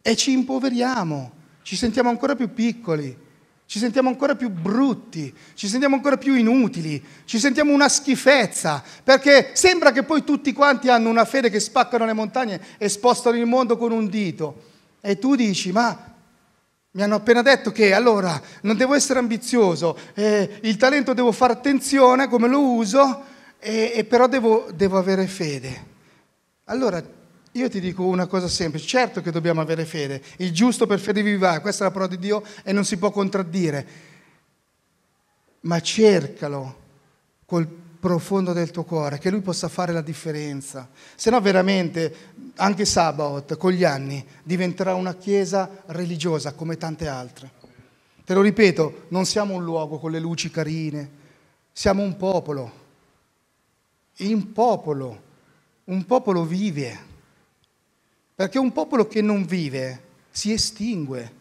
e 0.04 0.16
ci 0.16 0.34
impoveriamo, 0.34 1.32
ci 1.64 1.76
sentiamo 1.76 2.10
ancora 2.10 2.36
più 2.36 2.54
piccoli, 2.54 3.28
ci 3.70 3.78
sentiamo 3.78 4.10
ancora 4.10 4.34
più 4.34 4.50
brutti, 4.50 5.32
ci 5.54 5.68
sentiamo 5.68 5.94
ancora 5.94 6.18
più 6.18 6.34
inutili, 6.34 7.00
ci 7.26 7.38
sentiamo 7.38 7.72
una 7.72 7.88
schifezza, 7.88 8.84
perché 9.04 9.52
sembra 9.54 9.92
che 9.92 10.02
poi 10.02 10.24
tutti 10.24 10.54
quanti 10.54 10.90
hanno 10.90 11.08
una 11.08 11.24
fede 11.24 11.52
che 11.52 11.60
spaccano 11.60 12.04
le 12.04 12.14
montagne 12.14 12.60
e 12.80 12.90
spostano 12.90 13.38
il 13.38 13.46
mondo 13.46 13.78
con 13.78 13.92
un 13.92 14.08
dito. 14.08 14.64
E 15.00 15.20
tu 15.20 15.36
dici, 15.36 15.72
ma 15.72 16.16
mi 16.90 17.04
hanno 17.04 17.14
appena 17.14 17.44
detto 17.44 17.72
che 17.72 17.94
allora 17.94 18.42
non 18.62 18.76
devo 18.76 18.96
essere 18.96 19.20
ambizioso, 19.20 19.96
eh, 20.16 20.58
il 20.64 20.76
talento 20.78 21.14
devo 21.14 21.32
fare 21.32 21.54
attenzione 21.54 22.28
come 22.28 22.48
lo 22.48 22.62
uso, 22.62 23.24
e, 23.60 23.92
e 23.94 24.04
però 24.04 24.28
devo, 24.28 24.68
devo 24.74 24.98
avere 24.98 25.28
fede. 25.28 25.86
Allora 26.64 27.04
io 27.60 27.70
ti 27.70 27.80
dico 27.80 28.04
una 28.04 28.26
cosa 28.26 28.48
semplice, 28.48 28.88
certo 28.88 29.22
che 29.22 29.32
dobbiamo 29.32 29.60
avere 29.60 29.86
fede, 29.86 30.22
il 30.38 30.52
giusto 30.52 30.88
per 30.88 31.00
fede 31.00 31.22
vivrà, 31.22 31.60
questa 31.60 31.84
è 31.84 31.88
la 31.88 31.94
parola 31.94 32.10
di 32.10 32.18
Dio 32.18 32.44
e 32.64 32.72
non 32.72 32.86
si 32.86 32.98
può 32.98 33.12
contraddire, 33.12 33.88
ma 35.62 35.80
cercalo 35.82 36.78
col 37.46 37.68
profondo 37.68 38.54
del 38.54 38.72
tuo 38.72 38.86
cuore, 38.86 39.18
che 39.18 39.30
lui 39.30 39.42
possa 39.42 39.68
fare 39.68 39.92
la 39.92 40.02
differenza, 40.02 40.90
se 41.16 41.30
no 41.30 41.42
veramente 41.42 42.16
anche 42.56 42.86
Sabaoth 42.86 43.58
con 43.58 43.72
gli 43.72 43.84
anni 43.84 44.26
diventerà 44.44 44.94
una 44.94 45.16
chiesa 45.16 45.84
religiosa 45.88 46.54
come 46.54 46.78
tante 46.78 47.08
altre. 47.08 47.52
Te 48.24 48.34
lo 48.34 48.42
ripeto, 48.42 49.08
non 49.10 49.26
siamo 49.26 49.56
un 49.56 49.64
luogo 49.64 50.00
con 50.00 50.12
le 50.12 50.20
luci 50.20 50.50
carine, 50.50 51.10
siamo 51.74 52.04
un 52.04 52.16
popolo, 52.16 52.72
un 54.20 54.52
popolo, 54.54 55.22
un 55.86 56.06
popolo 56.06 56.46
vive 56.46 57.08
perché 58.40 58.58
un 58.58 58.72
popolo 58.72 59.06
che 59.06 59.22
non 59.22 59.44
vive 59.44 60.02
si 60.32 60.54
estingue. 60.54 61.32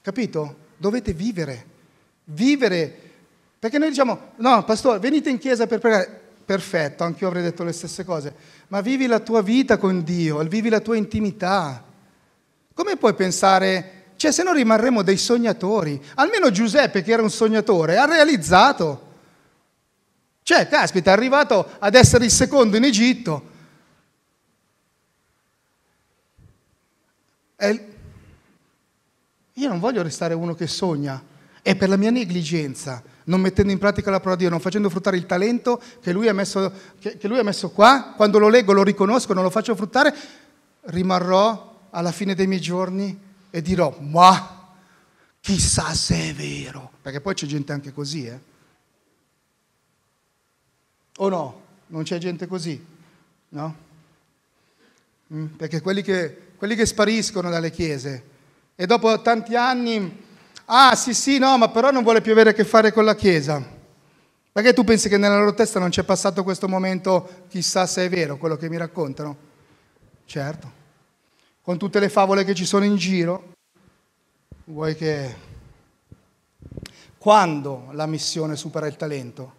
Capito? 0.00 0.56
Dovete 0.78 1.12
vivere. 1.12 1.66
Vivere. 2.24 2.98
Perché 3.58 3.76
noi 3.76 3.90
diciamo, 3.90 4.32
no, 4.36 4.64
pastore, 4.64 4.98
venite 4.98 5.28
in 5.28 5.36
chiesa 5.36 5.66
per 5.66 5.78
pregare. 5.78 6.20
Perfetto, 6.46 7.04
anche 7.04 7.20
io 7.20 7.26
avrei 7.28 7.42
detto 7.42 7.64
le 7.64 7.72
stesse 7.72 8.02
cose. 8.02 8.34
Ma 8.68 8.80
vivi 8.80 9.06
la 9.06 9.20
tua 9.20 9.42
vita 9.42 9.76
con 9.76 10.02
Dio, 10.04 10.38
vivi 10.44 10.70
la 10.70 10.80
tua 10.80 10.96
intimità. 10.96 11.84
Come 12.72 12.96
puoi 12.96 13.12
pensare, 13.12 14.04
cioè 14.16 14.32
se 14.32 14.42
no 14.42 14.54
rimarremo 14.54 15.02
dei 15.02 15.18
sognatori? 15.18 16.02
Almeno 16.14 16.50
Giuseppe, 16.50 17.02
che 17.02 17.12
era 17.12 17.20
un 17.20 17.30
sognatore, 17.30 17.98
ha 17.98 18.06
realizzato. 18.06 19.10
Cioè, 20.42 20.66
caspita, 20.66 21.10
è 21.10 21.12
arrivato 21.12 21.72
ad 21.78 21.94
essere 21.94 22.24
il 22.24 22.30
secondo 22.30 22.78
in 22.78 22.84
Egitto 22.84 23.50
io 29.54 29.68
non 29.68 29.78
voglio 29.78 30.02
restare 30.02 30.34
uno 30.34 30.54
che 30.54 30.66
sogna 30.66 31.22
e 31.62 31.76
per 31.76 31.88
la 31.88 31.96
mia 31.96 32.10
negligenza, 32.10 33.02
non 33.24 33.40
mettendo 33.40 33.70
in 33.70 33.78
pratica 33.78 34.10
la 34.10 34.18
parola 34.18 34.34
di 34.34 34.42
Dio, 34.42 34.50
non 34.50 34.60
facendo 34.60 34.90
fruttare 34.90 35.16
il 35.16 35.26
talento 35.26 35.80
che 36.00 36.12
lui, 36.12 36.28
ha 36.28 36.34
messo, 36.34 36.72
che, 36.98 37.16
che 37.16 37.28
lui 37.28 37.38
ha 37.38 37.44
messo 37.44 37.70
qua, 37.70 38.14
quando 38.16 38.38
lo 38.38 38.48
leggo 38.48 38.72
lo 38.72 38.82
riconosco, 38.82 39.32
non 39.32 39.44
lo 39.44 39.50
faccio 39.50 39.76
fruttare, 39.76 40.14
rimarrò 40.86 41.88
alla 41.90 42.10
fine 42.10 42.34
dei 42.34 42.46
miei 42.46 42.60
giorni 42.60 43.16
e 43.50 43.62
dirò, 43.62 43.96
ma 44.00 44.74
chissà 45.40 45.94
se 45.94 46.30
è 46.30 46.34
vero, 46.34 46.90
perché 47.00 47.20
poi 47.20 47.34
c'è 47.34 47.46
gente 47.46 47.72
anche 47.72 47.92
così, 47.92 48.26
eh? 48.26 48.50
O 51.18 51.28
no? 51.28 51.60
Non 51.88 52.04
c'è 52.04 52.18
gente 52.18 52.46
così? 52.46 52.82
No? 53.50 53.76
Mm, 55.32 55.46
perché 55.46 55.80
quelli 55.80 56.02
che 56.02 56.51
quelli 56.62 56.76
che 56.76 56.86
spariscono 56.86 57.50
dalle 57.50 57.72
chiese 57.72 58.24
e 58.76 58.86
dopo 58.86 59.20
tanti 59.20 59.56
anni, 59.56 60.24
ah 60.66 60.94
sì 60.94 61.12
sì, 61.12 61.38
no, 61.38 61.58
ma 61.58 61.68
però 61.70 61.90
non 61.90 62.04
vuole 62.04 62.20
più 62.20 62.30
avere 62.30 62.50
a 62.50 62.52
che 62.52 62.64
fare 62.64 62.92
con 62.92 63.04
la 63.04 63.16
chiesa. 63.16 63.60
Perché 64.52 64.72
tu 64.72 64.84
pensi 64.84 65.08
che 65.08 65.16
nella 65.16 65.38
loro 65.38 65.54
testa 65.54 65.80
non 65.80 65.88
c'è 65.88 66.04
passato 66.04 66.44
questo 66.44 66.68
momento, 66.68 67.46
chissà 67.48 67.84
se 67.86 68.04
è 68.04 68.08
vero 68.08 68.36
quello 68.36 68.56
che 68.56 68.68
mi 68.68 68.76
raccontano? 68.76 69.36
Certo, 70.24 70.72
con 71.62 71.78
tutte 71.78 71.98
le 71.98 72.08
favole 72.08 72.44
che 72.44 72.54
ci 72.54 72.64
sono 72.64 72.84
in 72.84 72.94
giro, 72.94 73.54
vuoi 74.66 74.94
che... 74.94 75.34
Quando 77.18 77.88
la 77.90 78.06
missione 78.06 78.54
supera 78.54 78.86
il 78.86 78.94
talento? 78.94 79.54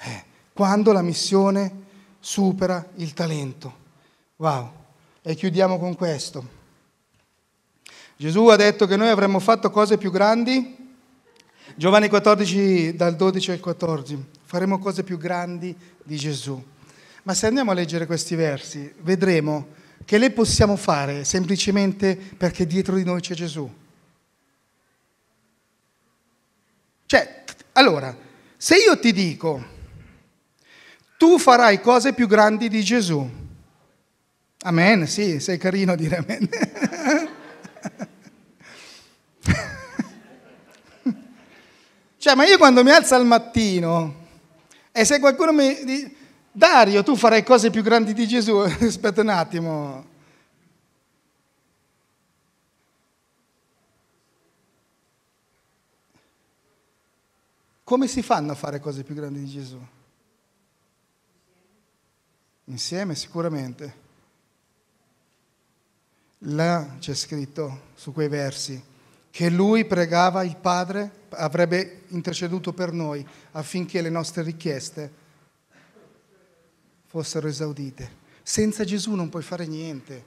Eh, 0.00 0.24
quando 0.52 0.92
la 0.92 1.00
missione 1.00 1.86
supera 2.20 2.86
il 2.96 3.14
talento. 3.14 3.74
Wow. 4.36 4.79
E 5.22 5.34
chiudiamo 5.34 5.78
con 5.78 5.94
questo. 5.94 6.58
Gesù 8.16 8.46
ha 8.46 8.56
detto 8.56 8.86
che 8.86 8.96
noi 8.96 9.08
avremmo 9.08 9.38
fatto 9.38 9.70
cose 9.70 9.98
più 9.98 10.10
grandi. 10.10 10.76
Giovanni 11.74 12.08
14 12.08 12.94
dal 12.96 13.16
12 13.16 13.50
al 13.50 13.60
14. 13.60 14.24
Faremo 14.44 14.78
cose 14.78 15.02
più 15.02 15.18
grandi 15.18 15.76
di 16.02 16.16
Gesù. 16.16 16.62
Ma 17.22 17.34
se 17.34 17.46
andiamo 17.46 17.70
a 17.70 17.74
leggere 17.74 18.06
questi 18.06 18.34
versi, 18.34 18.92
vedremo 19.00 19.68
che 20.06 20.16
le 20.16 20.30
possiamo 20.30 20.76
fare 20.76 21.24
semplicemente 21.24 22.16
perché 22.16 22.66
dietro 22.66 22.96
di 22.96 23.04
noi 23.04 23.20
c'è 23.20 23.34
Gesù. 23.34 23.70
Cioè, 27.04 27.44
allora, 27.72 28.16
se 28.56 28.76
io 28.76 28.98
ti 28.98 29.12
dico, 29.12 29.64
tu 31.18 31.38
farai 31.38 31.80
cose 31.80 32.14
più 32.14 32.26
grandi 32.26 32.68
di 32.68 32.82
Gesù, 32.82 33.39
Amen, 34.62 35.06
sì, 35.06 35.40
sei 35.40 35.56
carino 35.56 35.92
a 35.92 35.96
dire 35.96 36.16
amen. 36.16 36.48
cioè, 42.18 42.34
ma 42.34 42.44
io 42.44 42.58
quando 42.58 42.84
mi 42.84 42.90
alzo 42.90 43.14
al 43.14 43.24
mattino 43.24 44.26
e 44.92 45.04
se 45.06 45.18
qualcuno 45.18 45.52
mi 45.52 45.82
dice, 45.84 46.14
Dario, 46.52 47.02
tu 47.02 47.16
farai 47.16 47.42
cose 47.42 47.70
più 47.70 47.82
grandi 47.82 48.12
di 48.12 48.26
Gesù, 48.26 48.56
aspetta 48.84 49.22
un 49.22 49.30
attimo. 49.30 50.08
Come 57.82 58.06
si 58.08 58.20
fanno 58.22 58.52
a 58.52 58.54
fare 58.54 58.78
cose 58.78 59.04
più 59.04 59.14
grandi 59.14 59.40
di 59.40 59.48
Gesù? 59.48 59.80
Insieme 62.64 63.14
sicuramente. 63.14 64.08
Là 66.44 66.96
c'è 66.98 67.14
scritto 67.14 67.88
su 67.94 68.12
quei 68.12 68.28
versi 68.28 68.82
che 69.30 69.48
lui 69.48 69.84
pregava 69.84 70.42
il 70.42 70.56
Padre, 70.56 71.10
avrebbe 71.30 72.02
interceduto 72.08 72.72
per 72.72 72.92
noi 72.92 73.26
affinché 73.52 74.00
le 74.00 74.10
nostre 74.10 74.42
richieste 74.42 75.12
fossero 77.06 77.46
esaudite. 77.46 78.18
Senza 78.42 78.84
Gesù 78.84 79.14
non 79.14 79.28
puoi 79.28 79.42
fare 79.42 79.66
niente. 79.66 80.24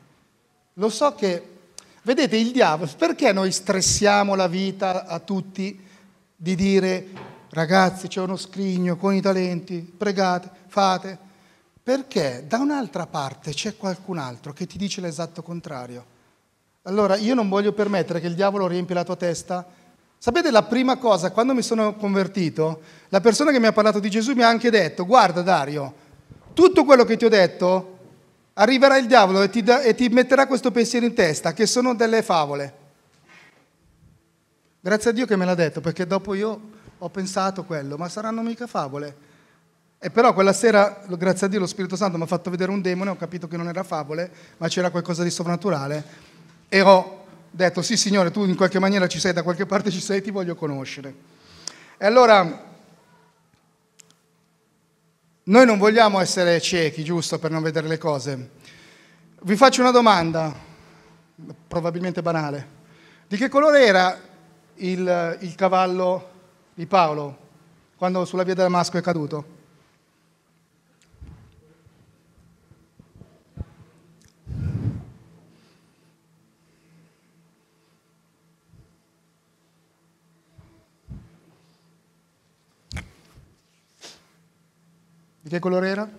Lo 0.75 0.89
so 0.89 1.13
che, 1.15 1.47
vedete, 2.03 2.37
il 2.37 2.51
diavolo, 2.51 2.89
perché 2.97 3.33
noi 3.33 3.51
stressiamo 3.51 4.35
la 4.35 4.47
vita 4.47 5.05
a 5.05 5.19
tutti 5.19 5.79
di 6.35 6.55
dire 6.55 7.07
ragazzi 7.49 8.07
c'è 8.07 8.21
uno 8.21 8.37
scrigno 8.37 8.97
con 8.97 9.13
i 9.13 9.21
talenti, 9.21 9.79
pregate, 9.79 10.49
fate, 10.67 11.17
perché 11.83 12.45
da 12.47 12.59
un'altra 12.59 13.05
parte 13.07 13.51
c'è 13.51 13.75
qualcun 13.75 14.17
altro 14.17 14.53
che 14.53 14.65
ti 14.65 14.77
dice 14.77 15.01
l'esatto 15.01 15.43
contrario. 15.43 16.05
Allora 16.83 17.17
io 17.17 17.33
non 17.33 17.49
voglio 17.49 17.73
permettere 17.73 18.21
che 18.21 18.27
il 18.27 18.35
diavolo 18.35 18.67
riempia 18.67 18.95
la 18.95 19.03
tua 19.03 19.17
testa. 19.17 19.65
Sapete 20.17 20.49
la 20.49 20.63
prima 20.63 20.95
cosa, 20.97 21.31
quando 21.31 21.53
mi 21.53 21.61
sono 21.61 21.95
convertito, 21.95 22.81
la 23.09 23.19
persona 23.19 23.51
che 23.51 23.59
mi 23.59 23.65
ha 23.65 23.73
parlato 23.73 23.99
di 23.99 24.09
Gesù 24.09 24.33
mi 24.33 24.43
ha 24.43 24.47
anche 24.47 24.69
detto, 24.69 25.05
guarda 25.05 25.41
Dario, 25.41 25.93
tutto 26.53 26.85
quello 26.85 27.03
che 27.03 27.17
ti 27.17 27.25
ho 27.25 27.29
detto, 27.29 27.97
arriverà 28.53 28.97
il 28.97 29.07
diavolo 29.07 29.41
e 29.41 29.49
ti, 29.49 29.61
da, 29.61 29.81
e 29.81 29.93
ti 29.93 30.07
metterà 30.07 30.47
questo 30.47 30.71
pensiero 30.71 31.05
in 31.05 31.13
testa, 31.13 31.51
che 31.51 31.65
sono 31.65 31.93
delle 31.95 32.21
favole. 32.21 32.81
Grazie 34.79 35.09
a 35.09 35.13
Dio 35.13 35.25
che 35.25 35.35
me 35.35 35.43
l'ha 35.43 35.55
detto, 35.55 35.81
perché 35.81 36.07
dopo 36.07 36.33
io 36.33 36.61
ho 36.97 37.09
pensato 37.09 37.65
quello, 37.65 37.97
ma 37.97 38.07
saranno 38.07 38.41
mica 38.41 38.67
favole. 38.67 39.31
E 40.05 40.09
però 40.09 40.33
quella 40.33 40.51
sera, 40.51 41.01
grazie 41.17 41.45
a 41.45 41.49
Dio, 41.49 41.59
lo 41.61 41.65
Spirito 41.65 41.95
Santo 41.95 42.17
mi 42.17 42.23
ha 42.23 42.25
fatto 42.25 42.49
vedere 42.49 42.71
un 42.71 42.81
demone, 42.81 43.11
ho 43.11 43.15
capito 43.15 43.47
che 43.47 43.55
non 43.55 43.69
era 43.69 43.83
favole, 43.83 44.29
ma 44.57 44.67
c'era 44.67 44.89
qualcosa 44.89 45.23
di 45.23 45.29
sovrannaturale. 45.29 46.03
E 46.67 46.81
ho 46.81 47.23
detto, 47.49 47.81
sì 47.81 47.95
Signore, 47.95 48.29
tu 48.29 48.43
in 48.43 48.57
qualche 48.57 48.79
maniera 48.79 49.07
ci 49.07 49.17
sei, 49.17 49.31
da 49.31 49.43
qualche 49.43 49.65
parte 49.65 49.91
ci 49.91 50.01
sei, 50.01 50.21
ti 50.21 50.29
voglio 50.29 50.55
conoscere. 50.55 51.15
E 51.97 52.05
allora, 52.05 52.65
noi 55.43 55.65
non 55.65 55.77
vogliamo 55.77 56.19
essere 56.19 56.59
ciechi, 56.59 57.01
giusto, 57.05 57.39
per 57.39 57.51
non 57.51 57.63
vedere 57.63 57.87
le 57.87 57.97
cose. 57.97 58.49
Vi 59.41 59.55
faccio 59.55 59.79
una 59.79 59.91
domanda, 59.91 60.53
probabilmente 61.65 62.21
banale. 62.21 62.67
Di 63.25 63.37
che 63.37 63.47
colore 63.47 63.85
era 63.85 64.19
il, 64.75 65.37
il 65.39 65.55
cavallo 65.55 66.29
di 66.73 66.85
Paolo 66.87 67.37
quando 67.95 68.25
sulla 68.25 68.43
via 68.43 68.53
Damasco 68.53 68.97
è 68.97 69.01
caduto? 69.01 69.52
Che 85.53 85.59
colore 85.59 85.87
era? 85.87 86.09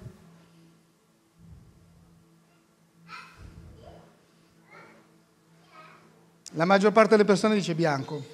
La 6.53 6.65
maggior 6.65 6.93
parte 6.93 7.11
delle 7.11 7.25
persone 7.25 7.55
dice 7.55 7.75
bianco, 7.75 8.25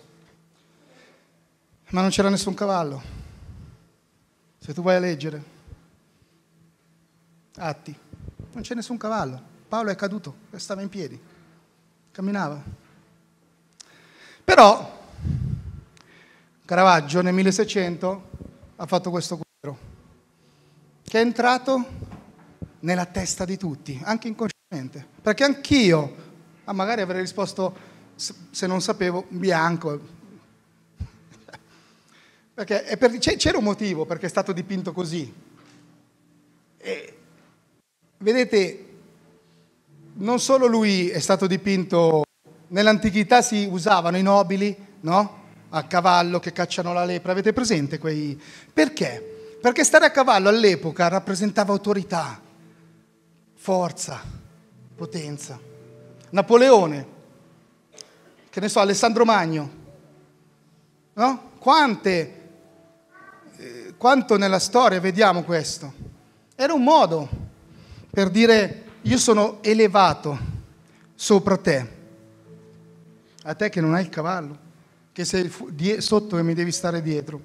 ma 1.89 2.03
non 2.03 2.11
c'era 2.11 2.29
nessun 2.29 2.53
cavallo. 2.53 3.03
Se 4.59 4.75
tu 4.75 4.83
vai 4.83 4.97
a 4.97 4.99
leggere, 4.99 5.43
atti, 7.57 7.99
non 8.53 8.63
c'è 8.63 8.75
nessun 8.75 8.99
cavallo. 8.99 9.41
Paolo 9.69 9.89
è 9.89 9.97
caduto, 9.97 10.35
stava 10.57 10.83
in 10.83 10.91
piedi, 10.91 11.19
camminava. 12.13 12.63
Però 14.45 14.99
Caravaggio 16.67 17.23
nel 17.23 17.33
1600 17.33 18.31
ha 18.77 18.87
fatto 18.87 19.09
questo 19.09 19.41
che 21.11 21.19
è 21.19 21.23
entrato 21.23 21.85
nella 22.81 23.05
testa 23.05 23.45
di 23.45 23.57
tutti, 23.57 24.01
anche 24.05 24.29
inconsciamente. 24.29 25.05
Perché 25.21 25.43
anch'io, 25.43 26.15
ah, 26.63 26.73
magari 26.73 27.01
avrei 27.01 27.23
risposto 27.23 27.75
se 28.15 28.67
non 28.69 28.81
sapevo, 28.81 29.27
bianco. 29.27 29.99
Perché 32.55 32.97
per, 32.97 33.19
c'era 33.19 33.59
un 33.59 33.65
motivo 33.65 34.07
perché 34.07 34.27
è 34.27 34.29
stato 34.29 34.53
dipinto 34.53 34.93
così. 34.93 35.35
E, 36.79 37.19
vedete, 38.19 38.87
non 40.15 40.39
solo 40.39 40.67
lui 40.67 41.09
è 41.09 41.19
stato 41.19 41.49
dipinto, 41.49 42.23
nell'antichità 42.69 43.43
si 43.43 43.67
usavano 43.69 44.17
i 44.17 44.23
nobili, 44.23 44.77
no? 45.01 45.39
A 45.71 45.83
cavallo 45.89 46.39
che 46.39 46.53
cacciano 46.53 46.93
la 46.93 47.05
lepre, 47.05 47.33
avete 47.33 47.53
presente 47.53 47.99
quei... 47.99 48.41
Perché? 48.73 49.39
Perché 49.61 49.85
stare 49.85 50.07
a 50.07 50.11
cavallo 50.11 50.49
all'epoca 50.49 51.09
rappresentava 51.09 51.73
autorità, 51.73 52.41
forza, 53.55 54.23
potenza. 54.97 55.59
Napoleone 56.31 57.19
che 58.51 58.59
ne 58.59 58.69
so, 58.69 58.81
Alessandro 58.81 59.25
Magno, 59.25 59.71
no? 61.13 61.51
Quante, 61.59 62.49
eh, 63.57 63.95
quanto 63.97 64.37
nella 64.37 64.59
storia 64.59 64.99
vediamo 64.99 65.45
questo? 65.45 65.93
Era 66.57 66.73
un 66.73 66.83
modo 66.83 67.29
per 68.11 68.29
dire 68.29 68.85
io 69.03 69.19
sono 69.19 69.63
elevato 69.63 70.39
sopra 71.15 71.57
te, 71.59 71.89
a 73.45 73.55
te 73.55 73.69
che 73.69 73.81
non 73.81 73.95
hai 73.95 74.03
il 74.03 74.09
cavallo, 74.09 74.59
che 75.13 75.25
sei 75.25 75.53
sotto 76.01 76.37
e 76.37 76.43
mi 76.43 76.55
devi 76.55 76.73
stare 76.73 77.03
dietro. 77.03 77.41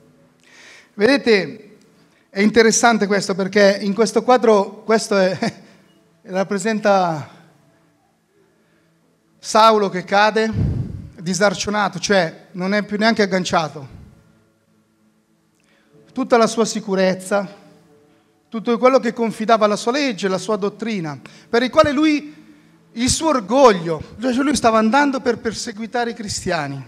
Vedete, 0.95 1.74
è 2.35 2.41
interessante 2.41 3.07
questo 3.07 3.33
perché 3.33 3.77
in 3.79 3.93
questo 3.93 4.21
quadro 4.21 4.83
questo 4.83 5.17
è, 5.17 5.37
rappresenta 6.23 7.29
Saulo 9.39 9.87
che 9.87 10.03
cade, 10.03 10.51
disarcionato, 11.21 11.97
cioè 11.97 12.47
non 12.51 12.73
è 12.73 12.83
più 12.83 12.97
neanche 12.97 13.21
agganciato. 13.21 13.87
Tutta 16.11 16.35
la 16.35 16.47
sua 16.47 16.65
sicurezza, 16.65 17.47
tutto 18.49 18.77
quello 18.77 18.99
che 18.99 19.13
confidava 19.13 19.63
alla 19.63 19.77
sua 19.77 19.93
legge, 19.93 20.27
la 20.27 20.37
sua 20.37 20.57
dottrina, 20.57 21.17
per 21.47 21.63
il 21.63 21.69
quale 21.69 21.93
lui, 21.93 22.35
il 22.91 23.09
suo 23.09 23.29
orgoglio, 23.29 24.01
cioè 24.19 24.33
lui 24.33 24.57
stava 24.57 24.77
andando 24.77 25.21
per 25.21 25.37
perseguitare 25.37 26.09
i 26.09 26.13
cristiani. 26.13 26.85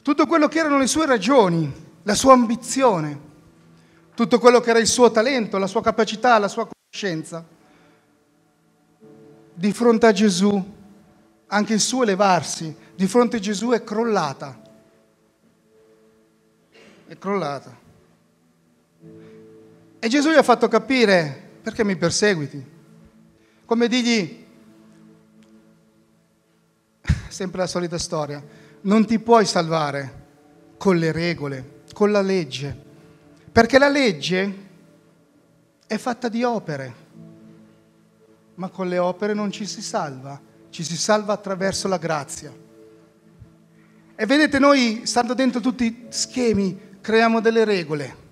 Tutto 0.00 0.26
quello 0.26 0.48
che 0.48 0.58
erano 0.58 0.78
le 0.78 0.86
sue 0.86 1.04
ragioni, 1.04 1.70
la 2.04 2.14
sua 2.14 2.32
ambizione, 2.32 3.28
tutto 4.20 4.38
quello 4.38 4.60
che 4.60 4.68
era 4.68 4.78
il 4.78 4.86
suo 4.86 5.10
talento, 5.10 5.56
la 5.56 5.66
sua 5.66 5.80
capacità, 5.80 6.36
la 6.36 6.46
sua 6.46 6.68
conoscenza. 6.68 7.42
Di 9.54 9.72
fronte 9.72 10.06
a 10.06 10.12
Gesù 10.12 10.78
anche 11.46 11.72
il 11.72 11.80
suo 11.80 12.02
elevarsi 12.02 12.76
di 12.94 13.06
fronte 13.06 13.38
a 13.38 13.40
Gesù 13.40 13.70
è 13.70 13.82
crollata. 13.82 14.60
È 17.06 17.16
crollata. 17.16 17.74
E 19.98 20.08
Gesù 20.08 20.30
gli 20.30 20.36
ha 20.36 20.42
fatto 20.42 20.68
capire 20.68 21.52
perché 21.62 21.82
mi 21.82 21.96
perseguiti. 21.96 22.62
Come 23.64 23.88
digli, 23.88 24.46
sempre 27.26 27.60
la 27.60 27.66
solita 27.66 27.96
storia, 27.96 28.44
non 28.82 29.06
ti 29.06 29.18
puoi 29.18 29.46
salvare 29.46 30.26
con 30.76 30.98
le 30.98 31.10
regole, 31.10 31.84
con 31.94 32.10
la 32.10 32.20
legge, 32.20 32.88
perché 33.52 33.78
la 33.78 33.88
legge 33.88 34.68
è 35.86 35.96
fatta 35.96 36.28
di 36.28 36.44
opere, 36.44 36.94
ma 38.54 38.68
con 38.68 38.88
le 38.88 38.98
opere 38.98 39.34
non 39.34 39.50
ci 39.50 39.66
si 39.66 39.82
salva 39.82 40.48
ci 40.70 40.84
si 40.84 40.96
salva 40.96 41.34
attraverso 41.34 41.88
la 41.88 41.98
grazia. 41.98 42.52
E 44.14 44.26
vedete, 44.26 44.58
noi, 44.58 45.02
stando 45.04 45.34
dentro 45.34 45.60
tutti 45.60 46.06
schemi, 46.08 46.98
creiamo 47.00 47.40
delle 47.40 47.64
regole 47.64 48.28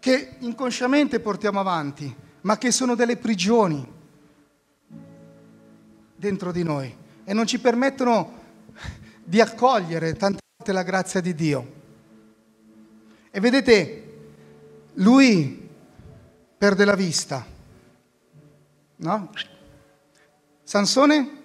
che 0.00 0.36
inconsciamente 0.38 1.20
portiamo 1.20 1.60
avanti, 1.60 2.14
ma 2.42 2.56
che 2.56 2.70
sono 2.70 2.94
delle 2.94 3.16
prigioni 3.16 3.86
dentro 6.16 6.52
di 6.52 6.62
noi 6.62 6.94
e 7.24 7.32
non 7.34 7.46
ci 7.46 7.60
permettono 7.60 8.38
di 9.22 9.40
accogliere 9.40 10.14
tante 10.14 10.40
volte 10.56 10.72
la 10.72 10.82
grazia 10.82 11.20
di 11.20 11.34
Dio. 11.34 11.78
E 13.30 13.38
vedete, 13.38 14.10
lui 14.94 15.68
perde 16.58 16.84
la 16.84 16.94
vista, 16.94 17.46
no? 18.96 19.30
Sansone? 20.62 21.38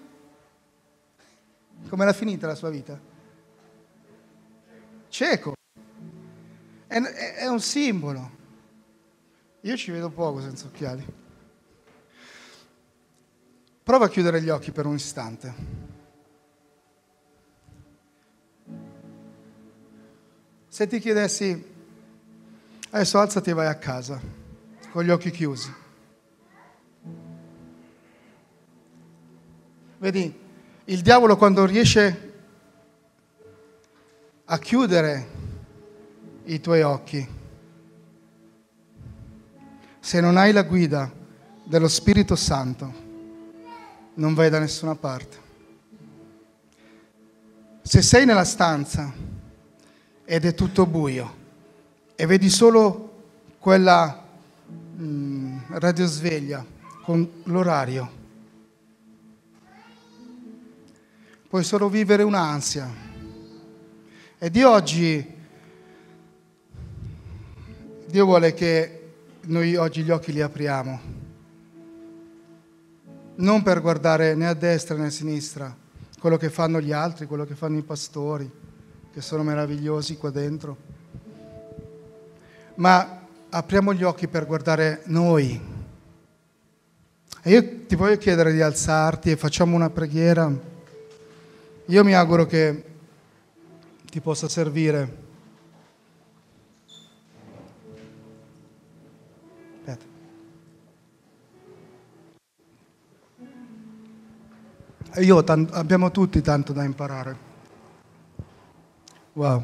Come 1.87 2.05
l'ha 2.05 2.13
finita 2.13 2.47
la 2.47 2.55
sua 2.55 2.69
vita? 2.69 2.99
Cieco. 5.09 5.53
È, 6.87 6.99
è, 6.99 7.47
un 7.47 7.59
simbolo. 7.59 8.31
Io 9.61 9.77
ci 9.77 9.91
vedo 9.91 10.09
poco 10.09 10.41
senza 10.41 10.65
occhiali. 10.65 11.05
Prova 13.83 14.05
a 14.05 14.09
chiudere 14.09 14.41
gli 14.41 14.49
occhi 14.49 14.71
per 14.71 14.85
un 14.85 14.95
istante. 14.95 15.53
Se 20.67 20.87
ti 20.87 20.99
chiedessi, 20.99 21.73
adesso 22.95 23.19
alzati 23.19 23.49
e 23.49 23.53
vai 23.53 23.67
a 23.67 23.75
casa, 23.75 24.17
con 24.89 25.03
gli 25.03 25.09
occhi 25.09 25.29
chiusi. 25.29 25.73
Vedi, 29.97 30.39
il 30.85 31.01
diavolo 31.01 31.35
quando 31.35 31.65
riesce 31.65 32.33
a 34.45 34.57
chiudere 34.59 35.27
i 36.45 36.61
tuoi 36.61 36.83
occhi, 36.83 37.27
se 39.99 40.21
non 40.21 40.37
hai 40.37 40.53
la 40.53 40.63
guida 40.63 41.11
dello 41.65 41.89
Spirito 41.89 42.37
Santo, 42.37 42.93
non 44.13 44.33
vai 44.33 44.49
da 44.49 44.59
nessuna 44.59 44.95
parte. 44.95 45.37
Se 47.81 48.01
sei 48.01 48.25
nella 48.25 48.45
stanza 48.45 49.11
ed 50.23 50.45
è 50.45 50.53
tutto 50.53 50.85
buio 50.85 51.43
e 52.15 52.25
vedi 52.25 52.49
solo 52.49 53.13
quella 53.59 54.23
mm, 54.97 55.57
radiosveglia 55.69 56.65
con 57.01 57.29
l'orario, 57.43 58.09
puoi 61.49 61.63
solo 61.63 61.89
vivere 61.89 62.23
un'ansia. 62.23 63.03
E 64.37 64.49
di 64.49 64.63
oggi, 64.63 65.33
Dio 68.07 68.25
vuole 68.25 68.53
che 68.53 69.13
noi 69.43 69.75
oggi 69.75 70.03
gli 70.03 70.11
occhi 70.11 70.31
li 70.31 70.41
apriamo, 70.41 70.99
non 73.35 73.61
per 73.63 73.81
guardare 73.81 74.35
né 74.35 74.47
a 74.47 74.53
destra 74.53 74.95
né 74.95 75.07
a 75.07 75.09
sinistra 75.09 75.75
quello 76.19 76.37
che 76.37 76.49
fanno 76.49 76.81
gli 76.81 76.91
altri, 76.91 77.27
quello 77.27 77.45
che 77.45 77.53
fanno 77.53 77.77
i 77.77 77.83
pastori, 77.83 78.49
che 79.11 79.21
sono 79.21 79.43
meravigliosi 79.43 80.17
qua 80.17 80.31
dentro, 80.31 80.75
ma 82.75 83.21
apriamo 83.49 83.93
gli 83.93 84.03
occhi 84.03 84.27
per 84.27 84.45
guardare 84.45 85.01
noi. 85.05 85.73
E 87.41 87.51
io 87.51 87.85
ti 87.85 87.95
voglio 87.95 88.17
chiedere 88.17 88.51
di 88.51 88.61
alzarti 88.61 89.31
e 89.31 89.37
facciamo 89.37 89.75
una 89.75 89.89
preghiera. 89.89 90.51
Io 91.85 92.03
mi 92.03 92.13
auguro 92.15 92.45
che 92.45 92.83
ti 94.09 94.19
possa 94.19 94.49
servire. 94.49 95.23
Aspetta. 99.77 100.05
Io 105.21 105.43
t- 105.43 105.69
abbiamo 105.71 106.11
tutti 106.11 106.41
tanto 106.41 106.73
da 106.73 106.83
imparare. 106.83 107.37
Wow. 109.33 109.63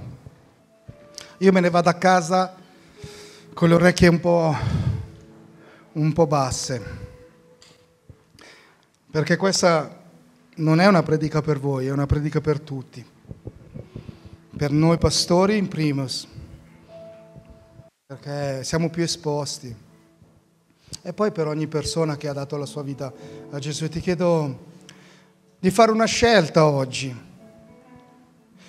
Io 1.39 1.51
me 1.51 1.59
ne 1.59 1.69
vado 1.71 1.89
a 1.89 1.93
casa 1.93 2.59
con 3.53 3.67
le 3.67 3.75
orecchie 3.75 4.07
un 4.07 4.19
po', 4.19 4.55
un 5.93 6.13
po' 6.13 6.27
basse, 6.27 6.81
perché 9.11 9.35
questa 9.35 9.99
non 10.55 10.79
è 10.79 10.87
una 10.87 11.03
predica 11.03 11.41
per 11.41 11.59
voi, 11.59 11.87
è 11.87 11.91
una 11.91 12.05
predica 12.05 12.39
per 12.39 12.59
tutti, 12.61 13.05
per 14.55 14.71
noi 14.71 14.97
pastori 14.97 15.57
in 15.57 15.67
primis, 15.67 16.27
perché 18.05 18.63
siamo 18.63 18.89
più 18.89 19.03
esposti, 19.03 19.75
e 21.01 21.13
poi 21.13 21.31
per 21.31 21.47
ogni 21.47 21.67
persona 21.67 22.15
che 22.15 22.27
ha 22.27 22.33
dato 22.33 22.57
la 22.57 22.65
sua 22.65 22.83
vita 22.83 23.11
a 23.49 23.59
Gesù. 23.59 23.89
Ti 23.89 23.99
chiedo 23.99 24.69
di 25.59 25.71
fare 25.71 25.91
una 25.91 26.05
scelta 26.05 26.65
oggi. 26.65 27.29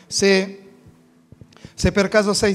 Se, 0.07 0.63
se 1.75 1.93
per 1.93 2.09
caso 2.09 2.33
sei 2.33 2.55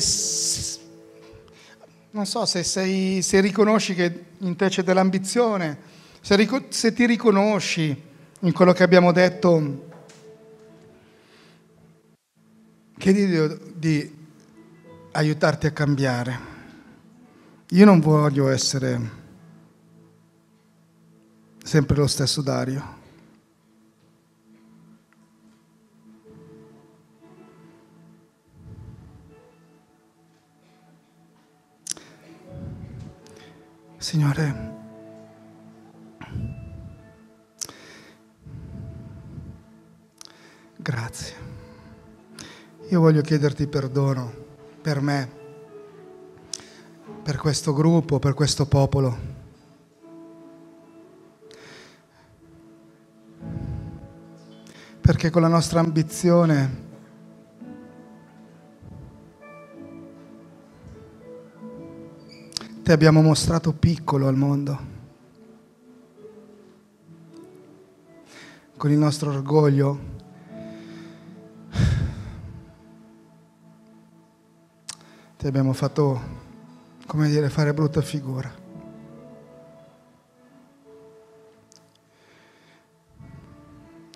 non 2.17 2.25
so 2.25 2.47
se, 2.47 2.63
sei, 2.63 3.21
se 3.21 3.39
riconosci 3.41 3.93
che 3.93 4.25
in 4.39 4.55
te 4.55 4.69
c'è 4.69 4.81
dell'ambizione, 4.81 5.77
se, 6.19 6.65
se 6.69 6.91
ti 6.91 7.05
riconosci 7.05 8.03
in 8.39 8.51
quello 8.53 8.73
che 8.73 8.81
abbiamo 8.81 9.11
detto, 9.11 9.85
chiedi 12.97 13.27
Dio 13.27 13.59
di 13.71 14.15
aiutarti 15.11 15.67
a 15.67 15.71
cambiare. 15.71 16.39
Io 17.69 17.85
non 17.85 17.99
voglio 17.99 18.49
essere 18.49 18.99
sempre 21.63 21.97
lo 21.97 22.07
stesso 22.07 22.41
Dario. 22.41 22.96
Signore, 34.07 34.73
grazie. 40.77 41.35
Io 42.87 43.01
voglio 43.01 43.19
chiederti 43.19 43.67
perdono 43.67 44.31
per 44.81 45.01
me, 45.01 45.29
per 47.21 47.35
questo 47.35 47.73
gruppo, 47.73 48.17
per 48.17 48.33
questo 48.33 48.65
popolo. 48.65 49.17
Perché 55.01 55.29
con 55.29 55.41
la 55.41 55.49
nostra 55.49 55.81
ambizione 55.81 56.86
ti 62.87 62.93
abbiamo 62.93 63.21
mostrato 63.21 63.73
piccolo 63.73 64.29
al 64.29 64.37
mondo. 64.37 64.79
Con 68.77 68.89
il 68.89 68.97
nostro 68.97 69.29
orgoglio 69.31 69.99
ti 75.37 75.47
abbiamo 75.47 75.73
fatto, 75.73 76.21
come 77.05 77.27
dire, 77.27 77.49
fare 77.49 77.73
brutta 77.73 78.01
figura. 78.01 78.49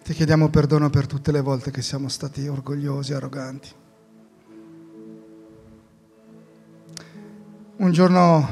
Ti 0.01 0.13
chiediamo 0.13 0.47
perdono 0.47 0.89
per 0.89 1.07
tutte 1.07 1.33
le 1.33 1.41
volte 1.41 1.71
che 1.71 1.81
siamo 1.81 2.07
stati 2.07 2.47
orgogliosi, 2.47 3.11
arroganti. 3.11 3.69
Un 7.81 7.91
giorno 7.91 8.47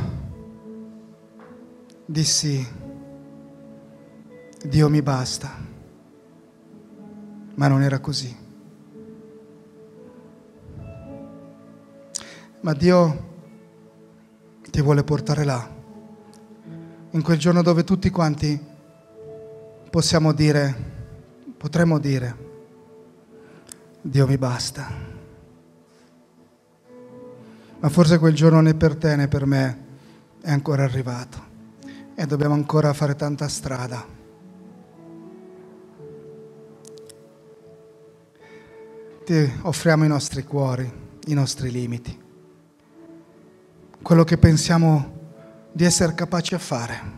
dissi, 2.04 2.68
Dio 4.66 4.90
mi 4.90 5.04
basta, 5.04 5.52
ma 7.54 7.68
non 7.68 7.84
era 7.84 8.00
così. 8.00 8.36
Ma 12.62 12.74
Dio 12.74 13.28
ti 14.68 14.82
vuole 14.82 15.04
portare 15.04 15.44
là, 15.44 15.70
in 17.12 17.22
quel 17.22 17.38
giorno 17.38 17.62
dove 17.62 17.84
tutti 17.84 18.10
quanti 18.10 18.60
possiamo 19.92 20.34
dire, 20.34 20.76
potremmo 21.56 22.00
dire, 22.00 22.36
Dio 24.02 24.26
mi 24.26 24.40
basta 24.40 25.09
ma 27.80 27.90
forse 27.90 28.18
quel 28.20 28.34
giorno 28.34 28.62
né 28.62 28.74
per 28.74 28.96
te 28.96 29.16
né 29.16 29.28
per 29.28 29.46
me 29.46 29.86
è 30.42 30.52
ancora 30.52 30.84
arrivato 30.84 31.48
e 32.16 32.26
dobbiamo 32.26 32.54
ancora 32.54 32.92
fare 32.94 33.16
tanta 33.16 33.48
strada. 33.48 34.06
Ti 39.26 39.54
offriamo 39.62 40.04
i 40.04 40.08
nostri 40.08 40.44
cuori, 40.44 40.92
i 41.28 41.34
nostri 41.34 41.72
limiti, 41.72 42.20
quello 44.02 44.24
che 44.24 44.38
pensiamo 44.38 45.18
di 45.72 45.86
essere 45.86 46.14
capaci 46.14 46.56
a 46.56 46.60
fare. 46.60 47.18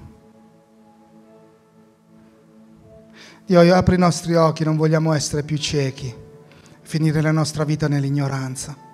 Dio, 3.46 3.74
apri 3.74 3.96
i 3.96 3.98
nostri 3.98 4.36
occhi, 4.36 4.64
non 4.64 4.78
vogliamo 4.78 5.14
essere 5.14 5.42
più 5.42 5.58
ciechi, 5.58 6.14
finire 6.82 7.22
la 7.22 7.32
nostra 7.32 7.64
vita 7.64 7.88
nell'ignoranza. 7.88 8.90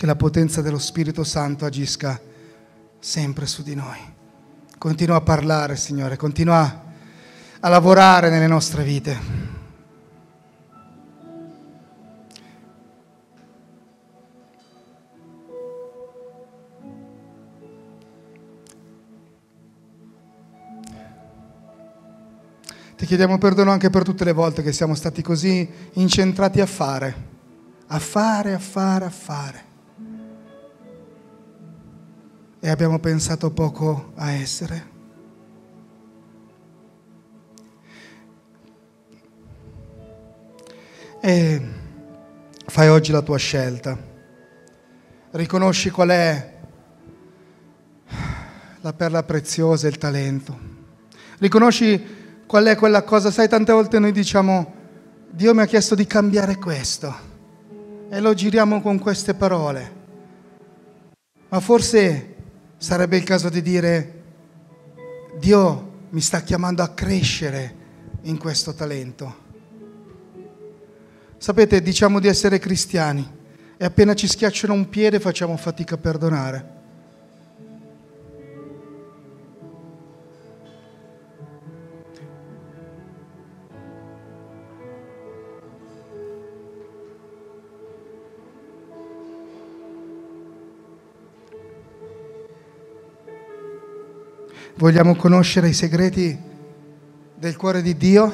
Che 0.00 0.06
la 0.06 0.16
potenza 0.16 0.62
dello 0.62 0.78
Spirito 0.78 1.24
Santo 1.24 1.66
agisca 1.66 2.18
sempre 2.98 3.44
su 3.44 3.62
di 3.62 3.74
noi. 3.74 3.98
Continua 4.78 5.16
a 5.16 5.20
parlare, 5.20 5.76
Signore, 5.76 6.16
continua 6.16 6.84
a 7.60 7.68
lavorare 7.68 8.30
nelle 8.30 8.46
nostre 8.46 8.82
vite. 8.82 9.18
Ti 22.96 23.04
chiediamo 23.04 23.36
perdono 23.36 23.70
anche 23.70 23.90
per 23.90 24.02
tutte 24.02 24.24
le 24.24 24.32
volte 24.32 24.62
che 24.62 24.72
siamo 24.72 24.94
stati 24.94 25.20
così 25.20 25.68
incentrati 25.92 26.62
a 26.62 26.66
fare, 26.66 27.14
a 27.88 27.98
fare, 27.98 28.54
a 28.54 28.58
fare, 28.58 29.04
a 29.04 29.10
fare 29.10 29.68
e 32.60 32.68
abbiamo 32.68 32.98
pensato 32.98 33.50
poco 33.50 34.12
a 34.16 34.32
essere. 34.32 34.88
E 41.22 41.62
fai 42.66 42.88
oggi 42.88 43.12
la 43.12 43.22
tua 43.22 43.38
scelta. 43.38 43.98
Riconosci 45.32 45.90
qual 45.90 46.08
è 46.10 46.58
la 48.82 48.92
perla 48.92 49.22
preziosa 49.22 49.88
il 49.88 49.98
talento. 49.98 50.68
Riconosci 51.38 52.42
qual 52.46 52.66
è 52.66 52.76
quella 52.76 53.02
cosa, 53.02 53.30
sai, 53.30 53.48
tante 53.48 53.72
volte 53.72 53.98
noi 53.98 54.12
diciamo, 54.12 54.74
Dio 55.30 55.54
mi 55.54 55.62
ha 55.62 55.66
chiesto 55.66 55.94
di 55.94 56.06
cambiare 56.06 56.56
questo 56.56 57.28
e 58.10 58.20
lo 58.20 58.34
giriamo 58.34 58.82
con 58.82 58.98
queste 58.98 59.34
parole. 59.34 59.98
Ma 61.48 61.60
forse 61.60 62.34
sarebbe 62.80 63.18
il 63.18 63.24
caso 63.24 63.50
di 63.50 63.60
dire, 63.60 64.22
Dio 65.38 66.06
mi 66.08 66.20
sta 66.22 66.40
chiamando 66.40 66.82
a 66.82 66.88
crescere 66.88 67.74
in 68.22 68.38
questo 68.38 68.72
talento. 68.72 69.48
Sapete, 71.36 71.82
diciamo 71.82 72.18
di 72.20 72.26
essere 72.26 72.58
cristiani 72.58 73.38
e 73.76 73.84
appena 73.84 74.14
ci 74.14 74.26
schiacciano 74.26 74.72
un 74.72 74.88
piede 74.88 75.20
facciamo 75.20 75.58
fatica 75.58 75.96
a 75.96 75.98
perdonare. 75.98 76.78
Vogliamo 94.80 95.14
conoscere 95.14 95.68
i 95.68 95.74
segreti 95.74 96.40
del 97.34 97.54
cuore 97.54 97.82
di 97.82 97.98
Dio, 97.98 98.32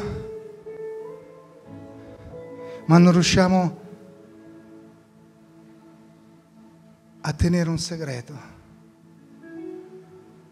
ma 2.87 2.99
non 2.99 3.11
riusciamo 3.11 3.81
a 7.21 7.33
tenere 7.33 7.69
un 7.69 7.79
segreto. 7.81 8.39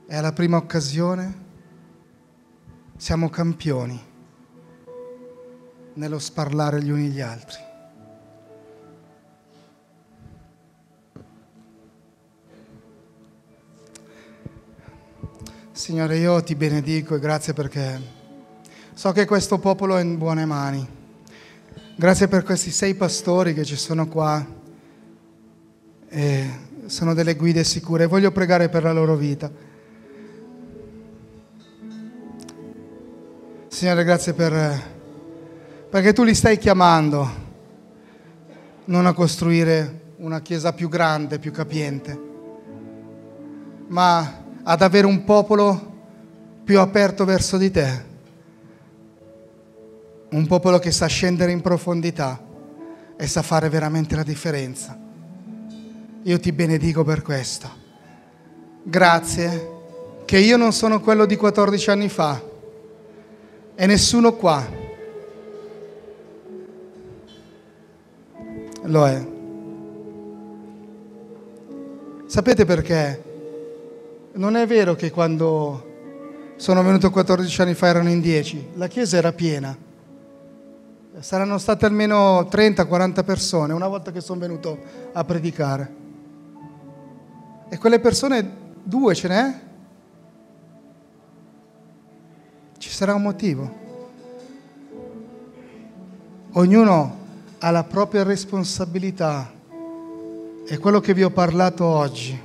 E 0.08 0.16
alla 0.16 0.32
prima 0.32 0.56
occasione 0.56 1.42
siamo 2.96 3.30
campioni 3.30 4.02
nello 5.92 6.18
sparlare 6.18 6.82
gli 6.82 6.90
uni 6.90 7.10
gli 7.10 7.20
altri. 7.20 7.63
Signore, 15.74 16.18
io 16.18 16.40
ti 16.40 16.54
benedico 16.54 17.16
e 17.16 17.18
grazie 17.18 17.52
perché 17.52 18.00
so 18.94 19.10
che 19.10 19.26
questo 19.26 19.58
popolo 19.58 19.96
è 19.96 20.02
in 20.02 20.16
buone 20.18 20.44
mani. 20.44 20.86
Grazie 21.96 22.28
per 22.28 22.44
questi 22.44 22.70
sei 22.70 22.94
pastori 22.94 23.54
che 23.54 23.64
ci 23.64 23.74
sono 23.74 24.06
qua 24.06 24.46
e 26.08 26.50
sono 26.86 27.12
delle 27.12 27.34
guide 27.34 27.64
sicure. 27.64 28.06
Voglio 28.06 28.30
pregare 28.30 28.68
per 28.68 28.84
la 28.84 28.92
loro 28.92 29.16
vita. 29.16 29.50
Signore, 33.66 34.04
grazie 34.04 34.32
per, 34.32 34.80
perché 35.90 36.12
tu 36.12 36.22
li 36.22 36.36
stai 36.36 36.56
chiamando 36.56 37.28
non 38.84 39.06
a 39.06 39.12
costruire 39.12 40.12
una 40.18 40.40
chiesa 40.40 40.72
più 40.72 40.88
grande, 40.88 41.40
più 41.40 41.50
capiente, 41.50 42.20
ma 43.88 44.42
ad 44.64 44.82
avere 44.82 45.06
un 45.06 45.24
popolo 45.24 45.92
più 46.64 46.80
aperto 46.80 47.24
verso 47.24 47.58
di 47.58 47.70
te, 47.70 48.04
un 50.30 50.46
popolo 50.46 50.78
che 50.78 50.90
sa 50.90 51.06
scendere 51.06 51.52
in 51.52 51.60
profondità 51.60 52.42
e 53.16 53.26
sa 53.26 53.42
fare 53.42 53.68
veramente 53.68 54.16
la 54.16 54.22
differenza. 54.22 54.98
Io 56.22 56.40
ti 56.40 56.52
benedico 56.52 57.04
per 57.04 57.20
questo. 57.20 57.68
Grazie 58.82 59.72
che 60.24 60.38
io 60.38 60.56
non 60.56 60.72
sono 60.72 61.00
quello 61.00 61.26
di 61.26 61.36
14 61.36 61.90
anni 61.90 62.08
fa 62.08 62.42
e 63.74 63.86
nessuno 63.86 64.34
qua 64.34 64.66
lo 68.82 69.06
è. 69.06 69.26
Sapete 72.26 72.64
perché? 72.64 73.33
Non 74.36 74.56
è 74.56 74.66
vero 74.66 74.96
che 74.96 75.12
quando 75.12 75.92
sono 76.56 76.82
venuto 76.82 77.08
14 77.08 77.60
anni 77.62 77.74
fa 77.74 77.86
erano 77.86 78.08
in 78.08 78.20
10, 78.20 78.70
la 78.74 78.88
chiesa 78.88 79.16
era 79.16 79.32
piena. 79.32 79.76
Saranno 81.20 81.56
state 81.58 81.86
almeno 81.86 82.40
30-40 82.40 83.24
persone 83.24 83.72
una 83.72 83.86
volta 83.86 84.10
che 84.10 84.20
sono 84.20 84.40
venuto 84.40 84.76
a 85.12 85.22
predicare. 85.22 85.94
E 87.68 87.78
quelle 87.78 88.00
persone, 88.00 88.56
due 88.82 89.14
ce 89.14 89.28
n'è? 89.28 89.60
Ci 92.76 92.90
sarà 92.90 93.14
un 93.14 93.22
motivo. 93.22 93.82
Ognuno 96.54 97.18
ha 97.58 97.70
la 97.70 97.84
propria 97.84 98.24
responsabilità. 98.24 99.52
E 100.66 100.78
quello 100.78 100.98
che 100.98 101.14
vi 101.14 101.22
ho 101.22 101.30
parlato 101.30 101.84
oggi 101.84 102.43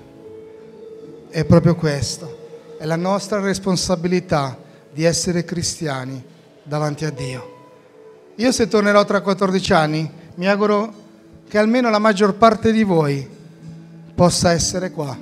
è 1.30 1.46
proprio 1.46 1.76
questo, 1.76 2.76
è 2.80 2.86
la 2.86 2.96
nostra 2.96 3.40
responsabilità 3.40 4.58
di 4.92 5.04
essere 5.04 5.44
cristiani 5.44 6.24
davanti 6.64 7.06
a 7.06 7.12
Dio. 7.12 7.58
Io 8.36 8.52
se 8.52 8.68
tornerò 8.68 9.04
tra 9.06 9.22
14 9.22 9.74
anni, 9.74 10.12
mi 10.36 10.48
auguro 10.48 10.94
che 11.48 11.58
almeno 11.58 11.90
la 11.90 12.00
maggior 12.00 12.36
parte 12.36 12.72
di 12.72 12.84
voi 12.84 13.28
possa 14.16 14.52
essere 14.52 14.92
qua, 14.92 15.18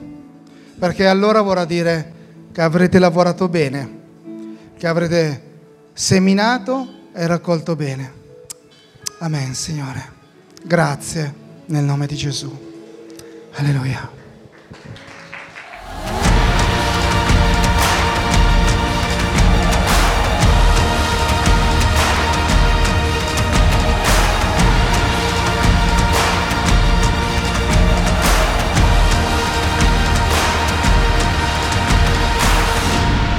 perché 0.78 1.08
allora 1.08 1.42
vorrà 1.42 1.66
dire 1.66 2.14
che 2.52 2.62
avrete 2.62 3.00
lavorato 3.00 3.48
bene, 3.48 4.00
che 4.78 4.88
avrete 4.88 5.42
seminato 5.94 6.88
e 7.14 7.26
raccolto 7.28 7.76
bene. 7.76 8.14
Amen, 9.20 9.54
Signore. 9.56 10.12
Grazie 10.64 11.34
nel 11.66 11.84
nome 11.84 12.06
di 12.06 12.16
Gesù. 12.16 12.56
Alleluia. 13.54 14.17